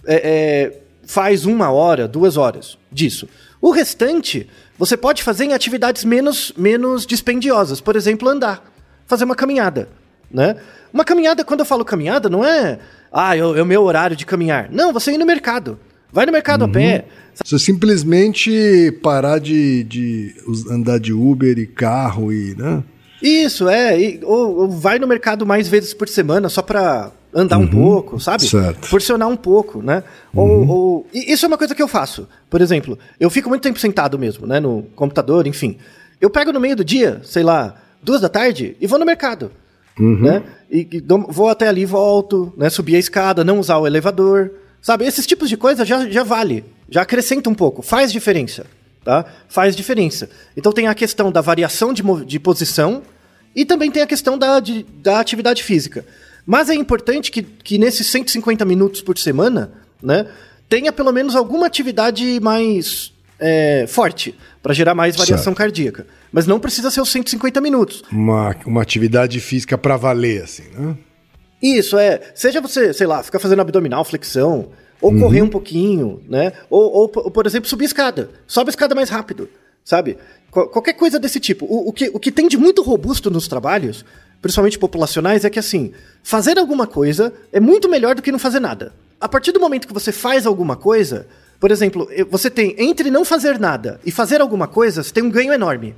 é, 0.06 0.14
é, 0.14 0.80
faz 1.06 1.44
uma 1.44 1.70
hora, 1.70 2.08
duas 2.08 2.38
horas 2.38 2.78
disso. 2.90 3.28
O 3.60 3.70
restante 3.70 4.48
você 4.78 4.96
pode 4.96 5.22
fazer 5.22 5.44
em 5.44 5.52
atividades 5.52 6.02
menos, 6.02 6.52
menos 6.56 7.04
dispendiosas, 7.04 7.80
por 7.80 7.94
exemplo, 7.94 8.28
andar, 8.28 8.64
fazer 9.06 9.24
uma 9.24 9.36
caminhada, 9.36 9.88
né? 10.30 10.56
Uma 10.92 11.04
caminhada, 11.04 11.44
quando 11.44 11.60
eu 11.60 11.66
falo 11.66 11.84
caminhada, 11.84 12.28
não 12.28 12.44
é, 12.44 12.78
ah, 13.12 13.36
é 13.36 13.42
o 13.44 13.64
meu 13.66 13.82
horário 13.82 14.16
de 14.16 14.24
caminhar. 14.26 14.68
Não, 14.70 14.92
você 14.92 15.12
ir 15.12 15.18
no 15.18 15.26
mercado. 15.26 15.78
Vai 16.12 16.24
no 16.26 16.32
mercado 16.32 16.64
a 16.64 16.68
pé. 16.68 17.06
Você 17.44 17.58
simplesmente 17.58 18.92
parar 19.02 19.38
de, 19.40 19.82
de 19.84 20.34
andar 20.70 20.98
de 21.00 21.12
Uber 21.12 21.58
e 21.58 21.66
carro 21.66 22.32
e. 22.32 22.54
Né? 22.56 22.82
Isso, 23.22 23.68
é. 23.68 24.00
e- 24.00 24.20
ou, 24.22 24.58
ou 24.60 24.70
vai 24.70 24.98
no 24.98 25.06
mercado 25.08 25.44
mais 25.44 25.66
vezes 25.66 25.92
por 25.92 26.08
semana 26.08 26.48
só 26.48 26.62
pra 26.62 27.10
andar 27.34 27.58
um 27.58 27.66
pouco, 27.66 28.20
sabe? 28.20 28.44
certo. 28.44 28.88
Porcionar 28.88 29.28
um 29.28 29.36
pouco, 29.36 29.82
né? 29.82 30.04
Ou, 30.32 30.68
ou- 30.68 31.06
e 31.12 31.32
isso 31.32 31.44
é 31.44 31.48
uma 31.48 31.58
coisa 31.58 31.74
que 31.74 31.82
eu 31.82 31.88
faço. 31.88 32.28
Por 32.48 32.60
exemplo, 32.60 32.96
eu 33.18 33.28
fico 33.28 33.48
muito 33.48 33.62
tempo 33.62 33.78
sentado 33.80 34.16
mesmo, 34.16 34.46
né? 34.46 34.60
No 34.60 34.84
computador, 34.94 35.46
enfim. 35.48 35.76
Eu 36.20 36.30
pego 36.30 36.52
no 36.52 36.60
meio 36.60 36.76
do 36.76 36.84
dia, 36.84 37.20
sei 37.24 37.42
lá, 37.42 37.74
duas 38.00 38.20
da 38.20 38.28
tarde, 38.28 38.76
e 38.80 38.86
vou 38.86 38.98
no 39.00 39.04
mercado. 39.04 39.50
Né? 39.98 40.42
E, 40.70 40.88
e 40.92 41.04
vou 41.28 41.48
até 41.48 41.68
ali, 41.68 41.84
volto, 41.84 42.52
né? 42.56 42.68
Subir 42.68 42.96
a 42.96 42.98
escada, 42.98 43.44
não 43.44 43.60
usar 43.60 43.78
o 43.78 43.86
elevador. 43.86 44.50
Sabe? 44.82 45.06
Esses 45.06 45.26
tipos 45.26 45.48
de 45.48 45.56
coisa 45.56 45.84
já, 45.84 46.08
já 46.08 46.22
vale. 46.22 46.64
Já 46.90 47.02
acrescenta 47.02 47.48
um 47.48 47.54
pouco. 47.54 47.80
Faz 47.82 48.12
diferença. 48.12 48.66
Tá? 49.04 49.24
Faz 49.48 49.76
diferença. 49.76 50.28
Então 50.56 50.72
tem 50.72 50.86
a 50.88 50.94
questão 50.94 51.30
da 51.30 51.40
variação 51.40 51.92
de, 51.92 52.02
de 52.24 52.38
posição 52.40 53.02
e 53.54 53.64
também 53.64 53.90
tem 53.90 54.02
a 54.02 54.06
questão 54.06 54.36
da, 54.38 54.58
de- 54.60 54.84
da 55.02 55.20
atividade 55.20 55.62
física. 55.62 56.04
Mas 56.46 56.68
é 56.70 56.74
importante 56.74 57.30
que, 57.30 57.42
que 57.42 57.78
nesses 57.78 58.06
150 58.08 58.64
minutos 58.64 59.00
por 59.00 59.16
semana, 59.18 59.72
né, 60.02 60.26
tenha 60.68 60.92
pelo 60.92 61.12
menos 61.12 61.36
alguma 61.36 61.66
atividade 61.66 62.40
mais 62.40 63.12
é, 63.38 63.86
forte, 63.86 64.34
para 64.62 64.72
gerar 64.74 64.94
mais 64.94 65.16
variação 65.16 65.52
Certo. 65.52 65.56
cardíaca. 65.58 66.06
Mas 66.34 66.48
não 66.48 66.58
precisa 66.58 66.90
ser 66.90 67.00
os 67.00 67.08
150 67.10 67.60
minutos. 67.60 68.02
Uma, 68.10 68.56
uma 68.66 68.82
atividade 68.82 69.38
física 69.38 69.78
pra 69.78 69.96
valer, 69.96 70.42
assim, 70.42 70.64
né? 70.76 70.96
Isso, 71.62 71.96
é. 71.96 72.20
Seja 72.34 72.60
você, 72.60 72.92
sei 72.92 73.06
lá, 73.06 73.22
ficar 73.22 73.38
fazendo 73.38 73.60
abdominal, 73.60 74.04
flexão, 74.04 74.70
ou 75.00 75.16
correr 75.16 75.42
um 75.42 75.48
pouquinho, 75.48 76.20
né? 76.28 76.52
Ou, 76.68 76.82
ou, 76.92 77.12
ou, 77.14 77.30
por 77.30 77.46
exemplo, 77.46 77.68
subir 77.68 77.84
escada. 77.84 78.30
Sobe 78.48 78.68
a 78.68 78.72
escada 78.72 78.96
mais 78.96 79.08
rápido, 79.10 79.48
sabe? 79.84 80.18
Qu- 80.50 80.66
qualquer 80.66 80.94
coisa 80.94 81.20
desse 81.20 81.38
tipo. 81.38 81.66
O, 81.66 81.90
o 81.90 81.92
que, 81.92 82.10
o 82.12 82.18
que 82.18 82.32
tem 82.32 82.48
de 82.48 82.56
muito 82.58 82.82
robusto 82.82 83.30
nos 83.30 83.46
trabalhos, 83.46 84.04
principalmente 84.42 84.76
populacionais, 84.78 85.44
é 85.44 85.50
que 85.50 85.58
assim, 85.60 85.92
fazer 86.22 86.58
alguma 86.58 86.86
coisa 86.86 87.32
é 87.52 87.60
muito 87.60 87.88
melhor 87.88 88.16
do 88.16 88.22
que 88.22 88.32
não 88.32 88.40
fazer 88.40 88.58
nada. 88.60 88.92
a 89.20 89.28
partir 89.28 89.52
do 89.52 89.60
momento 89.60 89.86
que 89.86 89.94
você 89.94 90.10
faz 90.10 90.46
alguma 90.46 90.74
coisa, 90.74 91.26
por 91.64 91.70
exemplo, 91.70 92.06
você 92.28 92.50
tem 92.50 92.74
entre 92.76 93.10
não 93.10 93.24
fazer 93.24 93.58
nada 93.58 93.98
e 94.04 94.10
fazer 94.12 94.38
alguma 94.42 94.68
coisa, 94.68 95.02
você 95.02 95.10
tem 95.10 95.24
um 95.24 95.30
ganho 95.30 95.50
enorme 95.50 95.94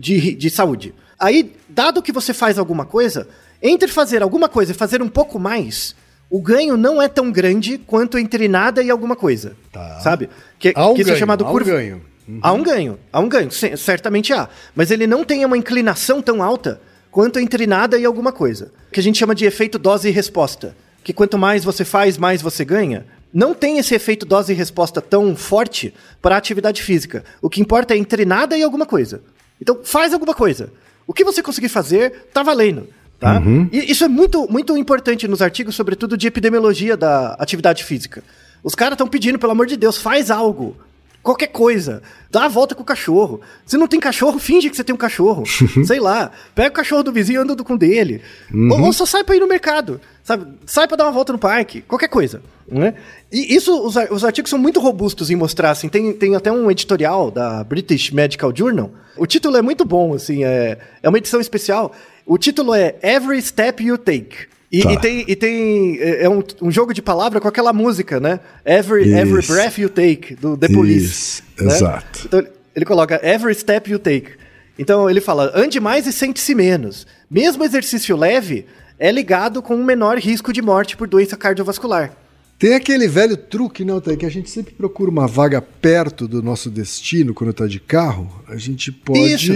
de, 0.00 0.34
de 0.34 0.50
saúde. 0.50 0.92
Aí, 1.20 1.52
dado 1.68 2.02
que 2.02 2.10
você 2.10 2.34
faz 2.34 2.58
alguma 2.58 2.84
coisa, 2.84 3.28
entre 3.62 3.86
fazer 3.86 4.24
alguma 4.24 4.48
coisa 4.48 4.72
e 4.72 4.74
fazer 4.74 5.00
um 5.00 5.08
pouco 5.08 5.38
mais, 5.38 5.94
o 6.28 6.42
ganho 6.42 6.76
não 6.76 7.00
é 7.00 7.06
tão 7.06 7.30
grande 7.30 7.78
quanto 7.78 8.18
entre 8.18 8.48
nada 8.48 8.82
e 8.82 8.90
alguma 8.90 9.14
coisa. 9.14 9.52
Tá. 9.70 10.00
Sabe? 10.00 10.28
Que, 10.58 10.72
Há 10.74 10.88
um 10.88 10.94
que 10.94 11.02
isso 11.02 11.10
ganho, 11.10 11.16
é 11.16 11.20
chamado 11.20 11.44
há 11.44 11.48
um 11.48 11.52
curva. 11.52 11.70
ganho. 11.70 12.02
Há 12.40 12.52
um 12.52 12.62
ganho, 12.64 12.98
há 13.12 13.20
um 13.20 13.28
ganho, 13.28 13.52
cer- 13.52 13.78
certamente 13.78 14.32
há. 14.32 14.48
Mas 14.74 14.90
ele 14.90 15.06
não 15.06 15.22
tem 15.22 15.44
uma 15.44 15.56
inclinação 15.56 16.20
tão 16.20 16.42
alta 16.42 16.80
quanto 17.08 17.38
entre 17.38 17.68
nada 17.68 17.96
e 17.96 18.04
alguma 18.04 18.32
coisa. 18.32 18.72
Que 18.90 18.98
a 18.98 19.02
gente 19.02 19.16
chama 19.16 19.32
de 19.32 19.44
efeito 19.44 19.78
dose 19.78 20.08
e 20.08 20.10
resposta. 20.10 20.74
Que 21.04 21.12
quanto 21.12 21.38
mais 21.38 21.62
você 21.62 21.84
faz, 21.84 22.18
mais 22.18 22.42
você 22.42 22.64
ganha. 22.64 23.06
Não 23.32 23.54
tem 23.54 23.78
esse 23.78 23.94
efeito 23.94 24.26
dose 24.26 24.52
e 24.52 24.56
resposta 24.56 25.00
tão 25.00 25.34
forte 25.34 25.94
para 26.20 26.34
a 26.34 26.38
atividade 26.38 26.82
física. 26.82 27.24
O 27.40 27.48
que 27.48 27.60
importa 27.60 27.94
é 27.94 27.96
entre 27.96 28.24
nada 28.24 28.56
e 28.56 28.62
alguma 28.62 28.84
coisa. 28.84 29.22
Então, 29.60 29.80
faz 29.82 30.12
alguma 30.12 30.34
coisa. 30.34 30.72
O 31.06 31.14
que 31.14 31.24
você 31.24 31.42
conseguir 31.42 31.68
fazer, 31.68 32.28
tá 32.32 32.42
valendo. 32.42 32.88
Tá? 33.18 33.40
E 33.72 33.90
isso 33.90 34.04
é 34.04 34.08
muito, 34.08 34.50
muito 34.50 34.76
importante 34.76 35.28
nos 35.28 35.40
artigos, 35.40 35.76
sobretudo 35.76 36.16
de 36.16 36.26
epidemiologia 36.26 36.96
da 36.96 37.34
atividade 37.34 37.84
física. 37.84 38.22
Os 38.64 38.74
caras 38.74 38.94
estão 38.94 39.06
pedindo, 39.06 39.38
pelo 39.38 39.52
amor 39.52 39.66
de 39.66 39.76
Deus, 39.76 39.96
faz 39.96 40.30
algo. 40.30 40.76
Qualquer 41.22 41.48
coisa. 41.48 42.02
Dá 42.30 42.46
a 42.46 42.48
volta 42.48 42.74
com 42.74 42.82
o 42.82 42.86
cachorro. 42.86 43.40
Se 43.64 43.76
não 43.76 43.86
tem 43.86 44.00
cachorro, 44.00 44.38
finge 44.40 44.68
que 44.68 44.76
você 44.76 44.82
tem 44.82 44.94
um 44.94 44.98
cachorro. 44.98 45.44
Sei 45.86 46.00
lá. 46.00 46.32
Pega 46.54 46.70
o 46.70 46.72
cachorro 46.72 47.02
do 47.02 47.12
vizinho 47.12 47.40
e 47.40 47.42
anda 47.42 47.56
com 47.62 47.74
o 47.74 47.78
dele. 47.78 48.20
Ou, 48.52 48.82
ou 48.82 48.92
só 48.92 49.06
sai 49.06 49.22
pra 49.22 49.36
ir 49.36 49.40
no 49.40 49.46
mercado. 49.46 50.00
Sabe? 50.24 50.46
Sai 50.66 50.88
pra 50.88 50.96
dar 50.96 51.04
uma 51.04 51.12
volta 51.12 51.32
no 51.32 51.38
parque. 51.38 51.82
Qualquer 51.82 52.08
coisa. 52.08 52.42
Né? 52.68 52.94
E 53.30 53.54
isso, 53.54 53.78
os, 53.84 53.94
os 54.10 54.24
artigos 54.24 54.50
são 54.50 54.58
muito 54.58 54.80
robustos 54.80 55.30
em 55.30 55.36
mostrar, 55.36 55.70
assim. 55.70 55.88
Tem, 55.88 56.12
tem 56.12 56.34
até 56.34 56.50
um 56.50 56.70
editorial 56.70 57.30
da 57.30 57.62
British 57.62 58.10
Medical 58.10 58.54
Journal. 58.54 58.90
O 59.16 59.26
título 59.26 59.56
é 59.56 59.62
muito 59.62 59.84
bom, 59.84 60.14
assim. 60.14 60.44
É, 60.44 60.78
é 61.02 61.08
uma 61.08 61.18
edição 61.18 61.40
especial. 61.40 61.92
O 62.24 62.38
título 62.38 62.74
é 62.74 62.96
Every 63.02 63.40
Step 63.42 63.82
You 63.82 63.98
Take. 63.98 64.51
E, 64.72 64.82
Tá. 64.82 64.92
e 64.92 64.98
tem, 64.98 65.24
e 65.28 65.36
tem 65.36 65.98
é 66.00 66.24
é 66.24 66.28
um, 66.30 66.42
um 66.62 66.70
jogo 66.70 66.94
de 66.94 67.02
palavra 67.02 67.40
com 67.40 67.46
aquela 67.46 67.74
música, 67.74 68.18
né? 68.18 68.40
Every, 68.64 69.12
every 69.12 69.46
breath 69.46 69.76
you 69.76 69.90
take, 69.90 70.34
do 70.34 70.56
The 70.56 70.68
Police. 70.68 71.42
Né? 71.60 71.66
exato. 71.66 72.22
Então 72.24 72.42
ele 72.74 72.86
coloca 72.86 73.20
every 73.22 73.54
step 73.54 73.90
you 73.90 73.98
take. 73.98 74.30
Então 74.78 75.10
ele 75.10 75.20
fala, 75.20 75.52
ande 75.54 75.78
mais 75.78 76.06
e 76.06 76.12
sente-se 76.12 76.54
menos. 76.54 77.06
Mesmo 77.30 77.62
exercício 77.62 78.16
leve 78.16 78.64
é 78.98 79.12
ligado 79.12 79.60
com 79.60 79.76
um 79.76 79.84
menor 79.84 80.16
risco 80.16 80.52
de 80.52 80.62
morte 80.62 80.96
por 80.96 81.06
doença 81.06 81.36
cardiovascular. 81.36 82.16
Tem 82.58 82.74
aquele 82.74 83.08
velho 83.08 83.36
truque, 83.36 83.84
não, 83.84 84.00
Thay, 84.00 84.16
que 84.16 84.24
a 84.24 84.30
gente 84.30 84.48
sempre 84.48 84.72
procura 84.72 85.10
uma 85.10 85.26
vaga 85.26 85.60
perto 85.60 86.28
do 86.28 86.40
nosso 86.40 86.70
destino 86.70 87.34
quando 87.34 87.52
tá 87.52 87.66
de 87.66 87.80
carro. 87.80 88.42
A 88.48 88.56
gente 88.56 88.92
pode 88.92 89.34
Isso. 89.34 89.52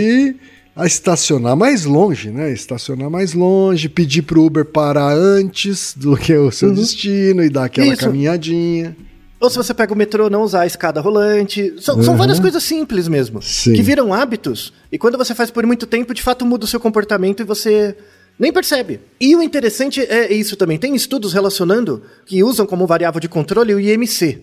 A 0.76 0.86
estacionar 0.86 1.56
mais 1.56 1.86
longe, 1.86 2.30
né? 2.30 2.52
Estacionar 2.52 3.08
mais 3.08 3.32
longe, 3.32 3.88
pedir 3.88 4.22
pro 4.22 4.44
Uber 4.44 4.64
parar 4.66 5.14
antes 5.14 5.94
do 5.96 6.14
que 6.16 6.34
o 6.36 6.50
seu 6.50 6.70
destino 6.74 7.42
e 7.42 7.48
dar 7.48 7.64
aquela 7.64 7.86
Uhum. 7.86 7.92
Isso. 7.94 8.02
caminhadinha. 8.04 8.94
Ou 9.40 9.48
se 9.50 9.56
você 9.56 9.72
pega 9.72 9.92
o 9.92 9.96
metrô, 9.96 10.28
não 10.28 10.42
usar 10.42 10.62
a 10.62 10.66
escada 10.66 11.00
rolante. 11.00 11.74
São, 11.80 12.02
são 12.02 12.16
várias 12.16 12.38
coisas 12.38 12.62
simples 12.62 13.08
mesmo. 13.08 13.40
Sim. 13.42 13.72
Que 13.74 13.82
viram 13.82 14.12
hábitos. 14.12 14.72
E 14.92 14.98
quando 14.98 15.16
você 15.18 15.34
faz 15.34 15.50
por 15.50 15.66
muito 15.66 15.86
tempo, 15.86 16.12
de 16.14 16.22
fato 16.22 16.44
muda 16.44 16.64
o 16.64 16.68
seu 16.68 16.80
comportamento 16.80 17.40
e 17.40 17.44
você 17.44 17.96
nem 18.38 18.52
percebe. 18.52 19.00
E 19.20 19.34
o 19.34 19.42
interessante 19.42 20.00
é 20.00 20.32
isso 20.32 20.56
também. 20.56 20.78
Tem 20.78 20.94
estudos 20.94 21.32
relacionando 21.32 22.02
que 22.26 22.42
usam 22.44 22.66
como 22.66 22.86
variável 22.86 23.20
de 23.20 23.28
controle 23.28 23.74
o 23.74 23.80
IMC. 23.80 24.40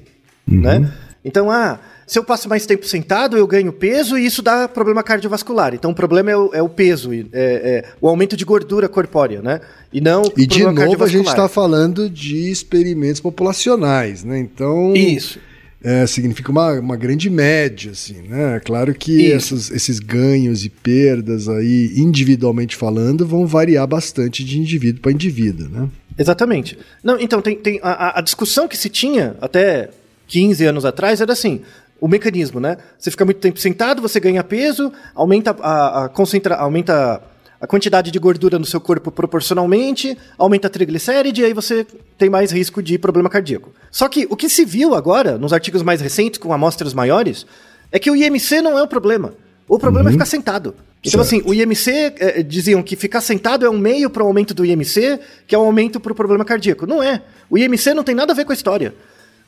Né? 0.47 0.91
Então, 1.25 1.49
ah, 1.49 1.79
se 2.05 2.19
eu 2.19 2.23
passo 2.23 2.49
mais 2.49 2.65
tempo 2.65 2.85
sentado, 2.85 3.37
eu 3.37 3.47
ganho 3.47 3.71
peso 3.71 4.17
e 4.17 4.25
isso 4.25 4.41
dá 4.41 4.67
problema 4.67 5.01
cardiovascular. 5.03 5.73
Então, 5.73 5.91
o 5.91 5.95
problema 5.95 6.31
é 6.31 6.37
o, 6.37 6.49
é 6.53 6.61
o 6.61 6.69
peso, 6.69 7.11
é, 7.13 7.23
é 7.33 7.85
o 8.01 8.07
aumento 8.07 8.35
de 8.35 8.43
gordura 8.45 8.89
corpórea, 8.89 9.41
né? 9.41 9.61
E 9.91 10.01
não 10.01 10.23
E 10.35 10.45
de 10.47 10.63
novo 10.63 11.03
a 11.03 11.07
gente 11.07 11.27
está 11.27 11.47
falando 11.47 12.09
de 12.09 12.49
experimentos 12.51 13.21
populacionais, 13.21 14.23
né? 14.23 14.39
Então 14.39 14.93
Isso. 14.95 15.39
é, 15.83 16.05
significa 16.07 16.51
uma, 16.51 16.79
uma 16.79 16.95
grande 16.97 17.29
média, 17.29 17.91
assim, 17.91 18.21
né? 18.27 18.59
Claro 18.65 18.93
que 18.93 19.31
essas- 19.31 19.69
esses 19.71 19.99
ganhos 19.99 20.65
e 20.65 20.69
perdas 20.69 21.47
aí, 21.47 21.91
individualmente 21.95 22.75
falando, 22.75 23.25
vão 23.25 23.45
variar 23.45 23.85
bastante 23.87 24.43
de 24.43 24.59
indivíduo 24.59 25.01
para 25.01 25.11
indivíduo, 25.11 25.69
né? 25.69 25.89
Exatamente. 26.17 26.77
Não, 27.03 27.19
então, 27.19 27.41
tem, 27.41 27.55
tem 27.55 27.79
a, 27.83 27.91
a- 27.91 28.19
a 28.19 28.21
discussão 28.21 28.67
que 28.67 28.77
se 28.77 28.87
tinha 28.89 29.35
até 29.41 29.89
15 30.27 30.63
anos 30.65 30.85
atrás 30.85 31.21
era 31.21 31.33
assim. 31.33 31.61
O 32.03 32.07
mecanismo, 32.09 32.59
né? 32.59 32.75
Você 32.99 33.09
fica 33.09 33.23
muito 33.23 33.39
tempo 33.39 33.57
sentado, 33.57 34.01
você 34.01 34.19
ganha 34.19 34.43
peso, 34.43 34.91
aumenta 35.15 35.55
a, 35.61 36.03
a 36.03 36.09
concentra, 36.09 36.55
aumenta 36.55 37.21
a 37.61 37.65
quantidade 37.65 38.11
de 38.11 38.19
gordura 38.19 38.59
no 38.59 38.65
seu 38.65 38.81
corpo 38.81 39.09
proporcionalmente, 39.09 40.17
aumenta 40.37 40.67
a 40.67 40.69
triglicéride 40.69 41.39
e 41.39 41.45
aí 41.45 41.53
você 41.53 41.87
tem 42.17 42.29
mais 42.29 42.51
risco 42.51 42.83
de 42.83 42.97
problema 42.97 43.29
cardíaco. 43.29 43.71
Só 43.89 44.09
que 44.09 44.27
o 44.29 44.35
que 44.35 44.49
se 44.49 44.65
viu 44.65 44.95
agora, 44.95 45.37
nos 45.37 45.53
artigos 45.53 45.81
mais 45.81 46.01
recentes, 46.01 46.37
com 46.37 46.51
amostras 46.51 46.93
maiores, 46.93 47.45
é 47.89 47.97
que 47.97 48.11
o 48.11 48.17
IMC 48.17 48.61
não 48.61 48.77
é 48.77 48.83
o 48.83 48.87
problema. 48.87 49.33
O 49.65 49.79
problema 49.79 50.09
é 50.09 50.11
ficar 50.11 50.25
sentado. 50.25 50.75
Então, 51.05 51.23
Certo. 51.23 51.41
assim, 51.41 51.49
o 51.49 51.53
IMC, 51.53 52.15
eh, 52.19 52.43
diziam 52.43 52.83
que 52.83 52.97
ficar 52.97 53.21
sentado 53.21 53.65
é 53.65 53.69
um 53.69 53.77
meio 53.77 54.09
para 54.09 54.23
o 54.23 54.27
aumento 54.27 54.53
do 54.53 54.65
IMC, 54.65 55.21
que 55.47 55.55
é 55.55 55.57
um 55.57 55.63
aumento 55.63 56.01
para 56.01 56.11
o 56.11 56.15
problema 56.15 56.43
cardíaco. 56.43 56.85
Não 56.85 57.01
é. 57.01 57.21
O 57.49 57.57
IMC 57.57 57.93
não 57.93 58.03
tem 58.03 58.13
nada 58.13 58.33
a 58.33 58.35
ver 58.35 58.43
com 58.43 58.51
a 58.51 58.55
história. 58.55 58.93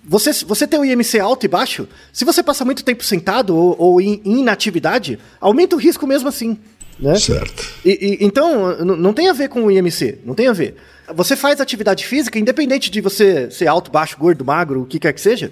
Você, 0.07 0.31
você 0.45 0.67
tem 0.67 0.79
o 0.79 0.85
IMC 0.85 1.19
alto 1.19 1.45
e 1.45 1.49
baixo, 1.49 1.87
se 2.13 2.23
você 2.23 2.43
passa 2.43 2.63
muito 2.63 2.83
tempo 2.83 3.03
sentado 3.03 3.55
ou, 3.55 3.75
ou 3.77 4.01
em, 4.01 4.21
inatividade, 4.23 5.17
aumenta 5.41 5.75
o 5.75 5.79
risco 5.79 6.05
mesmo 6.05 6.29
assim. 6.29 6.57
Né? 6.99 7.15
Certo. 7.15 7.73
E- 7.83 8.17
e- 8.21 8.25
então, 8.25 8.77
não 8.85 9.13
tem 9.13 9.27
a 9.29 9.33
ver 9.33 9.49
com 9.49 9.63
o 9.65 9.71
IMC, 9.71 10.19
não 10.23 10.35
tem 10.35 10.47
a 10.47 10.53
ver. 10.53 10.75
Você 11.13 11.35
faz 11.35 11.59
atividade 11.59 12.05
física, 12.05 12.39
independente 12.39 12.89
de 12.89 13.01
você 13.01 13.49
ser 13.51 13.67
alto, 13.67 13.91
baixo, 13.91 14.17
gordo, 14.17 14.45
magro, 14.45 14.81
o 14.81 14.85
que 14.85 14.99
quer 14.99 15.11
que 15.13 15.21
seja, 15.21 15.51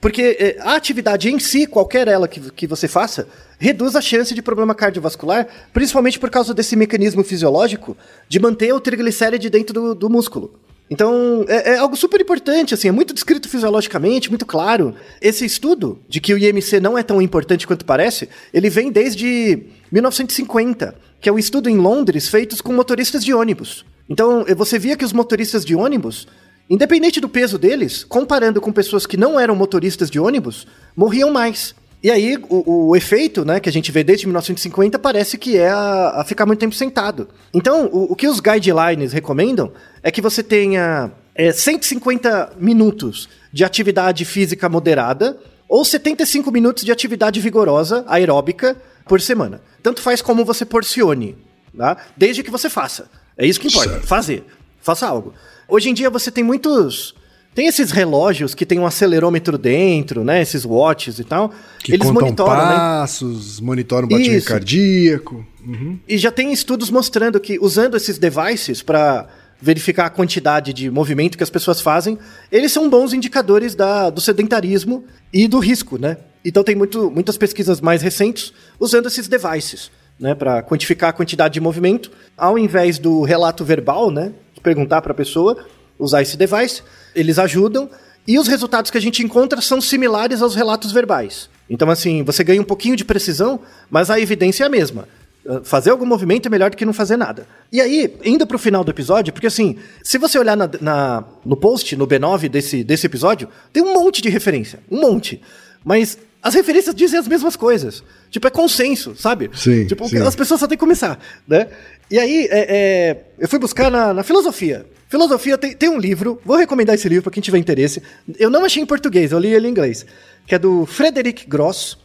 porque 0.00 0.36
eh, 0.38 0.56
a 0.60 0.74
atividade 0.76 1.30
em 1.30 1.38
si, 1.38 1.66
qualquer 1.66 2.06
ela 2.06 2.28
que, 2.28 2.40
que 2.52 2.66
você 2.66 2.86
faça, 2.86 3.26
reduz 3.58 3.96
a 3.96 4.00
chance 4.00 4.34
de 4.34 4.42
problema 4.42 4.74
cardiovascular, 4.74 5.48
principalmente 5.72 6.18
por 6.18 6.30
causa 6.30 6.54
desse 6.54 6.76
mecanismo 6.76 7.24
fisiológico 7.24 7.96
de 8.28 8.38
manter 8.38 8.72
o 8.72 8.80
triglicéride 8.80 9.50
dentro 9.50 9.72
do, 9.74 9.94
do 9.94 10.10
músculo. 10.10 10.54
Então, 10.88 11.44
é, 11.48 11.72
é 11.72 11.78
algo 11.78 11.96
super 11.96 12.20
importante, 12.20 12.72
assim, 12.72 12.88
é 12.88 12.92
muito 12.92 13.12
descrito 13.12 13.48
fisiologicamente, 13.48 14.28
muito 14.28 14.46
claro. 14.46 14.94
Esse 15.20 15.44
estudo 15.44 15.98
de 16.08 16.20
que 16.20 16.32
o 16.32 16.38
IMC 16.38 16.78
não 16.80 16.96
é 16.96 17.02
tão 17.02 17.20
importante 17.20 17.66
quanto 17.66 17.84
parece, 17.84 18.28
ele 18.54 18.70
vem 18.70 18.92
desde 18.92 19.64
1950, 19.90 20.94
que 21.20 21.28
é 21.28 21.32
um 21.32 21.38
estudo 21.38 21.68
em 21.68 21.76
Londres 21.76 22.28
feitos 22.28 22.60
com 22.60 22.72
motoristas 22.72 23.24
de 23.24 23.34
ônibus. 23.34 23.84
Então, 24.08 24.44
eh, 24.46 24.54
você 24.54 24.78
via 24.78 24.96
que 24.96 25.04
os 25.04 25.12
motoristas 25.12 25.64
de 25.64 25.74
ônibus, 25.74 26.28
independente 26.70 27.20
do 27.20 27.28
peso 27.28 27.58
deles, 27.58 28.04
comparando 28.04 28.60
com 28.60 28.70
pessoas 28.70 29.06
que 29.06 29.16
não 29.16 29.38
eram 29.38 29.56
motoristas 29.56 30.08
de 30.08 30.20
ônibus, 30.20 30.68
morriam 30.94 31.30
mais. 31.32 31.74
E 32.02 32.10
aí, 32.10 32.36
o, 32.48 32.88
o 32.88 32.96
efeito, 32.96 33.44
né, 33.44 33.58
que 33.58 33.68
a 33.68 33.72
gente 33.72 33.90
vê 33.90 34.04
desde 34.04 34.26
1950 34.26 34.98
parece 34.98 35.36
que 35.38 35.56
é 35.56 35.70
a, 35.70 36.20
a 36.20 36.24
ficar 36.24 36.46
muito 36.46 36.60
tempo 36.60 36.74
sentado. 36.74 37.28
Então, 37.52 37.86
o, 37.86 38.12
o 38.12 38.16
que 38.16 38.28
os 38.28 38.38
guidelines 38.38 39.12
recomendam 39.12 39.72
é 40.02 40.10
que 40.10 40.20
você 40.20 40.42
tenha 40.42 41.10
é, 41.34 41.52
150 41.52 42.52
minutos 42.58 43.28
de 43.52 43.64
atividade 43.64 44.24
física 44.24 44.68
moderada 44.68 45.38
ou 45.68 45.84
75 45.84 46.50
minutos 46.52 46.84
de 46.84 46.92
atividade 46.92 47.40
vigorosa, 47.40 48.04
aeróbica, 48.06 48.76
por 49.06 49.20
semana. 49.20 49.60
Tanto 49.82 50.02
faz 50.02 50.20
como 50.20 50.44
você 50.44 50.64
porcione, 50.64 51.36
tá? 51.76 51.96
desde 52.16 52.42
que 52.42 52.50
você 52.50 52.68
faça. 52.68 53.08
É 53.36 53.46
isso 53.46 53.60
que 53.60 53.68
importa, 53.68 53.90
Certo. 53.90 54.06
fazer. 54.06 54.44
Faça 54.80 55.06
algo. 55.06 55.34
Hoje 55.68 55.90
em 55.90 55.94
dia 55.94 56.10
você 56.10 56.30
tem 56.30 56.44
muitos. 56.44 57.14
Tem 57.56 57.66
esses 57.66 57.90
relógios 57.90 58.54
que 58.54 58.66
tem 58.66 58.78
um 58.78 58.84
acelerômetro 58.84 59.56
dentro, 59.56 60.22
né? 60.22 60.42
Esses 60.42 60.66
watches 60.66 61.18
e 61.18 61.24
tal. 61.24 61.50
Que 61.82 61.94
Eles 61.94 62.10
monitoram, 62.10 62.68
né? 62.68 62.74
passos, 62.76 63.58
monitoram 63.60 64.06
o 64.06 64.10
batimento 64.10 64.36
Isso. 64.36 64.46
cardíaco. 64.46 65.46
Uhum. 65.66 65.98
E 66.06 66.18
já 66.18 66.30
tem 66.30 66.52
estudos 66.52 66.90
mostrando 66.90 67.40
que 67.40 67.58
usando 67.58 67.96
esses 67.96 68.18
devices 68.18 68.82
para 68.82 69.26
verificar 69.58 70.04
a 70.04 70.10
quantidade 70.10 70.74
de 70.74 70.90
movimento 70.90 71.38
que 71.38 71.42
as 71.42 71.48
pessoas 71.48 71.80
fazem, 71.80 72.18
eles 72.52 72.72
são 72.72 72.90
bons 72.90 73.14
indicadores 73.14 73.74
da, 73.74 74.10
do 74.10 74.20
sedentarismo 74.20 75.06
e 75.32 75.48
do 75.48 75.58
risco, 75.58 75.96
né? 75.96 76.18
Então 76.44 76.62
tem 76.62 76.74
muito, 76.74 77.10
muitas 77.10 77.38
pesquisas 77.38 77.80
mais 77.80 78.02
recentes 78.02 78.52
usando 78.78 79.06
esses 79.06 79.28
devices, 79.28 79.90
né, 80.20 80.34
para 80.34 80.62
quantificar 80.62 81.08
a 81.08 81.12
quantidade 81.14 81.54
de 81.54 81.60
movimento, 81.60 82.10
ao 82.36 82.58
invés 82.58 82.98
do 82.98 83.22
relato 83.22 83.64
verbal, 83.64 84.10
né, 84.10 84.34
de 84.54 84.60
perguntar 84.60 85.00
para 85.00 85.12
a 85.12 85.14
pessoa, 85.14 85.64
usar 85.98 86.20
esse 86.20 86.36
device, 86.36 86.82
eles 87.16 87.38
ajudam 87.38 87.90
e 88.28 88.38
os 88.38 88.46
resultados 88.46 88.90
que 88.90 88.98
a 88.98 89.00
gente 89.00 89.22
encontra 89.24 89.60
são 89.60 89.80
similares 89.80 90.42
aos 90.42 90.54
relatos 90.54 90.92
verbais. 90.92 91.48
Então 91.68 91.90
assim, 91.90 92.22
você 92.22 92.44
ganha 92.44 92.60
um 92.60 92.64
pouquinho 92.64 92.94
de 92.96 93.04
precisão, 93.04 93.58
mas 93.90 94.10
a 94.10 94.20
evidência 94.20 94.62
é 94.64 94.66
a 94.66 94.70
mesma. 94.70 95.08
Uh, 95.44 95.64
Fazer 95.64 95.90
algum 95.90 96.04
movimento 96.06 96.46
é 96.46 96.50
melhor 96.50 96.70
do 96.70 96.76
que 96.76 96.84
não 96.84 96.92
fazer 96.92 97.16
nada. 97.16 97.46
E 97.72 97.80
aí, 97.80 98.16
indo 98.24 98.46
pro 98.46 98.58
final 98.58 98.82
do 98.82 98.90
episódio, 98.90 99.32
porque 99.32 99.46
assim, 99.46 99.76
se 100.02 100.18
você 100.18 100.38
olhar 100.38 100.56
na- 100.56 100.68
na- 100.80 101.24
no 101.44 101.56
post, 101.56 101.94
no 101.96 102.04
B9 102.06 102.48
desse, 102.48 102.82
desse 102.84 103.06
episódio, 103.06 103.48
tem 103.72 103.82
um 103.82 103.94
monte 103.94 104.20
de 104.20 104.28
referência. 104.28 104.80
Um 104.90 105.00
monte. 105.00 105.40
Mas 105.84 106.18
as 106.42 106.54
referências 106.54 106.94
dizem 106.96 107.18
as 107.18 107.28
mesmas 107.28 107.54
coisas. 107.54 108.02
Tipo, 108.28 108.48
é 108.48 108.50
consenso, 108.50 109.14
sabe? 109.16 109.48
Sim, 109.54 109.86
Tipo, 109.86 110.08
sim. 110.08 110.18
as 110.18 110.34
pessoas 110.34 110.58
só 110.58 110.66
têm 110.66 110.76
que 110.76 110.80
começar, 110.80 111.16
né? 111.46 111.68
E 112.10 112.18
aí, 112.18 112.48
é, 112.50 112.66
é, 112.68 113.16
eu 113.38 113.48
fui 113.48 113.58
buscar 113.60 113.88
na, 113.90 114.12
na 114.12 114.22
filosofia. 114.24 114.84
Filosofia 115.08 115.56
tem, 115.56 115.74
tem 115.76 115.88
um 115.88 115.98
livro, 115.98 116.40
vou 116.44 116.56
recomendar 116.56 116.94
esse 116.94 117.08
livro 117.08 117.22
para 117.24 117.32
quem 117.32 117.42
tiver 117.42 117.58
interesse. 117.58 118.02
Eu 118.38 118.50
não 118.50 118.64
achei 118.64 118.82
em 118.82 118.86
português, 118.86 119.30
eu 119.32 119.38
li 119.38 119.54
ele 119.54 119.68
em 119.68 119.70
inglês. 119.70 120.04
Que 120.46 120.54
é 120.54 120.58
do 120.58 120.84
Frederick 120.86 121.46
Gross, 121.46 121.96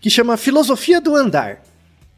que 0.00 0.10
chama 0.10 0.36
Filosofia 0.36 1.00
do 1.00 1.14
Andar. 1.16 1.62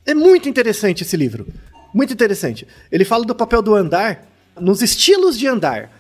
É 0.05 0.15
muito 0.15 0.49
interessante 0.49 1.03
esse 1.05 1.17
livro. 1.17 1.47
Muito 1.95 2.13
interessante. 2.13 2.67
Ele 2.91 3.05
fala 3.05 3.25
do 3.25 3.35
papel 3.35 3.63
do 3.63 3.75
andar 3.75 4.27
nos 4.59 4.83
estilos 4.83 5.39
de 5.39 5.47
andar. 5.47 5.91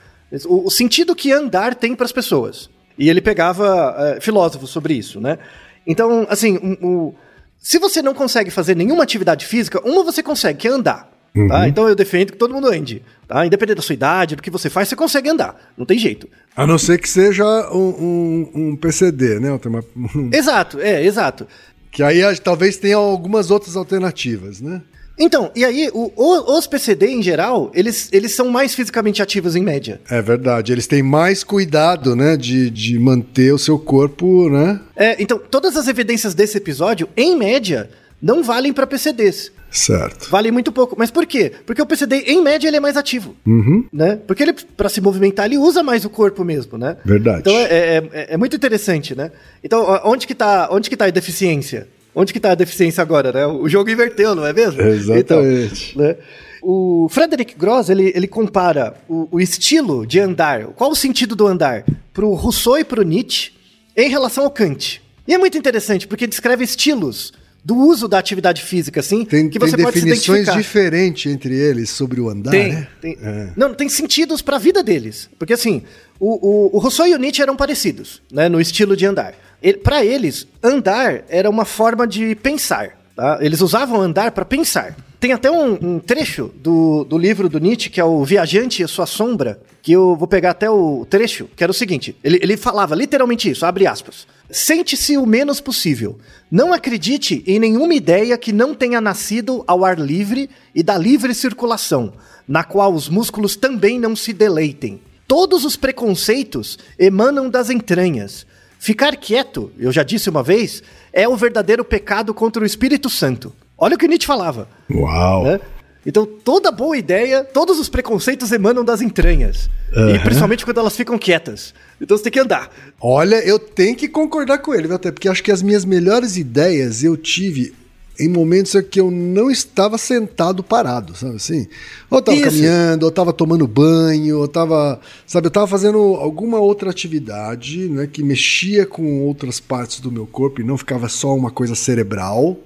O, 0.46 0.66
o 0.66 0.70
sentido 0.70 1.14
que 1.14 1.30
andar 1.30 1.74
tem 1.74 1.94
para 1.94 2.06
as 2.06 2.12
pessoas. 2.12 2.68
E 2.98 3.08
ele 3.08 3.20
pegava 3.20 3.94
eh, 3.98 4.20
filósofos 4.20 4.70
sobre 4.70 4.94
isso, 4.94 5.20
né? 5.20 5.38
Então, 5.86 6.26
assim, 6.28 6.58
um- 6.62 6.86
o- 6.86 7.14
se 7.58 7.78
você 7.78 8.00
não 8.02 8.14
consegue 8.14 8.50
fazer 8.50 8.74
nenhuma 8.74 9.02
atividade 9.02 9.46
física, 9.46 9.80
uma 9.86 10.02
você 10.02 10.22
consegue, 10.22 10.58
que 10.60 10.68
é 10.68 10.70
andar. 10.70 11.11
Tá? 11.48 11.66
Então 11.66 11.88
eu 11.88 11.94
defendo 11.94 12.32
que 12.32 12.36
todo 12.38 12.52
mundo 12.52 12.68
ande. 12.68 13.02
Tá? 13.26 13.46
Independente 13.46 13.76
da 13.76 13.82
sua 13.82 13.94
idade, 13.94 14.36
do 14.36 14.42
que 14.42 14.50
você 14.50 14.68
faz, 14.68 14.88
você 14.88 14.96
consegue 14.96 15.30
andar. 15.30 15.72
Não 15.78 15.86
tem 15.86 15.98
jeito. 15.98 16.28
A 16.54 16.66
não 16.66 16.76
ser 16.78 16.98
que 16.98 17.08
seja 17.08 17.44
um, 17.72 17.78
um- 17.78 18.50
um 18.54 18.76
PCD, 18.76 19.40
né? 19.40 19.58
Uma- 19.64 19.84
um- 19.96 20.28
Exato, 20.34 20.78
é, 20.80 21.02
exato. 21.04 21.46
que 21.90 22.02
aí 22.02 22.20
talvez 22.38 22.76
tenha 22.76 22.96
algumas 22.96 23.50
outras 23.50 23.76
alternativas, 23.76 24.60
né? 24.60 24.82
Então, 25.18 25.50
e 25.54 25.62
aí, 25.64 25.90
o- 25.92 26.10
os 26.58 26.66
PCD 26.66 27.06
em 27.08 27.22
geral, 27.22 27.70
eles, 27.74 28.08
eles 28.12 28.32
são 28.34 28.48
mais 28.48 28.74
fisicamente 28.74 29.22
ativos 29.22 29.54
em 29.54 29.62
média. 29.62 30.00
É 30.10 30.20
verdade. 30.22 30.72
Eles 30.72 30.86
têm 30.86 31.02
mais 31.02 31.44
cuidado, 31.44 32.16
né? 32.16 32.34
De, 32.36 32.70
de 32.70 32.98
manter 32.98 33.52
o 33.52 33.58
seu 33.58 33.78
corpo, 33.78 34.48
né? 34.48 34.80
É, 34.96 35.22
então, 35.22 35.38
todas 35.38 35.76
as 35.76 35.86
evidências 35.86 36.32
desse 36.34 36.56
episódio, 36.56 37.08
em 37.14 37.36
média, 37.36 37.90
não 38.22 38.42
valem 38.42 38.72
para 38.72 38.86
PCDs. 38.86 39.50
Certo. 39.70 40.28
Valem 40.30 40.52
muito 40.52 40.70
pouco. 40.70 40.94
Mas 40.98 41.10
por 41.10 41.24
quê? 41.26 41.50
Porque 41.66 41.80
o 41.80 41.86
PCD, 41.86 42.24
em 42.26 42.42
média, 42.42 42.68
ele 42.68 42.76
é 42.76 42.80
mais 42.80 42.96
ativo. 42.96 43.34
Uhum. 43.46 43.86
Né? 43.92 44.18
Porque 44.26 44.42
ele, 44.42 44.52
para 44.52 44.88
se 44.90 45.00
movimentar, 45.00 45.46
ele 45.46 45.56
usa 45.56 45.82
mais 45.82 46.04
o 46.04 46.10
corpo 46.10 46.44
mesmo, 46.44 46.76
né? 46.76 46.98
Verdade. 47.04 47.40
Então 47.40 47.54
é, 47.54 47.62
é- 47.64 48.08
é- 48.12 48.26
é 48.34 48.36
muito 48.36 48.54
interessante, 48.54 49.14
né? 49.14 49.32
Então, 49.64 49.84
onde 50.04 50.26
que 50.26 50.34
tá, 50.34 50.68
onde 50.70 50.90
que 50.90 50.96
tá 50.96 51.06
a 51.06 51.10
deficiência? 51.10 51.88
Onde 52.14 52.34
que 52.34 52.38
tá 52.38 52.50
a 52.52 52.54
deficiência 52.54 53.00
agora, 53.00 53.32
né? 53.32 53.46
O 53.46 53.66
jogo 53.66 53.88
inverteu, 53.88 54.34
não 54.34 54.46
é 54.46 54.52
mesmo? 54.52 54.80
Exatamente. 54.82 55.92
Então, 55.94 56.04
né? 56.06 56.16
O 56.62 57.08
Frederick 57.10 57.54
Gross, 57.58 57.88
ele, 57.88 58.12
ele 58.14 58.28
compara 58.28 58.94
o, 59.08 59.26
o 59.32 59.40
estilo 59.40 60.06
de 60.06 60.20
andar, 60.20 60.66
qual 60.76 60.90
o 60.90 60.94
sentido 60.94 61.34
do 61.34 61.46
andar, 61.46 61.84
pro 62.12 62.34
Rousseau 62.34 62.78
e 62.78 62.84
pro 62.84 63.02
Nietzsche 63.02 63.52
em 63.96 64.08
relação 64.10 64.44
ao 64.44 64.50
Kant. 64.50 65.02
E 65.26 65.32
é 65.32 65.38
muito 65.38 65.56
interessante, 65.56 66.06
porque 66.06 66.26
descreve 66.26 66.62
estilos 66.62 67.32
do 67.64 67.76
uso 67.76 68.08
da 68.08 68.18
atividade 68.18 68.62
física, 68.62 69.00
assim, 69.00 69.24
Tem, 69.24 69.48
que 69.48 69.58
tem 69.58 69.68
você 69.68 69.76
pode 69.76 69.98
se 69.98 70.04
definições 70.04 70.52
diferentes 70.52 71.30
entre 71.30 71.54
eles 71.54 71.90
sobre 71.90 72.20
o 72.20 72.28
andar, 72.28 72.50
Tem, 72.50 72.72
né? 72.72 72.88
tem. 73.00 73.18
É. 73.22 73.50
Não, 73.56 73.72
tem 73.72 73.88
sentidos 73.88 74.42
pra 74.42 74.58
vida 74.58 74.82
deles. 74.82 75.30
Porque 75.38 75.52
assim, 75.52 75.82
o, 76.18 76.70
o, 76.74 76.76
o 76.76 76.78
Rousseau 76.78 77.06
e 77.06 77.14
o 77.14 77.18
Nietzsche 77.18 77.42
eram 77.42 77.56
parecidos, 77.56 78.20
né, 78.30 78.48
no 78.48 78.60
estilo 78.60 78.96
de 78.96 79.06
andar. 79.06 79.34
Ele, 79.62 79.78
para 79.78 80.04
eles, 80.04 80.46
andar 80.62 81.22
era 81.28 81.48
uma 81.48 81.64
forma 81.64 82.06
de 82.06 82.34
pensar. 82.34 82.98
Tá? 83.14 83.38
Eles 83.40 83.60
usavam 83.60 84.00
andar 84.00 84.32
pra 84.32 84.44
pensar. 84.44 84.96
Tem 85.20 85.32
até 85.32 85.48
um, 85.48 85.78
um 85.80 85.98
trecho 86.00 86.50
do, 86.56 87.04
do 87.04 87.16
livro 87.16 87.48
do 87.48 87.60
Nietzsche, 87.60 87.90
que 87.90 88.00
é 88.00 88.04
o 88.04 88.24
Viajante 88.24 88.82
e 88.82 88.88
Sua 88.88 89.06
Sombra, 89.06 89.60
que 89.80 89.92
eu 89.92 90.16
vou 90.16 90.26
pegar 90.26 90.50
até 90.50 90.68
o 90.68 91.06
trecho, 91.08 91.48
que 91.56 91.62
era 91.62 91.70
o 91.70 91.74
seguinte: 91.74 92.16
ele, 92.24 92.40
ele 92.42 92.56
falava 92.56 92.96
literalmente 92.96 93.48
isso, 93.48 93.64
abre 93.64 93.86
aspas. 93.86 94.26
Sente-se 94.54 95.16
o 95.16 95.24
menos 95.24 95.62
possível. 95.62 96.18
Não 96.50 96.74
acredite 96.74 97.42
em 97.46 97.58
nenhuma 97.58 97.94
ideia 97.94 98.36
que 98.36 98.52
não 98.52 98.74
tenha 98.74 99.00
nascido 99.00 99.64
ao 99.66 99.82
ar 99.82 99.98
livre 99.98 100.50
e 100.74 100.82
da 100.82 100.98
livre 100.98 101.34
circulação, 101.34 102.12
na 102.46 102.62
qual 102.62 102.92
os 102.92 103.08
músculos 103.08 103.56
também 103.56 103.98
não 103.98 104.14
se 104.14 104.30
deleitem. 104.34 105.00
Todos 105.26 105.64
os 105.64 105.74
preconceitos 105.74 106.78
emanam 106.98 107.48
das 107.48 107.70
entranhas. 107.70 108.46
Ficar 108.78 109.16
quieto, 109.16 109.72
eu 109.78 109.90
já 109.90 110.02
disse 110.02 110.28
uma 110.28 110.42
vez, 110.42 110.82
é 111.14 111.26
o 111.26 111.34
verdadeiro 111.34 111.82
pecado 111.82 112.34
contra 112.34 112.62
o 112.62 112.66
Espírito 112.66 113.08
Santo. 113.08 113.54
Olha 113.78 113.96
o 113.96 113.98
que 113.98 114.06
Nietzsche 114.06 114.26
falava. 114.26 114.68
Uau. 114.90 115.44
né? 115.44 115.60
Então, 116.04 116.26
toda 116.26 116.72
boa 116.72 116.96
ideia, 116.96 117.44
todos 117.44 117.78
os 117.78 117.88
preconceitos 117.88 118.50
emanam 118.50 118.84
das 118.84 119.00
entranhas. 119.00 119.70
E 119.92 119.98
Aham. 119.98 120.18
principalmente 120.22 120.64
quando 120.64 120.78
elas 120.78 120.96
ficam 120.96 121.18
quietas. 121.18 121.74
Então 122.00 122.16
você 122.16 122.24
tem 122.24 122.32
que 122.32 122.40
andar. 122.40 122.70
Olha, 123.00 123.36
eu 123.46 123.58
tenho 123.58 123.94
que 123.94 124.08
concordar 124.08 124.58
com 124.58 124.74
ele, 124.74 124.88
viu, 124.88 124.96
até 124.96 125.12
porque 125.12 125.28
acho 125.28 125.42
que 125.42 125.52
as 125.52 125.62
minhas 125.62 125.84
melhores 125.84 126.36
ideias 126.36 127.04
eu 127.04 127.16
tive 127.16 127.72
em 128.18 128.28
momentos 128.28 128.74
em 128.74 128.82
que 128.82 129.00
eu 129.00 129.10
não 129.10 129.50
estava 129.50 129.96
sentado 129.96 130.62
parado, 130.62 131.16
sabe 131.16 131.36
assim? 131.36 131.66
Ou 132.10 132.18
eu 132.18 132.22
tava 132.22 132.36
Isso. 132.36 132.50
caminhando, 132.50 133.04
ou 133.04 133.08
eu 133.08 133.14
tava 133.14 133.32
tomando 133.32 133.66
banho, 133.66 134.36
ou 134.36 134.44
eu 134.44 134.48
tava, 134.48 135.00
sabe, 135.26 135.46
eu 135.46 135.50
tava 135.50 135.66
fazendo 135.66 135.98
alguma 135.98 136.58
outra 136.58 136.90
atividade, 136.90 137.88
né, 137.88 138.06
que 138.06 138.22
mexia 138.22 138.84
com 138.84 139.22
outras 139.22 139.60
partes 139.60 140.00
do 140.00 140.12
meu 140.12 140.26
corpo 140.26 140.60
e 140.60 140.64
não 140.64 140.76
ficava 140.76 141.08
só 141.08 141.34
uma 141.34 141.50
coisa 141.50 141.74
cerebral, 141.74 142.58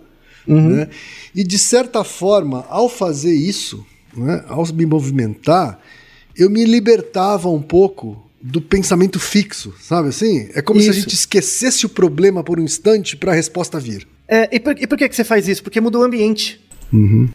né? 0.55 0.89
E 1.35 1.43
de 1.43 1.59
certa 1.59 2.05
forma, 2.05 2.65
ao 2.69 2.89
fazer 2.89 3.35
isso, 3.35 3.85
né, 4.17 4.45
ao 4.49 4.67
me 4.73 4.87
movimentar, 4.87 5.81
eu 6.37 6.51
me 6.51 6.65
libertava 6.65 7.49
um 7.49 7.63
pouco 7.63 8.23
do 8.41 8.61
pensamento 8.61 9.19
fixo, 9.19 9.75
sabe 9.81 10.09
assim? 10.09 10.49
É 10.55 10.63
como 10.63 10.81
se 10.81 10.89
a 10.89 10.91
Isso. 10.91 11.01
gente 11.01 11.15
esquecesse 11.15 11.85
o 11.85 11.89
problema 11.89 12.45
por 12.45 12.61
um 12.61 12.63
instante 12.63 13.17
para 13.17 13.33
a 13.33 13.35
resposta 13.35 13.81
vir. 13.81 14.07
É, 14.29 14.55
e, 14.55 14.61
por, 14.61 14.81
e 14.81 14.87
por 14.87 14.97
que, 14.97 15.09
que 15.09 15.17
você 15.17 15.25
faz 15.25 15.49
isso? 15.49 15.63
Porque 15.63 15.81
muda 15.81 15.99
o 15.99 16.03
ambiente. 16.03 16.61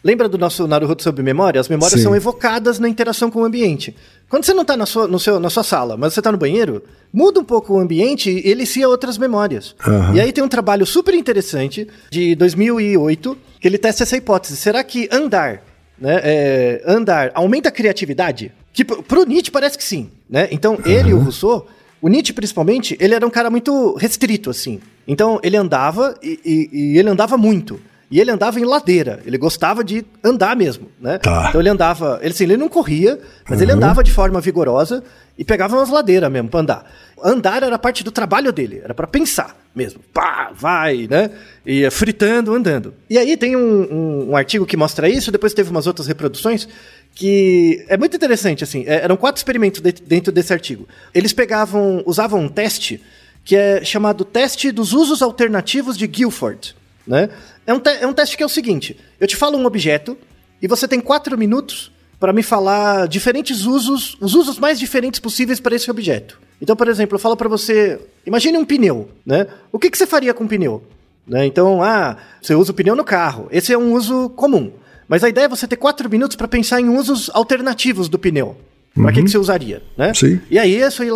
Lembra 0.02 0.28
do 0.28 0.38
nosso 0.38 0.66
Naruto 0.66 1.02
sobre 1.02 1.22
memória? 1.22 1.60
As 1.60 1.68
memórias 1.68 1.98
Sim. 2.00 2.04
são 2.04 2.16
evocadas 2.16 2.78
na 2.78 2.88
interação 2.88 3.30
com 3.30 3.40
o 3.40 3.44
ambiente. 3.44 3.94
Quando 4.28 4.44
você 4.44 4.54
não 4.54 4.62
está 4.62 4.76
na 4.76 4.86
sua, 4.86 5.06
no 5.06 5.18
seu, 5.18 5.38
na 5.38 5.50
sua 5.50 5.62
sala, 5.62 5.96
mas 5.96 6.14
você 6.14 6.20
está 6.20 6.32
no 6.32 6.38
banheiro, 6.38 6.82
muda 7.12 7.38
um 7.38 7.44
pouco 7.44 7.74
o 7.74 7.78
ambiente 7.78 8.30
e 8.30 8.48
elicia 8.48 8.88
outras 8.88 9.18
memórias. 9.18 9.74
Aham. 9.86 10.14
E 10.14 10.20
aí 10.20 10.32
tem 10.32 10.42
um 10.42 10.48
trabalho 10.48 10.86
super 10.86 11.14
interessante 11.14 11.86
de 12.10 12.34
2008 12.34 13.36
que 13.60 13.68
ele 13.68 13.78
testa 13.78 14.02
essa 14.04 14.16
hipótese. 14.16 14.56
Será 14.56 14.82
que 14.82 15.08
andar, 15.12 15.62
né, 15.98 16.20
é, 16.22 16.82
andar 16.86 17.30
aumenta 17.34 17.68
a 17.68 17.72
criatividade? 17.72 18.52
Que 18.72 18.84
pro- 18.84 19.24
Nietzsche 19.24 19.50
parece 19.50 19.76
que 19.76 19.84
sim, 19.84 20.10
né? 20.30 20.48
Então 20.50 20.78
ele 20.86 21.10
e 21.10 21.14
o 21.14 21.18
Rousseau, 21.18 21.68
o 22.00 22.08
Nietzsche 22.08 22.32
principalmente, 22.32 22.96
ele 22.98 23.14
era 23.14 23.26
um 23.26 23.30
cara 23.30 23.50
muito 23.50 23.94
restrito 23.96 24.48
assim. 24.48 24.80
Então 25.06 25.38
ele 25.42 25.58
andava 25.58 26.16
e, 26.22 26.40
e- 26.42 26.70
e 26.94 26.98
ele 26.98 27.10
andava 27.10 27.36
muito. 27.36 27.78
E 28.12 28.20
ele 28.20 28.30
andava 28.30 28.60
em 28.60 28.64
ladeira, 28.64 29.20
ele 29.24 29.38
gostava 29.38 29.82
de 29.82 30.04
andar 30.22 30.54
mesmo, 30.54 30.88
né? 31.00 31.16
Tá. 31.18 31.46
Então 31.48 31.60
ele 31.60 31.70
andava, 31.70 32.18
ele, 32.22 32.32
assim, 32.34 32.44
ele 32.44 32.56
não 32.58 32.68
corria, 32.68 33.18
mas 33.48 33.60
ele 33.62 33.72
andava 33.72 34.04
de 34.04 34.12
forma 34.12 34.38
vigorosa 34.40 35.02
e 35.38 35.42
pegava 35.44 35.74
umas 35.76 35.88
ladeiras 35.88 36.30
mesmo 36.30 36.48
pra 36.50 36.60
andar. 36.60 36.92
Andar 37.24 37.62
era 37.62 37.78
parte 37.78 38.04
do 38.04 38.10
trabalho 38.12 38.52
dele, 38.52 38.82
era 38.84 38.92
pra 38.92 39.06
pensar 39.06 39.56
mesmo. 39.74 40.00
Pá, 40.12 40.50
vai, 40.54 41.06
né? 41.08 41.30
Ia 41.64 41.90
fritando, 41.90 42.54
andando. 42.54 42.92
E 43.08 43.16
aí 43.16 43.34
tem 43.36 43.56
um, 43.56 43.60
um- 43.90 44.30
um 44.32 44.36
artigo 44.36 44.66
que 44.66 44.76
mostra 44.76 45.08
isso, 45.08 45.32
depois 45.32 45.54
teve 45.54 45.70
umas 45.70 45.86
outras 45.86 46.06
reproduções, 46.06 46.68
que 47.14 47.84
é 47.88 47.96
muito 47.96 48.14
interessante, 48.16 48.62
assim. 48.64 48.84
é- 48.86 49.02
eram 49.04 49.16
quatro 49.16 49.38
experimentos 49.38 49.80
de- 49.80 49.92
dentro 49.92 50.32
desse 50.32 50.52
artigo. 50.52 50.86
Eles 51.14 51.32
pegavam, 51.32 52.02
usavam 52.06 52.40
um 52.40 52.48
teste 52.48 53.02
que 53.44 53.56
é 53.56 53.82
chamado 53.84 54.24
teste 54.24 54.70
dos 54.70 54.92
usos 54.92 55.22
alternativos 55.22 55.96
de 55.96 56.06
Guilford, 56.06 56.74
né? 57.06 57.28
É 57.66 57.72
um, 57.72 57.80
é 58.00 58.06
um 58.06 58.12
teste 58.12 58.36
que 58.36 58.42
é 58.42 58.46
o 58.46 58.48
seguinte: 58.48 58.98
eu 59.20 59.26
te 59.26 59.36
falo 59.36 59.56
um 59.58 59.66
objeto 59.66 60.16
e 60.60 60.68
você 60.68 60.86
tem 60.86 61.00
quatro 61.00 61.36
minutos 61.36 61.92
para 62.18 62.32
me 62.32 62.42
falar 62.42 63.08
diferentes 63.08 63.64
usos, 63.64 64.16
os 64.20 64.34
usos 64.34 64.58
mais 64.58 64.78
diferentes 64.78 65.18
possíveis 65.18 65.58
para 65.58 65.74
esse 65.74 65.90
objeto. 65.90 66.38
Então, 66.60 66.76
por 66.76 66.86
exemplo, 66.86 67.16
eu 67.16 67.18
falo 67.18 67.36
para 67.36 67.48
você, 67.48 68.00
imagine 68.24 68.56
um 68.56 68.64
pneu, 68.64 69.08
né? 69.26 69.48
O 69.72 69.78
que, 69.78 69.90
que 69.90 69.98
você 69.98 70.06
faria 70.06 70.32
com 70.32 70.44
um 70.44 70.48
pneu? 70.48 70.84
Né? 71.26 71.46
Então, 71.46 71.82
ah, 71.82 72.16
você 72.40 72.54
usa 72.54 72.70
o 72.70 72.74
pneu 72.74 72.94
no 72.94 73.02
carro. 73.02 73.48
Esse 73.50 73.72
é 73.72 73.78
um 73.78 73.92
uso 73.92 74.30
comum. 74.30 74.72
Mas 75.08 75.24
a 75.24 75.28
ideia 75.28 75.46
é 75.46 75.48
você 75.48 75.66
ter 75.66 75.76
quatro 75.76 76.08
minutos 76.08 76.36
para 76.36 76.46
pensar 76.46 76.80
em 76.80 76.88
usos 76.88 77.28
alternativos 77.34 78.08
do 78.08 78.18
pneu. 78.18 78.56
Para 78.94 79.12
que, 79.12 79.22
que 79.22 79.30
você 79.30 79.38
usaria, 79.38 79.82
né? 79.96 80.12
Sim. 80.14 80.40
E 80.50 80.58
aí 80.58 80.82
a 80.82 80.90
sua 80.90 81.06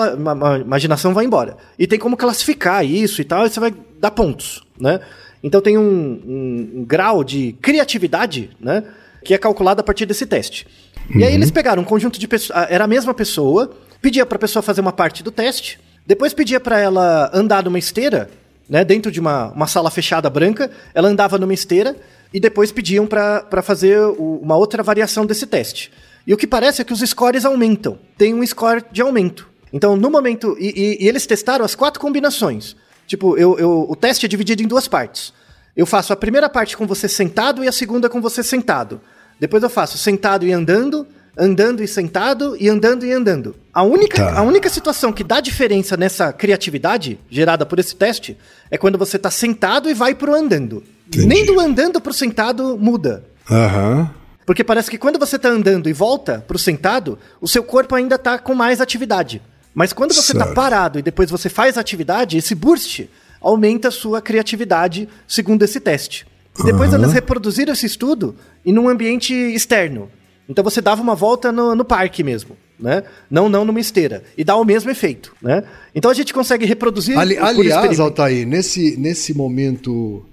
imaginação 0.64 1.12
vai 1.12 1.24
embora. 1.24 1.56
E 1.78 1.86
tem 1.86 1.98
como 1.98 2.16
classificar 2.16 2.84
isso 2.84 3.20
e 3.20 3.24
tal, 3.24 3.46
e 3.46 3.50
você 3.50 3.60
vai 3.60 3.74
dar 4.00 4.10
pontos, 4.10 4.64
né? 4.80 4.98
Então 5.46 5.60
tem 5.60 5.78
um, 5.78 5.82
um- 5.82 6.70
um 6.80 6.84
grau 6.84 7.22
de 7.22 7.54
criatividade, 7.62 8.50
né? 8.60 8.82
Que 9.24 9.32
é 9.32 9.38
calculado 9.38 9.80
a 9.80 9.84
partir 9.84 10.04
desse 10.04 10.26
teste. 10.26 10.66
E 11.14 11.22
aí 11.22 11.32
eles 11.34 11.52
pegaram 11.52 11.82
um 11.82 11.84
conjunto 11.84 12.18
de 12.18 12.26
pessoas. 12.26 12.66
Era 12.68 12.82
a 12.84 12.88
mesma 12.88 13.14
pessoa, 13.14 13.70
pedia 14.02 14.26
pra 14.26 14.38
pessoa 14.40 14.60
fazer 14.60 14.80
uma 14.80 14.92
parte 14.92 15.22
do 15.22 15.30
teste, 15.30 15.78
depois 16.04 16.32
pedia 16.34 16.58
pra 16.58 16.80
ela 16.80 17.30
andar 17.32 17.62
numa 17.64 17.78
esteira, 17.78 18.28
né? 18.68 18.84
Dentro 18.84 19.12
de 19.12 19.20
uma, 19.20 19.52
uma 19.52 19.68
sala 19.68 19.88
fechada 19.88 20.28
branca, 20.28 20.68
ela 20.92 21.08
andava 21.08 21.38
numa 21.38 21.54
esteira, 21.54 21.94
e 22.34 22.40
depois 22.40 22.72
pediam 22.72 23.06
para 23.06 23.62
fazer 23.62 24.00
o- 24.00 24.40
uma 24.42 24.56
outra 24.56 24.82
variação 24.82 25.24
desse 25.24 25.46
teste. 25.46 25.92
E 26.26 26.34
o 26.34 26.36
que 26.36 26.46
parece 26.46 26.82
é 26.82 26.84
que 26.84 26.92
os 26.92 26.98
scores 27.08 27.44
aumentam. 27.44 27.96
Tem 28.18 28.34
um 28.34 28.44
score 28.44 28.82
de 28.90 29.00
aumento. 29.00 29.48
Então, 29.72 29.94
no 29.96 30.10
momento. 30.10 30.56
E, 30.58 30.66
e- 31.00 31.04
e 31.04 31.08
eles 31.08 31.24
testaram 31.24 31.64
as 31.64 31.76
quatro 31.76 32.00
combinações. 32.00 32.74
Tipo, 33.06 33.36
eu, 33.36 33.58
eu- 33.58 33.86
o 33.88 33.94
teste 33.96 34.26
é 34.26 34.28
dividido 34.28 34.62
em 34.62 34.66
duas 34.66 34.88
partes. 34.88 35.32
Eu 35.76 35.86
faço 35.86 36.12
a 36.12 36.16
primeira 36.16 36.48
parte 36.48 36.76
com 36.76 36.86
você 36.86 37.08
sentado 37.08 37.62
e 37.62 37.68
a 37.68 37.72
segunda 37.72 38.08
com 38.08 38.20
você 38.20 38.42
sentado. 38.42 39.00
Depois 39.38 39.62
eu 39.62 39.68
faço 39.70 39.98
sentado 39.98 40.46
e 40.46 40.52
andando, 40.52 41.06
andando 41.38 41.82
e 41.82 41.88
sentado 41.88 42.56
e 42.58 42.68
andando 42.68 43.04
e 43.04 43.12
andando. 43.12 43.54
A 43.72 43.82
única, 43.82 44.16
Tá. 44.24 44.38
a 44.38 44.42
única 44.42 44.70
situação 44.70 45.12
que 45.12 45.22
dá 45.22 45.38
diferença 45.40 45.94
nessa 45.96 46.32
criatividade 46.32 47.20
gerada 47.28 47.66
por 47.66 47.78
esse 47.78 47.94
teste 47.94 48.38
é 48.70 48.78
quando 48.78 48.96
você 48.96 49.18
tá 49.18 49.30
sentado 49.30 49.90
e 49.90 49.94
vai 49.94 50.14
pro 50.14 50.34
andando. 50.34 50.82
Entendi. 51.08 51.26
Nem 51.26 51.44
do 51.44 51.60
andando 51.60 52.00
pro 52.00 52.12
sentado 52.14 52.76
muda. 52.78 53.22
Aham. 53.50 54.10
Porque 54.46 54.64
parece 54.64 54.90
que 54.90 54.96
quando 54.96 55.18
você 55.18 55.38
tá 55.38 55.48
andando 55.50 55.88
e 55.88 55.92
volta 55.92 56.42
pro 56.48 56.58
sentado, 56.58 57.18
o 57.40 57.46
seu 57.48 57.62
corpo 57.62 57.94
ainda 57.94 58.16
tá 58.16 58.38
com 58.38 58.54
mais 58.54 58.80
atividade. 58.80 59.42
Mas 59.76 59.92
quando 59.92 60.14
você 60.14 60.32
tá 60.32 60.44
Certo. 60.46 60.54
parado 60.56 60.98
e 60.98 61.02
depois 61.02 61.30
você 61.30 61.50
faz 61.50 61.76
atividade, 61.76 62.38
esse 62.38 62.54
burst 62.54 63.02
aumenta 63.42 63.88
a 63.88 63.90
sua 63.90 64.22
criatividade 64.22 65.06
segundo 65.28 65.62
esse 65.62 65.78
teste. 65.78 66.26
E 66.58 66.64
depois 66.64 66.94
Aham. 66.94 67.02
eles 67.02 67.12
reproduziram 67.12 67.74
esse 67.74 67.84
estudo 67.84 68.34
em 68.64 68.78
um 68.78 68.88
ambiente 68.88 69.34
externo. 69.34 70.10
Então 70.48 70.64
você 70.64 70.80
dava 70.80 71.02
uma 71.02 71.14
volta 71.14 71.52
no, 71.52 71.74
no 71.74 71.84
parque 71.84 72.22
mesmo, 72.24 72.56
né? 72.80 73.02
Não, 73.30 73.50
não 73.50 73.66
numa 73.66 73.78
esteira. 73.78 74.22
E 74.38 74.42
dá 74.42 74.56
o 74.56 74.64
mesmo 74.64 74.90
efeito, 74.90 75.34
né? 75.42 75.62
Então 75.94 76.10
a 76.10 76.14
gente 76.14 76.32
consegue 76.32 76.64
reproduzir 76.64 77.18
Ali- 77.18 77.36
aliás. 77.36 78.00
Altair, 78.00 78.46
nesse, 78.46 78.96
nesse 78.96 79.34
momento, 79.34 80.24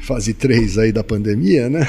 fase 0.00 0.34
3 0.34 0.78
aí 0.78 0.90
da 0.90 1.04
pandemia, 1.04 1.68
né? 1.70 1.86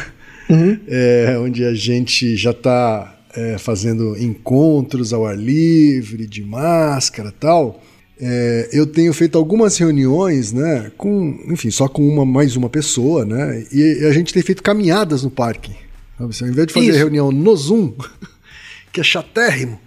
Uhum. 0.48 0.78
É, 0.88 1.36
onde 1.40 1.66
a 1.66 1.74
gente 1.74 2.36
já 2.36 2.52
está 2.52 3.18
fazendo 3.58 4.18
encontros 4.18 5.14
ao 5.14 5.26
ar 5.26 5.38
livre, 5.38 6.28
de 6.28 6.44
máscara 6.44 7.30
e 7.30 7.32
tal. 7.32 7.82
é, 8.20 8.70
eu 8.72 8.86
tenho 8.86 9.14
feito 9.14 9.38
algumas 9.38 9.78
reuniões, 9.78 10.52
né? 10.54 10.92
Com, 10.98 11.40
enfim, 11.48 11.72
só 11.72 11.88
com 11.88 12.08
uma 12.08 12.26
mais 12.26 12.56
uma 12.56 12.70
pessoa, 12.70 13.26
né? 13.26 13.66
E 13.72 14.06
a 14.06 14.12
gente 14.12 14.34
tem 14.34 14.42
feito 14.42 14.62
caminhadas 14.64 15.24
no 15.24 15.30
parque. 15.30 15.72
Sabe? 16.18 16.36
Ao 16.42 16.48
invés 16.48 16.68
de 16.68 16.74
fazer 16.74 16.90
Isso. 16.90 16.98
reunião 16.98 17.32
no 17.32 17.56
Zoom, 17.56 17.94
que 18.94 19.02
é 19.02 19.04
chatérrimo, 19.04 19.80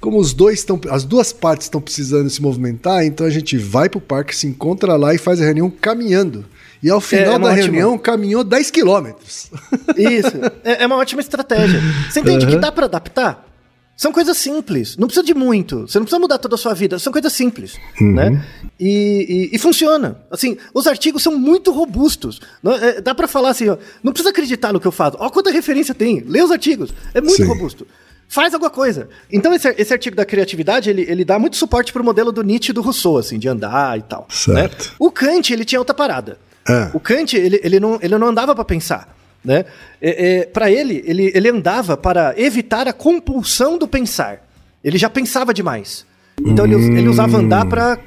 como 0.00 0.18
os 0.18 0.32
dois 0.32 0.58
estão, 0.58 0.80
as 0.90 1.04
duas 1.04 1.32
partes 1.32 1.66
estão 1.66 1.80
precisando 1.80 2.28
se 2.28 2.42
movimentar, 2.42 3.04
então 3.04 3.26
a 3.26 3.30
gente 3.30 3.56
vai 3.56 3.88
pro 3.88 4.00
parque, 4.00 4.36
se 4.36 4.46
encontra 4.46 4.96
lá 4.96 5.14
e 5.14 5.18
faz 5.18 5.40
a 5.40 5.44
reunião 5.44 5.70
caminhando. 5.70 6.44
E 6.82 6.90
ao 6.90 7.00
final 7.00 7.34
é 7.34 7.36
uma 7.36 7.48
da 7.48 7.54
ótima- 7.54 7.62
reunião 7.64 7.96
caminhou 7.98 8.42
10 8.42 8.70
quilômetros. 8.70 9.50
Isso. 9.96 10.32
É, 10.64 10.82
é 10.82 10.86
uma 10.86 10.96
ótima 10.96 11.20
estratégia. 11.20 11.80
Você 12.10 12.20
entende 12.20 12.46
que 12.46 12.54
Uhum. 12.54 12.60
dá 12.60 12.72
pra 12.72 12.86
adaptar? 12.86 13.48
São 13.96 14.10
coisas 14.10 14.36
simples. 14.36 14.96
Não 14.96 15.06
precisa 15.06 15.24
de 15.24 15.32
muito. 15.34 15.82
Você 15.86 15.98
não 15.98 16.04
precisa 16.04 16.18
mudar 16.18 16.38
toda 16.38 16.56
a 16.56 16.58
sua 16.58 16.74
vida. 16.74 16.98
São 16.98 17.12
coisas 17.12 17.32
simples. 17.32 17.76
Uhum. 18.00 18.12
Né? 18.14 18.44
E, 18.80 19.50
e- 19.52 19.56
e 19.56 19.58
funciona. 19.58 20.16
Assim, 20.30 20.56
os 20.74 20.86
artigos 20.88 21.22
são 21.22 21.38
muito 21.38 21.70
robustos. 21.70 22.40
Não- 22.62 22.72
é, 22.72 23.00
dá 23.00 23.14
pra 23.14 23.28
falar 23.28 23.50
assim, 23.50 23.68
ó, 23.68 23.76
não 24.02 24.12
precisa 24.12 24.30
acreditar 24.30 24.72
no 24.72 24.80
que 24.80 24.86
eu 24.86 24.92
faço. 24.92 25.16
Ó, 25.20 25.30
quanta 25.30 25.50
referência 25.52 25.94
tem. 25.94 26.20
Lê 26.26 26.42
os 26.42 26.50
artigos. 26.50 26.92
É 27.14 27.20
muito 27.20 27.36
Sim. 27.36 27.44
robusto. 27.44 27.86
Faz 28.26 28.54
alguma 28.54 28.70
coisa. 28.70 29.08
Então, 29.30 29.52
esse, 29.52 29.68
esse 29.78 29.92
artigo 29.92 30.16
da 30.16 30.24
criatividade, 30.24 30.88
ele, 30.88 31.02
ele 31.02 31.22
dá 31.24 31.38
muito 31.38 31.56
suporte 31.56 31.92
pro 31.92 32.02
modelo 32.02 32.32
do 32.32 32.42
Nietzsche 32.42 32.70
e 32.70 32.74
do 32.74 32.80
Rousseau, 32.80 33.18
assim, 33.18 33.38
de 33.38 33.46
andar 33.46 33.98
e 33.98 34.02
tal. 34.02 34.26
Certo. 34.30 34.84
né? 34.86 34.90
O 34.98 35.10
Kant, 35.12 35.52
ele 35.52 35.66
tinha 35.66 35.78
outra 35.78 35.94
parada. 35.94 36.38
É. 36.68 36.90
O 36.94 37.00
Kant, 37.00 37.36
ele, 37.36 37.60
ele, 37.62 37.80
não, 37.80 37.98
ele 38.02 38.16
não 38.18 38.28
andava 38.28 38.54
para 38.54 38.64
pensar. 38.64 39.16
Né? 39.44 39.64
É, 40.00 40.40
é, 40.40 40.46
para 40.46 40.70
ele, 40.70 41.02
ele, 41.04 41.32
ele 41.34 41.48
andava 41.48 41.96
para 41.96 42.32
evitar 42.36 42.86
a 42.86 42.92
compulsão 42.92 43.76
do 43.76 43.88
pensar. 43.88 44.46
Ele 44.84 44.96
já 44.98 45.10
pensava 45.10 45.52
demais. 45.52 46.06
Então 46.44 46.64
ele, 46.64 46.74
ele 46.98 47.08
usava 47.08 47.38
andar 47.38 47.66
para 47.66 47.98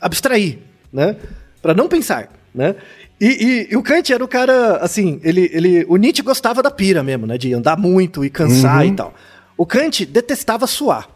abstrair, 0.00 0.58
né? 0.92 1.16
Para 1.60 1.74
não 1.74 1.88
pensar, 1.88 2.30
né? 2.54 2.74
E, 3.20 3.26
e- 3.26 3.68
e 3.72 3.76
o 3.76 3.82
Kant 3.82 4.12
era 4.12 4.24
o 4.24 4.28
cara, 4.28 4.76
assim, 4.78 5.20
ele, 5.22 5.48
ele, 5.52 5.84
o 5.88 5.96
Nietzsche 5.96 6.22
gostava 6.22 6.62
da 6.62 6.70
pira 6.70 7.02
mesmo, 7.02 7.26
né? 7.26 7.38
De 7.38 7.52
andar 7.54 7.76
muito 7.76 8.24
e 8.24 8.30
cansar 8.30 8.84
e 8.86 8.92
tal. 8.92 9.14
O 9.56 9.64
Kant 9.66 10.04
detestava 10.06 10.66
suar. 10.66 11.08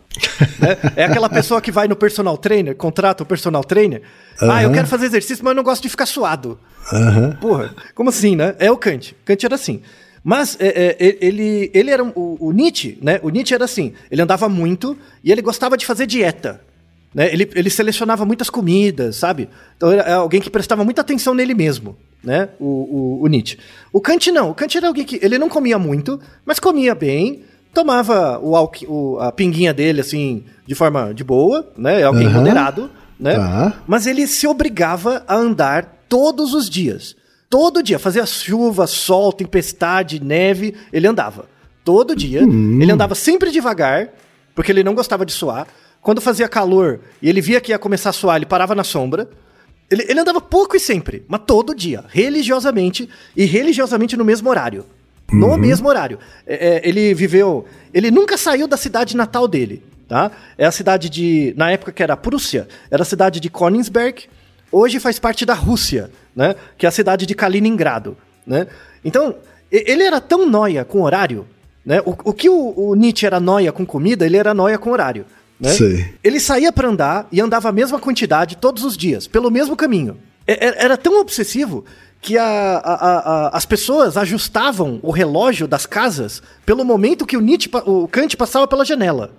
Né? 0.58 0.76
É 0.96 1.04
aquela 1.04 1.28
pessoa 1.28 1.60
que 1.60 1.70
vai 1.70 1.88
no 1.88 1.96
personal 1.96 2.36
trainer, 2.36 2.74
contrata 2.74 3.22
o 3.22 3.26
personal 3.26 3.62
trainer. 3.64 4.02
Ah, 4.40 4.62
eu 4.62 4.72
quero 4.72 4.86
fazer 4.86 5.06
exercício, 5.06 5.44
mas 5.44 5.52
eu 5.52 5.56
não 5.56 5.62
gosto 5.62 5.82
de 5.82 5.88
ficar 5.88 6.06
suado. 6.06 6.58
Aham. 6.92 7.36
Porra, 7.40 7.74
como 7.94 8.10
assim, 8.10 8.36
né? 8.36 8.54
É 8.58 8.70
o 8.70 8.76
Kant. 8.76 9.14
Kant 9.24 9.44
era 9.44 9.54
assim. 9.54 9.82
Mas 10.22 10.56
é, 10.60 10.96
é, 10.98 11.18
ele, 11.20 11.70
ele 11.72 11.90
era 11.90 12.04
o, 12.04 12.36
o 12.40 12.52
Nietzsche, 12.52 12.98
né? 13.00 13.20
O 13.22 13.30
Nietzsche 13.30 13.54
era 13.54 13.64
assim. 13.64 13.92
Ele 14.10 14.22
andava 14.22 14.48
muito 14.48 14.96
e 15.22 15.32
ele 15.32 15.42
gostava 15.42 15.76
de 15.76 15.86
fazer 15.86 16.06
dieta. 16.06 16.60
Né? 17.14 17.32
Ele, 17.32 17.50
ele 17.54 17.70
selecionava 17.70 18.24
muitas 18.24 18.50
comidas, 18.50 19.16
sabe? 19.16 19.48
Então 19.76 19.90
era 19.90 20.16
alguém 20.16 20.40
que 20.40 20.50
prestava 20.50 20.84
muita 20.84 21.00
atenção 21.00 21.34
nele 21.34 21.54
mesmo, 21.54 21.96
né? 22.22 22.50
O, 22.60 22.66
o, 22.66 23.22
o 23.22 23.26
Nietzsche. 23.26 23.58
O 23.92 24.00
Kant 24.00 24.30
não. 24.30 24.50
O 24.50 24.54
Kant 24.54 24.76
era 24.76 24.88
alguém 24.88 25.04
que 25.04 25.18
ele 25.22 25.38
não 25.38 25.48
comia 25.48 25.78
muito, 25.78 26.20
mas 26.44 26.58
comia 26.58 26.94
bem, 26.94 27.42
tomava 27.72 28.38
o, 28.38 28.54
o- 28.88 29.18
a 29.20 29.30
pinguinha 29.32 29.72
dele 29.74 30.00
assim 30.00 30.44
de 30.66 30.74
forma 30.74 31.12
de 31.14 31.22
boa, 31.24 31.70
né? 31.76 32.00
É 32.00 32.04
alguém 32.04 32.26
Aham. 32.26 32.38
moderado, 32.38 32.90
né? 33.18 33.34
Tá. 33.34 33.82
Mas 33.86 34.06
ele 34.06 34.26
se 34.26 34.46
obrigava 34.46 35.24
a 35.26 35.34
andar 35.36 36.02
todos 36.08 36.54
os 36.54 36.68
dias. 36.68 37.16
Todo 37.50 37.82
dia. 37.82 37.98
Fazia 37.98 38.26
chuva, 38.26 38.86
sol, 38.86 39.32
tempestade, 39.32 40.22
neve. 40.22 40.74
Ele 40.92 41.06
andava. 41.06 41.46
Todo 41.84 42.14
dia. 42.14 42.40
Ele 42.42 42.90
andava 42.92 43.14
sempre 43.14 43.50
devagar, 43.50 44.10
porque 44.54 44.70
ele 44.70 44.84
não 44.84 44.94
gostava 44.94 45.24
de 45.24 45.32
suar. 45.32 45.66
Quando 46.02 46.20
fazia 46.20 46.46
calor 46.48 47.00
e 47.22 47.28
ele 47.28 47.40
via 47.40 47.60
que 47.60 47.72
ia 47.72 47.78
começar 47.78 48.10
a 48.10 48.12
suar, 48.12 48.36
ele 48.36 48.44
parava 48.46 48.74
na 48.74 48.84
sombra. 48.84 49.28
Ele, 49.90 50.04
ele 50.06 50.20
andava 50.20 50.38
pouco 50.40 50.76
e 50.76 50.80
sempre, 50.80 51.24
mas 51.26 51.40
todo 51.46 51.74
dia, 51.74 52.04
religiosamente 52.08 53.08
e 53.34 53.46
religiosamente 53.46 54.16
no 54.18 54.24
mesmo 54.24 54.50
horário. 54.50 54.84
No 55.30 55.56
mesmo 55.58 55.88
horário. 55.88 56.18
É, 56.46 56.68
é, 56.68 56.88
ele 56.88 57.12
viveu. 57.14 57.66
Ele 57.92 58.10
nunca 58.10 58.36
saiu 58.36 58.66
da 58.66 58.76
cidade 58.76 59.16
natal 59.16 59.46
dele, 59.46 59.82
tá? 60.08 60.30
É 60.56 60.64
a 60.64 60.72
cidade 60.72 61.10
de. 61.10 61.54
Na 61.56 61.70
época 61.70 61.92
que 61.92 62.02
era 62.02 62.14
a 62.14 62.16
Prússia, 62.16 62.66
era 62.90 63.02
a 63.02 63.06
cidade 63.06 63.38
de 63.38 63.50
Königsberg. 63.50 64.24
Hoje 64.72 64.98
faz 65.00 65.18
parte 65.18 65.44
da 65.46 65.54
Rússia, 65.54 66.10
né? 66.34 66.54
Que 66.76 66.86
é 66.86 66.88
a 66.88 66.92
cidade 66.92 67.26
de 67.26 67.34
Kaliningrado, 67.34 68.16
né? 68.46 68.66
Então, 69.04 69.34
ele 69.70 70.02
era 70.02 70.20
tão 70.20 70.46
noia 70.46 70.84
com 70.84 71.02
horário, 71.02 71.46
né? 71.84 72.00
O, 72.04 72.10
o 72.10 72.32
que 72.32 72.48
o, 72.48 72.74
o 72.76 72.94
Nietzsche 72.94 73.26
era 73.26 73.40
noia 73.40 73.72
com 73.72 73.86
comida, 73.86 74.26
ele 74.26 74.36
era 74.36 74.52
noia 74.52 74.78
com 74.78 74.90
horário, 74.90 75.24
né? 75.60 75.72
Ele 76.22 76.40
saía 76.40 76.72
pra 76.72 76.88
andar 76.88 77.28
e 77.32 77.40
andava 77.40 77.68
a 77.68 77.72
mesma 77.72 77.98
quantidade 77.98 78.56
todos 78.56 78.84
os 78.84 78.96
dias, 78.96 79.26
pelo 79.26 79.50
mesmo 79.50 79.76
caminho. 79.76 80.18
E- 80.48 80.52
e- 80.52 80.74
Era 80.78 80.96
tão 80.96 81.20
obsessivo 81.20 81.84
que 82.20 82.36
a- 82.36 82.44
a- 82.44 83.18
a- 83.48 83.50
as 83.56 83.64
pessoas 83.66 84.16
ajustavam 84.16 84.98
o 85.02 85.10
relógio 85.12 85.68
das 85.68 85.86
casas 85.86 86.42
pelo 86.66 86.84
momento 86.84 87.24
que 87.26 87.36
o, 87.36 87.40
Nietzsche, 87.40 87.70
o 87.86 88.08
Kant 88.08 88.36
passava 88.36 88.66
pela 88.66 88.84
janela. 88.84 89.30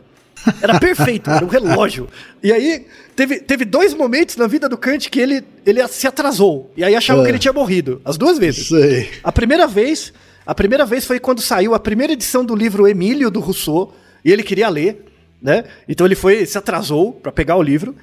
Era 0.62 0.80
perfeito, 0.80 1.30
era 1.30 1.44
um 1.44 1.50
relógio. 1.50 2.08
E 2.42 2.54
aí, 2.54 2.86
teve, 3.14 3.42
teve 3.42 3.66
dois 3.66 3.94
momentos 3.94 4.38
na 4.38 4.48
vida 4.48 4.70
do 4.70 4.78
Kant 4.78 5.10
que 5.10 5.20
ele, 5.20 5.44
ele 5.66 5.86
se 5.90 6.08
atrasou. 6.08 6.72
E 6.78 6.84
aí 6.86 6.96
achavam 6.96 7.22
Ah. 7.24 7.26
que 7.26 7.32
ele 7.32 7.40
tinha 7.40 7.52
morrido. 7.52 8.02
As 8.06 8.18
duas 8.18 8.38
vezes. 8.40 8.70
Sei. 8.70 9.10
A 9.22 9.34
primeira 9.34 9.68
vez, 9.68 10.14
a 10.46 10.56
primeira 10.56 10.86
vez 10.86 11.04
foi 11.04 11.20
quando 11.20 11.42
saiu 11.42 11.74
a 11.76 11.80
primeira 11.80 12.14
edição 12.14 12.46
do 12.46 12.56
livro 12.56 12.88
Emílio 12.88 13.30
do 13.30 13.42
Rousseau, 13.42 13.94
e 14.24 14.32
ele 14.32 14.42
queria 14.44 14.70
ler, 14.70 15.06
né? 15.42 15.66
Então 15.90 16.06
ele 16.08 16.16
foi, 16.16 16.46
se 16.46 16.58
atrasou 16.58 17.12
para 17.12 17.34
pegar 17.34 17.58
o 17.58 17.62
livro. 17.62 17.94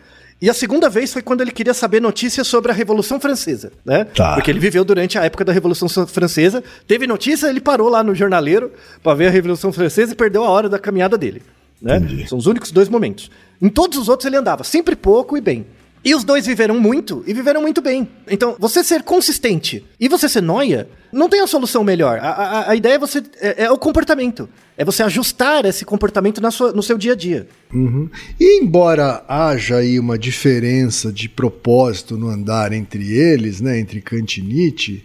E 0.41 0.51
a 0.51 0.55
segunda 0.55 0.91
vez 0.91 1.13
foi 1.13 1.23
quando 1.23 1.41
ele 1.41 1.51
queria 1.51 1.73
saber 1.73 2.01
notícias 2.01 2.47
sobre 2.47 2.71
a 2.71 2.75
Revolução 2.75 3.19
Francesa, 3.19 3.73
né? 3.85 4.05
Tá. 4.05 4.35
Porque 4.35 4.51
ele 4.51 4.59
viveu 4.59 4.85
durante 4.85 5.19
a 5.19 5.25
época 5.25 5.45
da 5.45 5.53
Revolução 5.53 5.89
Sa- 5.89 6.07
Francesa, 6.07 6.63
teve 6.87 7.07
notícia, 7.07 7.47
ele 7.49 7.61
parou 7.61 7.89
lá 7.89 8.05
no 8.05 8.15
jornaleiro 8.15 8.71
para 9.03 9.15
ver 9.15 9.29
a 9.29 9.31
Revolução 9.31 9.73
Francesa 9.73 10.13
e 10.13 10.15
perdeu 10.15 10.45
a 10.45 10.51
hora 10.51 10.69
da 10.69 10.79
caminhada 10.79 11.17
dele, 11.17 11.41
né? 11.81 12.01
São 12.29 12.37
os 12.37 12.47
únicos 12.47 12.71
dois 12.71 12.89
momentos. 12.91 13.31
Em 13.63 13.71
todos 13.71 13.97
os 13.97 14.09
outros 14.11 14.27
ele 14.27 14.37
andava, 14.37 14.63
sempre 14.63 14.95
pouco 14.95 15.39
e 15.39 15.41
bem. 15.41 15.67
E 16.09 16.15
os 16.15 16.23
dois 16.23 16.47
viveram 16.47 16.79
muito 16.79 17.25
e 17.27 17.35
viveram 17.35 17.61
muito 17.61 17.83
bem. 17.83 18.09
Então, 18.31 18.55
você 18.61 18.85
ser 18.85 19.03
consistente 19.03 19.85
e 19.99 20.09
você 20.09 20.29
ser 20.29 20.41
noia, 20.41 20.89
não 21.13 21.29
tem 21.29 21.41
a 21.41 21.49
solução 21.49 21.83
melhor. 21.83 22.19
A, 22.21 22.29
a- 22.31 22.71
a 22.71 22.77
ideia 22.77 22.95
é 22.95 22.99
você 22.99 23.23
é, 23.41 23.65
é 23.65 23.71
o 23.73 23.77
comportamento. 23.77 24.49
É 24.79 24.85
você 24.85 25.03
ajustar 25.03 25.65
esse 25.65 25.85
comportamento 25.85 26.41
na 26.41 26.53
sua- 26.53 26.73
no 26.73 26.81
seu 26.83 26.97
dia 26.97 27.13
a 27.13 27.17
dia. 27.17 27.49
Uhum. 27.75 28.09
E 28.39 28.63
embora 28.63 29.25
haja 29.27 29.79
aí 29.79 29.99
uma 29.99 30.17
diferença 30.17 31.11
de 31.13 31.29
propósito 31.29 32.17
no 32.17 32.29
andar 32.29 32.73
entre 32.73 33.13
eles, 33.13 33.61
né, 33.61 33.77
entre 33.81 34.01
Kant 34.01 34.39
e 34.39 34.43
Nietzsche, 34.45 35.03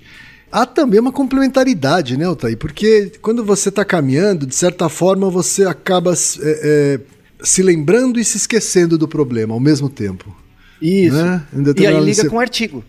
há 0.51 0.67
também 0.67 0.99
uma 0.99 1.11
complementaridade, 1.11 2.15
né, 2.15 2.25
Altair? 2.25 2.57
Porque 2.57 3.11
quando 3.23 3.43
você 3.43 3.69
está 3.69 3.83
caminhando, 3.83 4.45
de 4.45 4.53
certa 4.53 4.87
forma 4.87 5.31
você 5.31 5.65
acaba 5.65 6.13
é, 6.13 6.15
é, 6.43 6.99
se 7.41 7.63
lembrando 7.63 8.19
e 8.19 8.23
se 8.23 8.37
esquecendo 8.37 8.99
do 8.99 9.07
problema 9.07 9.53
ao 9.55 9.59
mesmo 9.59 9.89
tempo. 9.89 10.35
Isso. 10.81 11.15
Né? 11.15 11.43
E 11.77 11.85
aí 11.87 11.99
liga 11.99 12.21
você- 12.23 12.29
com 12.29 12.35
o 12.37 12.39
artigo. 12.39 12.83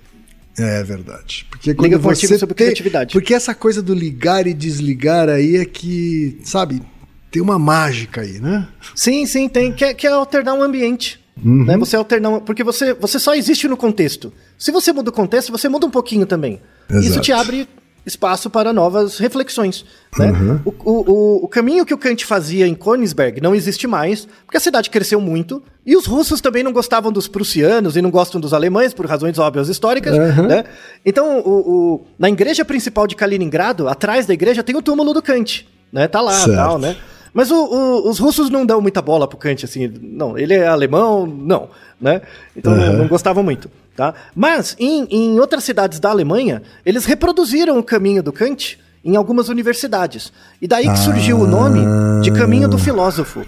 É 0.59 0.83
verdade. 0.83 1.47
Porque 1.51 1.71
Liga 1.71 1.79
quando 1.83 2.01
com 2.03 2.09
um 2.09 2.11
artigo 2.11 2.39
sobre 2.39 2.55
tem- 2.55 2.67
criatividade. 2.67 3.13
Porque 3.13 3.33
essa 3.35 3.55
coisa 3.55 3.81
do 3.83 3.95
ligar 3.95 4.47
e 4.47 4.53
desligar 4.53 5.29
aí 5.29 5.57
é 5.57 5.65
que, 5.65 6.39
sabe, 6.45 6.83
tem 7.31 7.41
uma 7.41 7.59
mágica 7.59 8.21
aí, 8.21 8.39
né? 8.39 8.69
Sim, 8.95 9.25
sim, 9.25 9.49
tem. 9.49 9.73
Que 9.73 9.85
é, 9.87 9.95
que 9.95 10.07
é 10.07 10.11
alternar 10.11 10.53
um 10.55 10.63
ambiente. 10.63 11.19
Uhum. 11.43 11.65
Né? 11.65 11.79
Você 11.79 11.97
alternar. 11.97 12.41
Porque 12.41 12.63
você, 12.63 12.93
você 12.93 13.19
só 13.19 13.35
existe 13.35 13.67
no 13.67 13.77
contexto. 13.79 14.31
Se 14.59 14.71
você 14.71 14.93
muda 14.93 15.09
o 15.09 15.13
contexto, 15.13 15.51
você 15.51 15.69
muda 15.69 15.87
um 15.87 15.91
pouquinho 15.91 16.27
também. 16.27 16.61
Exato. 16.91 17.07
Isso 17.07 17.21
te 17.21 17.33
abre 17.33 17.67
espaço 18.05 18.51
para 18.51 18.73
novas 18.73 19.19
reflexões. 19.19 19.85
Né? 20.19 20.31
Uhum. 20.31 20.61
O, 20.65 20.71
o, 20.91 21.45
o, 21.45 21.49
caminho 21.49 21.87
que 21.87 21.95
o 21.95 21.99
Kant 21.99 22.25
fazia 22.27 22.67
em 22.67 22.75
Königsberg 22.75 23.41
não 23.41 23.55
existe 23.55 23.87
mais, 23.87 24.27
porque 24.45 24.57
a 24.57 24.61
cidade 24.61 24.91
cresceu 24.91 25.21
muito. 25.21 25.63
E 25.87 25.97
os 25.97 26.07
russos 26.07 26.41
também 26.41 26.63
não 26.63 26.73
gostavam 26.73 27.11
dos 27.13 27.27
prussianos 27.29 27.97
e 27.97 28.03
não 28.03 28.11
gostam 28.11 28.41
dos 28.41 28.53
alemães, 28.53 28.93
por 28.95 29.07
razões 29.07 29.39
óbvias 29.39 29.69
históricas. 29.69 30.17
Uhum. 30.17 30.47
Né? 30.47 30.65
Então, 31.05 31.41
o, 31.41 32.05
na 32.19 32.29
igreja 32.29 32.65
principal 32.65 33.07
de 33.07 33.17
Kaliningrado, 33.17 33.89
atrás 33.89 34.27
da 34.27 34.35
igreja, 34.35 34.63
tem 34.63 34.77
o 34.77 34.83
túmulo 34.83 35.13
do 35.15 35.23
Kant. 35.23 35.67
Né? 35.93 36.09
Tá 36.09 36.21
lá, 36.21 36.33
Certo. 36.33 36.55
tal, 36.57 36.79
né? 36.79 36.97
Mas 37.35 37.51
o- 37.51 37.65
o- 37.65 38.09
os 38.11 38.19
russos 38.19 38.51
não 38.51 38.67
dão 38.67 38.81
muita 38.83 39.01
bola 39.01 39.27
pro 39.27 39.39
Kant, 39.39 39.65
assim. 39.65 39.91
Não, 40.03 40.37
ele 40.37 40.53
é 40.55 40.67
alemão, 40.67 41.27
não, 41.27 41.71
né? 42.01 42.21
Então 42.55 42.75
não, 42.77 42.93
não 42.93 43.09
gostavam 43.09 43.43
muito, 43.43 43.71
tá? 43.97 44.15
Mas 44.35 44.77
em, 44.79 45.07
em 45.11 45.39
outras 45.41 45.65
cidades 45.65 45.99
da 46.01 46.11
Alemanha, 46.11 46.63
eles 46.85 47.05
reproduziram 47.05 47.79
o 47.79 47.83
caminho 47.83 48.23
do 48.23 48.33
Kant 48.33 48.79
em 49.05 49.17
algumas 49.17 49.49
universidades. 49.49 50.33
E 50.61 50.69
daí 50.69 50.89
que 50.89 50.99
surgiu 50.99 51.41
o 51.41 51.47
nome 51.47 51.81
de 52.23 52.31
caminho 52.31 52.69
do 52.69 52.79
filósofo. 52.79 53.45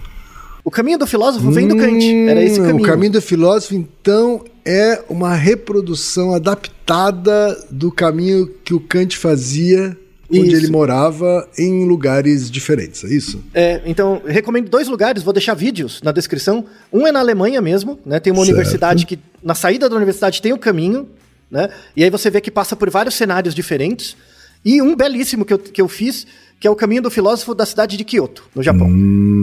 O 0.64 0.70
caminho 0.70 0.98
do 0.98 1.06
filósofo 1.06 1.50
vem 1.50 1.68
do 1.68 1.76
Kant, 1.76 2.02
era 2.26 2.42
esse 2.42 2.58
Hum, 2.60 2.66
caminho. 2.66 2.84
O 2.84 2.88
caminho 2.88 3.12
do 3.12 3.22
filósofo, 3.22 3.74
então, 3.74 4.42
é 4.64 5.02
uma 5.10 5.34
reprodução 5.34 6.32
adaptada 6.34 7.54
do 7.70 7.92
caminho 7.92 8.48
que 8.64 8.72
o 8.72 8.80
Kant 8.80 9.16
fazia 9.16 9.96
onde 10.40 10.48
Isso. 10.54 10.56
ele 10.64 10.72
morava 10.72 11.48
em 11.58 11.84
lugares 11.86 12.50
diferentes, 12.50 13.04
é 13.04 13.08
isso? 13.14 13.42
É, 13.54 13.80
então, 13.86 14.22
recomendo 14.26 14.68
dois 14.68 14.88
lugares, 14.88 15.22
vou 15.22 15.32
deixar 15.32 15.54
vídeos 15.54 16.00
na 16.02 16.12
descrição. 16.12 16.64
Um 16.92 17.06
é 17.06 17.12
na 17.12 17.20
Alemanha 17.20 17.60
mesmo, 17.60 17.98
né? 18.04 18.18
Tem 18.20 18.32
uma 18.32 18.44
Certo. 18.44 18.54
universidade 18.56 19.06
que, 19.06 19.18
na 19.42 19.54
saída 19.54 19.88
da 19.88 19.96
universidade, 19.96 20.40
tem 20.42 20.52
o 20.52 20.58
caminho, 20.58 21.08
né? 21.50 21.68
E 21.96 22.02
aí 22.04 22.10
você 22.10 22.30
vê 22.30 22.40
que 22.40 22.50
passa 22.50 22.74
por 22.76 22.88
vários 22.90 23.14
cenários 23.14 23.54
diferentes. 23.54 24.16
E 24.64 24.80
um 24.80 24.96
belíssimo 24.96 25.44
que 25.44 25.52
eu, 25.52 25.58
que 25.58 25.80
eu 25.82 25.88
fiz, 25.88 26.26
que 26.58 26.66
é 26.66 26.70
o 26.70 26.74
caminho 26.74 27.02
do 27.02 27.10
filósofo 27.10 27.54
da 27.54 27.66
cidade 27.66 27.98
de 27.98 28.04
Kyoto, 28.04 28.44
no 28.54 28.62
Japão. 28.62 28.88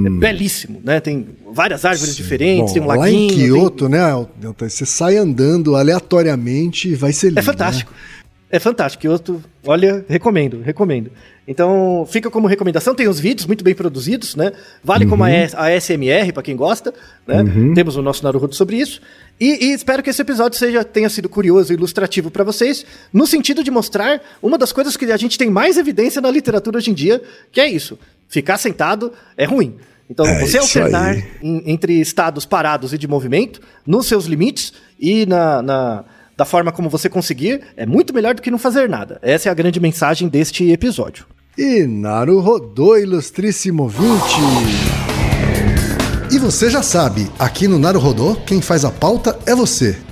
É 0.07 0.09
belíssimo, 0.09 0.81
né? 0.83 0.99
Tem 0.99 1.27
várias 1.53 1.85
árvores 1.85 2.15
diferentes, 2.15 2.71
Bom, 2.71 2.73
tem 2.73 2.81
um 2.81 2.87
lá 2.87 2.95
laguinho. 2.95 3.25
em 3.25 3.27
tem- 3.27 3.37
Kyoto, 3.53 3.87
né, 3.87 3.99
Delta, 4.37 4.67
você 4.67 4.83
sai 4.83 5.17
andando 5.17 5.75
aleatoriamente 5.75 6.89
e 6.89 6.95
vai 6.95 7.13
ser 7.13 7.27
lindo. 7.27 7.39
É 7.39 7.43
fantástico. 7.43 7.93
É 8.51 8.59
fantástico. 8.59 9.01
Kyoto, 9.01 9.41
olha, 9.65 10.05
recomendo, 10.09 10.61
recomendo. 10.61 11.11
Então, 11.47 12.05
fica 12.09 12.29
como 12.29 12.47
recomendação. 12.47 12.93
Tem 12.93 13.07
os 13.07 13.19
vídeos 13.19 13.47
muito 13.47 13.63
bem 13.63 13.73
produzidos, 13.73 14.35
né? 14.35 14.51
Vale 14.83 15.05
como 15.05 15.23
a, 15.23 15.27
Uhum. 15.27 15.33
A 15.55 15.71
SMR, 15.79 16.31
para 16.33 16.43
quem 16.43 16.55
gosta, 16.55 16.93
né? 17.27 17.43
Temos 17.73 17.95
o 17.95 18.01
nosso 18.01 18.23
Naruto 18.23 18.55
sobre 18.55 18.77
isso. 18.77 19.01
E, 19.39 19.65
e 19.67 19.73
espero 19.73 20.03
que 20.03 20.09
esse 20.09 20.21
episódio 20.21 20.57
seja, 20.59 20.83
tenha 20.83 21.09
sido 21.09 21.27
curioso 21.29 21.71
e 21.73 21.75
ilustrativo 21.75 22.29
para 22.29 22.43
vocês, 22.43 22.85
no 23.11 23.25
sentido 23.25 23.63
de 23.63 23.71
mostrar 23.71 24.21
uma 24.41 24.57
das 24.57 24.71
coisas 24.71 24.95
que 24.95 25.05
a 25.05 25.17
gente 25.17 25.37
tem 25.37 25.49
mais 25.49 25.77
evidência 25.77 26.21
na 26.21 26.29
literatura 26.29 26.77
hoje 26.77 26.91
em 26.91 26.93
dia, 26.93 27.21
que 27.51 27.59
é 27.59 27.67
isso. 27.67 27.97
Ficar 28.27 28.57
sentado 28.57 29.11
é 29.35 29.45
ruim. 29.45 29.75
Então, 30.09 30.25
É 30.25 30.39
você 30.41 30.57
alternar 30.57 31.15
em- 31.41 31.63
entre 31.71 31.99
estados 32.01 32.45
parados 32.45 32.91
e 32.93 32.97
de 32.97 33.07
movimento, 33.07 33.61
nos 33.87 34.07
seus 34.07 34.25
limites 34.25 34.73
e 34.99 35.25
na, 35.25 35.61
na- 35.61 36.03
da 36.41 36.45
forma 36.45 36.71
como 36.71 36.89
você 36.89 37.07
conseguir, 37.07 37.61
é 37.77 37.85
muito 37.85 38.11
melhor 38.11 38.33
do 38.33 38.41
que 38.41 38.49
não 38.49 38.57
fazer 38.57 38.89
nada. 38.89 39.19
Essa 39.21 39.47
é 39.47 39.51
a 39.51 39.53
grande 39.53 39.79
mensagem 39.79 40.27
deste 40.27 40.71
episódio. 40.71 41.27
E 41.55 41.85
Naru 41.85 42.39
rodou, 42.39 42.97
ilustríssimo 42.97 43.87
20. 43.87 44.01
E 46.31 46.39
você 46.39 46.67
já 46.67 46.81
sabe, 46.81 47.29
aqui 47.37 47.67
no 47.67 47.77
Naru 47.77 47.99
Rodô, 47.99 48.35
quem 48.37 48.59
faz 48.59 48.83
a 48.83 48.89
pauta 48.89 49.37
é 49.45 49.53
você. 49.53 49.95